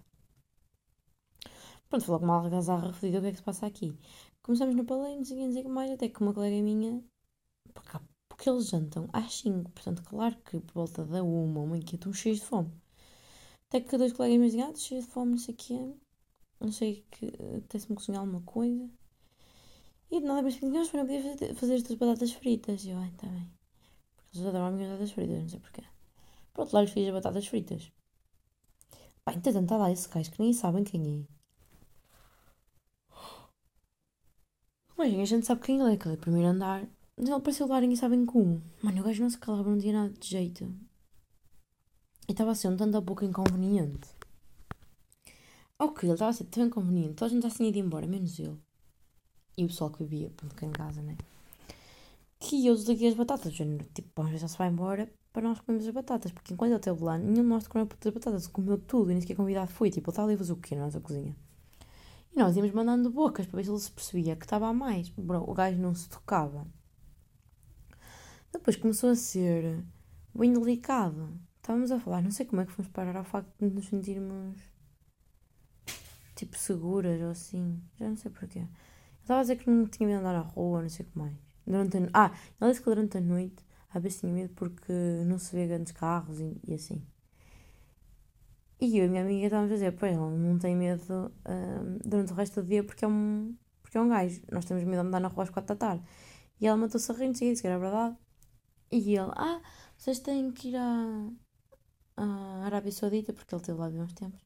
Pronto, 1.90 2.06
falou 2.06 2.20
com 2.20 2.26
uma 2.26 2.36
algazarra 2.36 2.94
fodida 2.94 3.20
o 3.20 3.22
que 3.22 3.28
é 3.28 3.32
que 3.32 3.38
se 3.38 3.44
passa 3.44 3.66
aqui. 3.66 3.98
Começamos 4.42 4.76
no 4.76 4.86
palém, 4.86 5.18
não 5.18 5.26
sei 5.26 5.48
o 5.48 5.64
que 5.64 5.68
mais, 5.68 5.92
até 5.92 6.10
que 6.10 6.22
uma 6.22 6.34
colega 6.34 6.62
minha. 6.62 7.04
Porque, 7.74 7.98
porque 8.30 8.50
eles 8.50 8.68
jantam 8.70 9.08
às 9.12 9.34
5, 9.40 9.72
portanto, 9.72 10.04
claro 10.04 10.36
que 10.46 10.60
por 10.60 10.74
volta 10.74 11.04
da 11.06 11.24
uma, 11.24 11.62
uma 11.62 11.80
que 11.80 11.96
estão 11.96 12.14
cheios 12.14 12.40
de 12.40 12.46
fome. 12.46 12.72
Até 13.68 13.82
que 13.82 13.98
dois 13.98 14.14
colegas 14.14 14.40
meus 14.40 14.52
dizem, 14.52 14.66
ah, 14.66 14.76
cheios 14.76 15.06
de 15.06 15.12
fome, 15.12 15.32
não 15.32 15.38
sei 15.38 15.54
o 15.54 15.58
que 15.58 15.94
Não 16.60 16.72
sei 16.72 17.06
que. 17.12 17.28
Apetece-me 17.58 17.96
cozinhar 17.96 18.22
alguma 18.22 18.42
coisa. 18.42 18.90
E 20.12 20.20
de 20.20 20.26
nada, 20.26 20.42
mas 20.42 20.56
vamos 20.58 20.90
para 20.90 21.02
poder 21.02 21.56
fazer 21.56 21.76
estas 21.76 21.96
batatas 21.96 22.32
fritas. 22.34 22.86
E 22.86 22.92
eu, 22.92 22.98
ai, 22.98 23.10
está 23.10 23.28
bem. 23.28 23.52
Porque 24.16 24.38
eles 24.38 24.48
adoram 24.48 24.68
as 24.68 24.74
minhas 24.74 24.90
batatas 24.92 25.12
fritas, 25.12 25.42
não 25.42 25.50
sei 25.50 25.60
porquê. 25.60 25.95
Pronto, 26.56 26.74
lá 26.74 26.82
lhes 26.82 26.92
fiz 26.92 27.08
as 27.08 27.14
batatas 27.14 27.46
fritas. 27.48 27.92
Pá, 29.26 29.34
entretanto, 29.34 29.66
está 29.66 29.78
lá 29.78 29.92
esse 29.92 30.08
gajo 30.08 30.32
que 30.32 30.42
nem 30.42 30.54
sabem 30.54 30.86
quem 30.86 31.28
é. 31.30 31.36
Mas 34.98 35.14
a 35.14 35.26
gente 35.26 35.46
sabe 35.46 35.62
quem 35.62 35.82
ele 35.82 35.92
é, 35.92 35.94
aquele 35.96 36.14
é 36.14 36.18
primeiro 36.18 36.48
andar. 36.48 36.88
Mas 37.18 37.28
ele 37.28 37.42
pareceu 37.42 37.68
lá, 37.68 37.82
ninguém 37.82 37.98
sabem 37.98 38.26
como. 38.26 38.64
Mano, 38.82 39.02
o 39.02 39.04
gajo 39.04 39.22
não 39.22 39.30
se 39.30 39.38
calava, 39.38 39.70
não 39.70 39.78
tinha 39.78 39.94
nada 39.94 40.14
de 40.14 40.28
jeito. 40.30 40.74
E 42.28 42.32
estava 42.32 42.52
a 42.52 42.56
ser 42.56 42.70
um 42.70 42.78
tanto 42.78 42.98
a 42.98 43.02
pouco 43.02 43.26
inconveniente. 43.26 44.08
Ok, 45.78 46.08
ele 46.08 46.14
estava 46.14 46.32
a 46.32 46.34
ser 46.34 46.46
tão 46.46 46.68
inconveniente. 46.68 47.16
Toda 47.16 47.26
a 47.26 47.34
gente 47.34 47.44
já 47.44 47.50
tinha 47.50 47.68
ido 47.68 47.80
embora, 47.80 48.08
menos 48.08 48.40
ele. 48.40 48.58
E 49.58 49.66
o 49.66 49.68
pessoal 49.68 49.92
que 49.92 50.04
bebia, 50.04 50.30
pronto, 50.30 50.56
cá 50.56 50.66
em 50.66 50.72
casa, 50.72 51.02
né? 51.02 51.18
Que 52.40 52.66
eu 52.66 52.76
desliguei 52.76 53.10
as 53.10 53.14
batatas. 53.16 53.54
Tipo, 53.54 54.10
vamos 54.16 54.32
ver 54.32 54.40
se 54.40 54.48
se 54.48 54.58
vai 54.58 54.70
embora 54.70 55.12
para 55.36 55.50
nós 55.50 55.60
comermos 55.60 55.86
as 55.86 55.94
batatas. 55.94 56.32
Porque 56.32 56.54
enquanto 56.54 56.72
ele 56.72 56.78
esteve 56.78 57.04
lá, 57.04 57.18
nenhum 57.18 57.44
de 57.44 57.50
nós 57.50 57.68
comeu 57.68 57.86
as 57.92 58.14
batatas. 58.14 58.48
Comeu 58.48 58.78
tudo 58.78 59.12
e 59.12 59.14
nem 59.14 59.22
sequer 59.22 59.36
convidado 59.36 59.70
foi. 59.70 59.92
Tipo, 59.92 60.10
ele 60.10 60.14
estava 60.14 60.34
a 60.34 60.38
fazer 60.38 60.54
o 60.54 60.56
quê 60.56 60.76
na 60.76 60.86
nossa 60.86 61.02
cozinha? 61.02 61.36
E 62.34 62.40
nós 62.40 62.56
íamos 62.56 62.72
mandando 62.72 63.10
bocas 63.12 63.46
para 63.46 63.58
ver 63.58 63.66
se 63.66 63.70
ele 63.70 63.80
se 63.80 63.92
percebia 63.92 64.36
que 64.38 64.46
estava 64.46 64.68
a 64.68 64.74
mais. 64.74 65.10
Bro, 65.10 65.44
o 65.50 65.54
gajo 65.54 65.78
não 65.78 65.94
se 65.94 66.08
tocava. 66.08 66.66
Depois 68.54 68.78
começou 68.78 69.10
a 69.10 69.16
ser 69.16 69.84
bem 70.34 70.54
delicado. 70.54 71.38
Estávamos 71.58 71.92
a 71.92 72.00
falar, 72.00 72.22
não 72.22 72.32
sei 72.32 72.46
como 72.46 72.62
é 72.62 72.66
que 72.66 72.72
fomos 72.72 72.90
parar 72.90 73.18
ao 73.18 73.24
facto 73.26 73.52
de 73.60 73.74
nos 73.74 73.88
sentirmos 73.88 74.58
tipo 76.34 76.58
seguras 76.58 77.22
ou 77.22 77.32
assim. 77.32 77.82
Já 78.00 78.08
não 78.08 78.16
sei 78.16 78.32
porquê. 78.32 78.60
Ele 78.60 78.70
estava 79.22 79.42
a 79.42 79.44
dizer 79.44 79.58
que 79.58 79.70
não 79.70 79.86
tinha 79.86 80.08
medo 80.08 80.22
de 80.22 80.26
andar 80.26 80.34
na 80.34 80.48
rua, 80.50 80.82
não 80.82 80.90
sei 80.90 81.06
o 81.06 81.10
que 81.10 81.18
mais. 81.18 81.36
Durante 81.68 81.98
a... 81.98 82.10
Ah, 82.14 82.32
ele 82.62 82.70
disse 82.70 82.82
que 82.82 82.90
durante 82.90 83.18
a 83.18 83.22
noite 83.22 83.65
vezes 84.02 84.20
tinha 84.20 84.32
medo 84.32 84.54
porque 84.54 84.94
não 85.26 85.38
se 85.38 85.56
vê 85.56 85.68
grandes 85.68 85.92
carros 85.92 86.40
e, 86.40 86.60
e 86.68 86.74
assim. 86.74 87.02
E 88.80 88.98
eu 88.98 89.06
e 89.06 89.08
a 89.08 89.10
minha 89.10 89.22
amiga 89.22 89.46
estávamos 89.46 89.72
a 89.72 89.76
dizer, 89.76 89.92
pois 89.94 90.12
ele 90.12 90.38
não 90.38 90.60
tem 90.60 90.76
medo 90.76 91.32
uh, 91.46 92.00
durante 92.08 92.34
o 92.34 92.36
resto 92.36 92.62
do 92.62 92.68
dia 92.68 92.84
porque 92.84 93.06
é 93.06 93.08
um, 93.08 93.56
porque 93.82 93.98
é 93.98 94.02
um 94.02 94.10
gajo. 94.10 94.42
Nós 94.52 94.66
temos 94.66 94.84
medo 94.84 95.02
de 95.02 95.08
andar 95.08 95.20
na 95.20 95.30
rua 95.30 95.44
às 95.44 95.50
quatro 95.50 95.76
da 95.76 95.80
tarde. 95.80 96.04
E 96.60 96.68
ela 96.68 96.78
matou-se 96.78 97.12
a 97.12 97.16
rir, 97.16 97.30
e 97.30 97.32
disse 97.32 97.62
que 97.62 97.68
era 97.68 97.80
verdade. 97.80 98.16
E 98.92 99.16
ele, 99.16 99.32
ah, 99.36 99.62
vocês 99.98 100.20
têm 100.20 100.52
que 100.52 100.70
ir 100.70 100.76
à, 100.76 101.30
à 102.18 102.66
Arábia 102.66 102.92
Saudita, 102.92 103.34
porque 103.34 103.54
ele 103.54 103.62
esteve 103.62 103.80
lá 103.80 103.88
há 103.88 103.90
uns 103.90 104.14
tempos. 104.14 104.46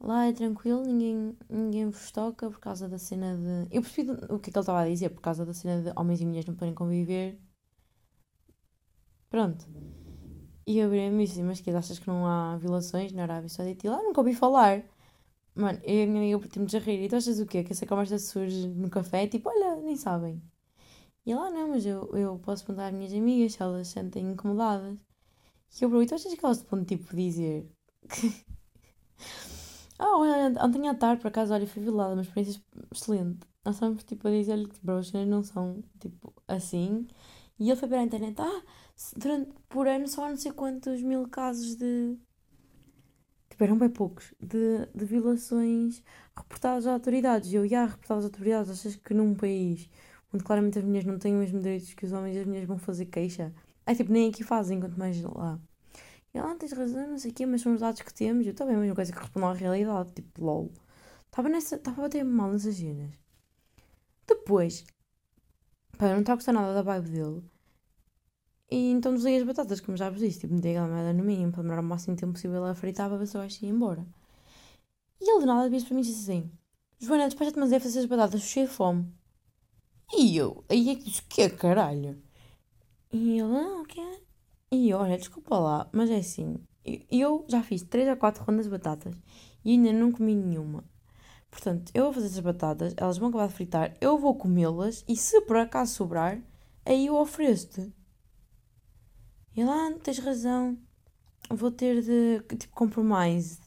Lá 0.00 0.26
é 0.26 0.32
tranquilo, 0.32 0.82
ninguém, 0.82 1.36
ninguém 1.48 1.88
vos 1.88 2.10
toca 2.10 2.50
por 2.50 2.58
causa 2.58 2.88
da 2.88 2.98
cena 2.98 3.36
de. 3.36 3.74
Eu 3.74 3.82
percebi 3.82 4.10
o 4.10 4.38
que 4.40 4.50
é 4.50 4.52
que 4.52 4.58
ele 4.58 4.62
estava 4.62 4.80
a 4.80 4.88
dizer, 4.88 5.10
por 5.10 5.20
causa 5.20 5.46
da 5.46 5.54
cena 5.54 5.82
de 5.82 5.98
homens 5.98 6.20
e 6.20 6.26
mulheres 6.26 6.46
não 6.46 6.54
poderem 6.54 6.74
conviver. 6.74 7.40
Pronto. 9.32 9.66
E 10.66 10.78
eu 10.78 10.90
virei-me 10.90 11.24
e 11.24 11.26
disse, 11.26 11.42
mas 11.42 11.58
que 11.58 11.70
achas 11.70 11.98
que 11.98 12.06
não 12.06 12.26
há 12.26 12.58
violações 12.58 13.12
na 13.12 13.22
Arábia 13.22 13.48
Saudita? 13.48 13.86
E 13.86 13.90
lá 13.90 14.02
nunca 14.02 14.20
ouvi 14.20 14.34
falar. 14.34 14.84
Mano, 15.54 15.80
eu 15.84 16.00
e 16.00 16.02
a 16.02 16.06
minha 16.06 16.20
amiga 16.20 16.38
partimos 16.38 16.74
a 16.74 16.78
rir. 16.78 17.02
E 17.02 17.08
tu 17.08 17.16
achas 17.16 17.40
o 17.40 17.46
quê? 17.46 17.64
Que 17.64 17.72
essa 17.72 17.86
conversa 17.86 18.18
surge 18.18 18.68
no 18.68 18.90
café? 18.90 19.26
Tipo, 19.26 19.48
olha, 19.48 19.76
nem 19.76 19.96
sabem. 19.96 20.42
E 21.24 21.34
lá 21.34 21.50
não, 21.50 21.68
mas 21.70 21.86
eu, 21.86 22.10
eu 22.14 22.38
posso 22.40 22.66
perguntar 22.66 22.88
às 22.88 22.94
minhas 22.94 23.14
amigas 23.14 23.54
se 23.54 23.62
elas 23.62 23.88
se 23.88 23.94
sentem 23.94 24.32
incomodadas. 24.32 24.98
E 25.80 25.84
eu, 25.84 26.02
e 26.02 26.06
tu 26.06 26.14
achas 26.14 26.34
que 26.34 26.44
elas 26.44 26.62
podem, 26.62 26.84
tipo, 26.84 27.16
dizer 27.16 27.66
que... 28.10 28.44
ah, 29.98 30.18
olha, 30.18 30.62
ontem 30.62 30.88
à 30.88 30.94
tarde, 30.94 31.22
por 31.22 31.28
acaso, 31.28 31.54
olha, 31.54 31.66
fui 31.66 31.82
violada, 31.82 32.12
uma 32.12 32.22
experiência 32.22 32.62
excelente. 32.94 33.46
Nós 33.64 33.76
estamos, 33.76 34.04
tipo, 34.04 34.28
a 34.28 34.30
dizer-lhe 34.30 34.68
que, 34.68 34.78
bro, 34.82 34.98
as 34.98 35.10
não 35.12 35.42
são, 35.42 35.82
tipo, 36.00 36.34
assim. 36.46 37.08
E 37.58 37.70
ele 37.70 37.76
foi 37.80 37.88
para 37.88 38.00
a 38.00 38.04
internet, 38.04 38.36
ah, 38.40 38.62
durante, 39.16 39.50
por 39.68 39.86
ano 39.88 40.08
só 40.08 40.26
há 40.26 40.30
não 40.30 40.36
sei 40.36 40.52
quantos 40.52 41.02
mil 41.02 41.28
casos 41.28 41.76
de. 41.76 42.16
Tipo, 43.50 43.64
eram 43.64 43.78
bem 43.78 43.90
poucos. 43.90 44.34
De, 44.40 44.86
de 44.94 45.04
violações 45.04 46.02
reportadas 46.36 46.86
às 46.86 46.92
autoridades. 46.92 47.52
Eu, 47.52 47.64
ia 47.66 47.84
reportadas 47.86 48.24
às 48.24 48.30
autoridades. 48.30 48.70
Achas 48.70 48.96
que 48.96 49.14
num 49.14 49.34
país 49.34 49.88
onde 50.32 50.44
claramente 50.44 50.78
as 50.78 50.84
mulheres 50.84 51.06
não 51.06 51.18
têm 51.18 51.34
os 51.34 51.40
mesmos 51.40 51.62
direitos 51.62 51.94
que 51.94 52.06
os 52.06 52.12
homens, 52.12 52.36
as 52.36 52.46
mulheres 52.46 52.66
vão 52.66 52.78
fazer 52.78 53.06
queixa? 53.06 53.52
É 53.86 53.94
tipo, 53.94 54.12
nem 54.12 54.30
aqui 54.30 54.42
fazem, 54.44 54.80
quanto 54.80 54.98
mais 54.98 55.20
lá. 55.22 55.60
E 56.34 56.38
ela, 56.38 56.52
ah, 56.52 56.54
tens 56.56 56.72
razão, 56.72 57.08
não 57.10 57.18
sei 57.18 57.30
o 57.30 57.34
quê, 57.34 57.44
mas 57.44 57.60
são 57.60 57.74
os 57.74 57.80
dados 57.80 58.00
que 58.00 58.14
temos. 58.14 58.46
Eu 58.46 58.54
também, 58.54 58.74
a 58.76 58.78
mesma 58.78 58.94
coisa 58.94 59.12
que 59.12 59.18
respondam 59.18 59.50
à 59.50 59.54
realidade. 59.54 60.12
Tipo, 60.12 60.44
lol. 60.44 60.72
Estava 61.26 61.48
nessa. 61.48 61.76
Estava 61.76 62.00
a 62.02 62.04
bater 62.04 62.24
mal 62.24 62.50
nessas 62.52 62.76
cenas. 62.76 63.12
Depois, 64.26 64.84
pá, 65.98 66.06
eu 66.06 66.12
não 66.12 66.20
estava 66.20 66.34
a 66.34 66.36
gostar 66.36 66.52
nada 66.52 66.74
da 66.74 66.82
vibe 66.82 67.10
dele. 67.10 67.42
E 68.72 68.90
então 68.90 69.12
desliguei 69.12 69.38
as 69.38 69.46
batatas, 69.46 69.82
como 69.82 69.98
já 69.98 70.08
vos 70.08 70.20
disse, 70.20 70.40
tipo, 70.40 70.54
meti 70.54 70.68
aquela 70.68 70.88
merda 70.88 71.12
no 71.12 71.22
mínimo 71.22 71.52
para 71.52 71.60
demorar 71.62 71.82
o 71.82 71.84
máximo 71.84 72.16
tempo 72.16 72.32
possível 72.32 72.64
a 72.64 72.74
fritar 72.74 73.06
para 73.06 73.18
ver 73.18 73.26
se 73.26 73.36
ia 73.36 73.68
embora. 73.68 74.02
E 75.20 75.30
ele 75.30 75.40
de 75.40 75.46
nada 75.46 75.68
disse 75.68 75.84
para 75.84 75.94
mim 75.94 76.00
disse 76.00 76.22
assim: 76.22 76.50
Joana, 76.98 77.26
despeja-te, 77.26 77.58
mas 77.58 77.70
é 77.70 77.78
fazer 77.78 77.98
as 77.98 78.06
batatas, 78.06 78.40
cheio 78.40 78.66
de 78.66 78.72
fome. 78.72 79.12
E 80.14 80.34
eu, 80.38 80.64
aí 80.70 80.88
é 80.88 80.94
que 80.94 81.04
disse: 81.04 81.22
Que 81.24 81.50
caralho? 81.50 82.18
E 83.12 83.40
ele, 83.40 83.42
ah, 83.42 83.82
o 83.82 83.84
que 83.84 84.00
é? 84.00 84.20
E 84.70 84.88
eu, 84.88 84.96
olha, 84.96 85.18
desculpa 85.18 85.58
lá, 85.58 85.90
mas 85.92 86.08
é 86.08 86.16
assim, 86.16 86.56
eu 87.10 87.44
já 87.48 87.62
fiz 87.62 87.82
3 87.82 88.08
a 88.08 88.16
4 88.16 88.42
rondas 88.42 88.64
de 88.64 88.70
batatas 88.70 89.14
e 89.62 89.72
ainda 89.72 89.92
não 89.92 90.10
comi 90.10 90.34
nenhuma. 90.34 90.82
Portanto, 91.50 91.92
eu 91.92 92.04
vou 92.04 92.14
fazer 92.14 92.28
essas 92.28 92.40
batatas, 92.40 92.94
elas 92.96 93.18
vão 93.18 93.28
acabar 93.28 93.48
de 93.48 93.52
fritar, 93.52 93.94
eu 94.00 94.16
vou 94.16 94.34
comê-las 94.34 95.04
e 95.06 95.14
se 95.14 95.42
por 95.42 95.58
acaso 95.58 95.92
sobrar, 95.92 96.40
aí 96.86 97.08
eu 97.08 97.16
ofereço-te. 97.16 97.92
E 99.54 99.64
lá, 99.64 99.88
ah, 99.88 99.98
tens 100.02 100.18
razão, 100.18 100.78
vou 101.50 101.70
ter 101.70 102.02
de, 102.02 102.40
tipo, 102.56 102.74
compromise. 102.74 103.58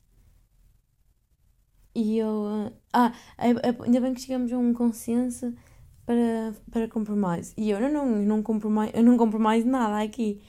E 1.93 2.17
eu, 2.17 2.71
ah, 2.91 3.13
ainda 3.37 4.01
bem 4.01 4.13
que 4.13 4.21
chegamos 4.21 4.51
a 4.51 4.57
um 4.57 4.73
consenso 4.73 5.53
para, 6.05 6.53
para 6.71 6.87
compromise. 6.89 7.53
E 7.57 7.69
eu, 7.69 7.79
não, 7.79 7.89
não, 7.91 8.05
não 8.23 8.43
compromise, 8.43 8.91
eu 8.95 9.03
não 9.03 9.17
compromise 9.17 9.65
nada 9.65 10.03
aqui. 10.03 10.41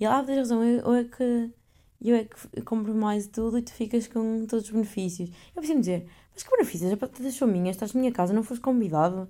E 0.00 0.04
ela, 0.04 0.20
ah, 0.20 0.24
tens 0.24 0.38
razão, 0.38 0.62
eu, 0.64 0.94
é 0.94 1.04
que 1.04 1.52
eu 2.00 2.14
é 2.14 2.24
que 2.24 2.62
compromise 2.62 3.28
tudo 3.28 3.58
e 3.58 3.62
tu 3.62 3.72
ficas 3.72 4.06
com 4.06 4.46
todos 4.46 4.66
os 4.66 4.70
benefícios. 4.70 5.30
Eu 5.54 5.56
preciso 5.56 5.80
dizer, 5.80 6.06
mas 6.32 6.42
que 6.42 6.50
benefícios? 6.50 6.92
A 6.92 6.96
patata 6.96 7.30
são 7.30 7.48
minhas, 7.48 7.76
estás 7.76 7.92
na 7.92 8.00
minha 8.00 8.12
casa, 8.12 8.32
não 8.32 8.42
foste 8.42 8.62
convidado. 8.62 9.28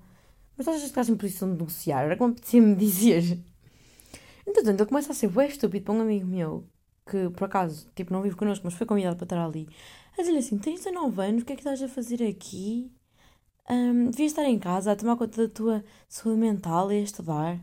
Mas 0.57 0.67
estás, 0.67 0.83
estás 0.85 1.09
em 1.09 1.17
posição 1.17 1.49
de 1.49 1.59
negociar, 1.59 2.05
era 2.05 2.17
como 2.17 2.33
apetecia-me 2.33 2.75
dizer. 2.77 3.39
Entretanto, 4.47 4.81
ele 4.81 4.89
começa 4.89 5.13
a 5.13 5.15
ser 5.15 5.29
bem 5.29 5.49
estúpido 5.49 5.85
para 5.85 5.95
um 5.95 6.01
amigo 6.01 6.27
meu, 6.27 6.69
que 7.09 7.29
por 7.31 7.45
acaso, 7.45 7.91
tipo, 7.95 8.13
não 8.13 8.23
vive 8.23 8.37
connosco, 8.37 8.65
mas 8.65 8.75
foi 8.75 8.87
convidado 8.87 9.17
para 9.17 9.25
estar 9.25 9.45
ali, 9.45 9.69
a 10.15 10.23
dizer-lhe 10.23 10.39
assim: 10.39 10.59
tens 10.59 10.85
19 10.85 11.21
anos, 11.23 11.43
o 11.43 11.45
que 11.45 11.53
é 11.53 11.57
que 11.57 11.63
estás 11.63 11.83
a 11.83 11.89
fazer 11.89 12.23
aqui? 12.23 12.93
Um, 13.69 14.11
devias 14.11 14.33
estar 14.33 14.45
em 14.45 14.59
casa 14.59 14.93
a 14.93 14.97
tomar 14.97 15.17
conta 15.17 15.49
da 15.49 15.53
tua 15.53 15.85
saúde 16.09 16.39
mental 16.39 16.93
e 16.93 16.97
a 17.01 17.03
estudar. 17.03 17.61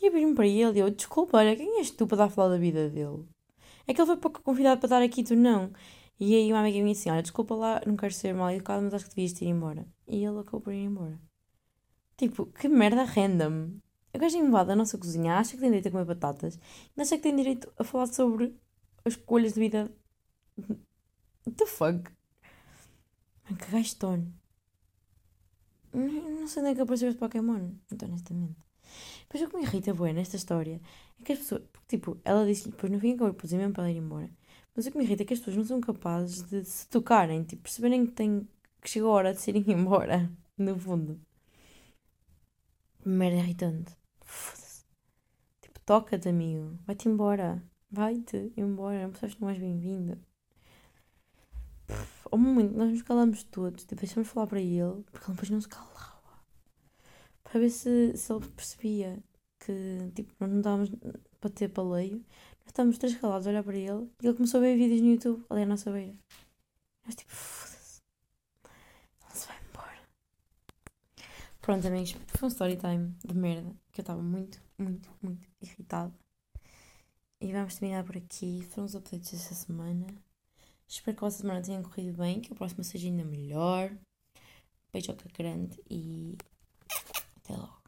E 0.00 0.06
eu 0.06 0.12
vim 0.12 0.34
para 0.34 0.46
ele 0.46 0.78
e 0.78 0.80
eu, 0.80 0.90
desculpa, 0.90 1.38
olha, 1.38 1.56
quem 1.56 1.78
és 1.78 1.90
tu 1.90 2.06
para 2.06 2.18
dar 2.18 2.24
a 2.24 2.30
falar 2.30 2.50
da 2.50 2.58
vida 2.58 2.88
dele? 2.90 3.24
É 3.86 3.94
que 3.94 4.00
ele 4.00 4.06
foi 4.06 4.16
pouco 4.16 4.42
convidado 4.42 4.80
para 4.80 4.86
estar 4.86 5.02
aqui, 5.02 5.22
tu 5.24 5.34
não. 5.36 5.72
E 6.18 6.34
aí 6.34 6.52
uma 6.52 6.60
amiga 6.60 6.78
minha 6.80 6.92
assim, 6.92 7.10
olha, 7.10 7.22
desculpa 7.22 7.54
lá, 7.54 7.82
não 7.86 7.96
quero 7.96 8.12
ser 8.12 8.34
mal 8.34 8.50
educado, 8.50 8.82
mas 8.82 8.94
acho 8.94 9.04
que 9.08 9.16
devias 9.16 9.40
ir 9.40 9.46
embora. 9.46 9.86
E 10.06 10.24
ele 10.24 10.38
acabou 10.38 10.60
por 10.60 10.72
ir 10.72 10.84
embora. 10.84 11.18
Tipo, 12.16 12.46
que 12.46 12.68
merda 12.68 13.04
random. 13.04 13.70
A 14.12 14.18
gaja 14.18 14.38
invade 14.38 14.72
a 14.72 14.76
nossa 14.76 14.98
cozinha, 14.98 15.38
acha 15.38 15.52
que 15.52 15.58
tem 15.58 15.70
direito 15.70 15.88
a 15.88 15.90
comer 15.90 16.04
batatas, 16.04 16.58
acha 16.96 17.16
que 17.16 17.22
tem 17.22 17.36
direito 17.36 17.72
a 17.78 17.84
falar 17.84 18.06
sobre 18.06 18.54
as 19.04 19.14
escolhas 19.14 19.54
de 19.54 19.60
vida. 19.60 19.90
What 21.46 21.56
the 21.56 21.66
fuck? 21.66 22.10
Que 23.46 23.70
gajo. 23.70 23.96
Não 25.92 26.46
sei 26.46 26.64
é 26.64 26.74
que 26.74 26.80
apareceu 26.80 27.08
este 27.08 27.18
Pokémon, 27.18 27.72
muito 27.90 28.04
honestamente. 28.04 28.56
Depois 29.22 29.42
o 29.44 29.48
que 29.48 29.56
me 29.56 29.62
irrita, 29.62 29.94
boa, 29.94 30.12
nesta 30.12 30.36
história, 30.36 30.80
é 31.20 31.24
que 31.24 31.32
as 31.32 31.38
pessoas, 31.38 31.62
porque, 31.72 31.96
tipo, 31.96 32.18
ela 32.24 32.44
disse 32.46 32.68
depois 32.68 32.92
no 32.92 33.00
fim 33.00 33.14
acabou 33.14 33.34
por 33.34 33.44
dizer 33.44 33.58
mesmo 33.58 33.72
para 33.72 33.84
ela 33.84 33.92
ir 33.92 33.98
embora. 33.98 34.30
Mas 34.74 34.86
o 34.86 34.90
que 34.90 34.98
me 34.98 35.04
irrita 35.04 35.22
é 35.22 35.26
que 35.26 35.34
as 35.34 35.40
pessoas 35.40 35.56
não 35.56 35.64
são 35.64 35.80
capazes 35.80 36.42
de 36.42 36.64
se 36.64 36.88
tocarem, 36.88 37.42
tipo, 37.44 37.62
perceberem 37.62 38.06
que, 38.06 38.12
tem, 38.12 38.48
que 38.80 38.88
chegou 38.90 39.10
a 39.10 39.14
hora 39.14 39.34
de 39.34 39.40
se 39.40 39.50
irem 39.50 39.64
embora, 39.72 40.30
no 40.56 40.78
fundo. 40.78 41.20
Merda 43.04 43.38
irritante. 43.38 43.99
Foda-se. 44.30 44.84
Tipo, 45.60 45.80
toca-te, 45.80 46.28
amigo. 46.28 46.78
Vai-te 46.86 47.08
embora. 47.08 47.62
Vai-te 47.90 48.52
embora. 48.56 49.02
Não 49.02 49.10
precisas 49.10 49.36
mais 49.40 49.58
bem-vindo. 49.58 50.16
Ao 52.30 52.38
momento, 52.38 52.76
nós 52.76 52.90
nos 52.90 53.02
calamos 53.02 53.42
todos. 53.42 53.84
Tipo, 53.84 54.00
deixamos 54.00 54.28
falar 54.28 54.46
para 54.46 54.60
ele, 54.60 55.02
porque 55.10 55.26
ele 55.26 55.32
depois 55.32 55.50
não 55.50 55.60
se 55.60 55.68
calava. 55.68 56.20
Para 57.42 57.58
ver 57.58 57.70
se, 57.70 58.16
se 58.16 58.32
ele 58.32 58.46
percebia 58.50 59.22
que, 59.58 60.12
tipo, 60.14 60.32
nós 60.38 60.48
não 60.50 60.58
estávamos 60.58 60.90
para 61.40 61.50
ter 61.50 61.68
paleio. 61.68 62.18
Nós 62.18 62.68
estávamos 62.68 62.98
três 62.98 63.16
calados 63.16 63.48
a 63.48 63.50
olhar 63.50 63.64
para 63.64 63.76
ele 63.76 64.08
e 64.22 64.26
ele 64.28 64.36
começou 64.36 64.58
a 64.58 64.62
ver 64.62 64.76
vídeos 64.76 65.00
no 65.00 65.08
YouTube 65.08 65.44
ali 65.50 65.62
à 65.62 65.66
nossa 65.66 65.90
beira. 65.90 66.14
Nós, 67.04 67.16
tipo, 67.16 67.32
foda-se. 67.32 68.00
Ele 69.24 69.34
se 69.34 69.46
vai 69.48 69.56
embora. 69.68 69.98
Pronto, 71.60 71.86
amigos, 71.88 72.12
foi 72.28 72.46
um 72.46 72.52
story 72.52 72.76
time 72.76 73.12
de 73.24 73.34
merda 73.34 73.74
eu 74.00 74.02
estava 74.02 74.22
muito, 74.22 74.60
muito, 74.78 75.10
muito 75.22 75.46
irritada. 75.60 76.12
E 77.40 77.52
vamos 77.52 77.76
terminar 77.76 78.04
por 78.04 78.16
aqui. 78.16 78.62
Foram 78.70 78.86
os 78.86 78.94
updates 78.94 79.32
desta 79.32 79.54
semana. 79.54 80.06
Espero 80.88 81.16
que 81.16 81.24
a 81.24 81.26
vossa 81.26 81.38
semana 81.38 81.62
tenha 81.62 81.82
corrido 81.82 82.18
bem, 82.18 82.40
que 82.40 82.52
a 82.52 82.56
próxima 82.56 82.82
seja 82.82 83.06
ainda 83.06 83.24
melhor. 83.24 83.94
Beijoca 84.92 85.28
grande 85.36 85.80
e 85.88 86.36
até 87.36 87.56
logo. 87.56 87.80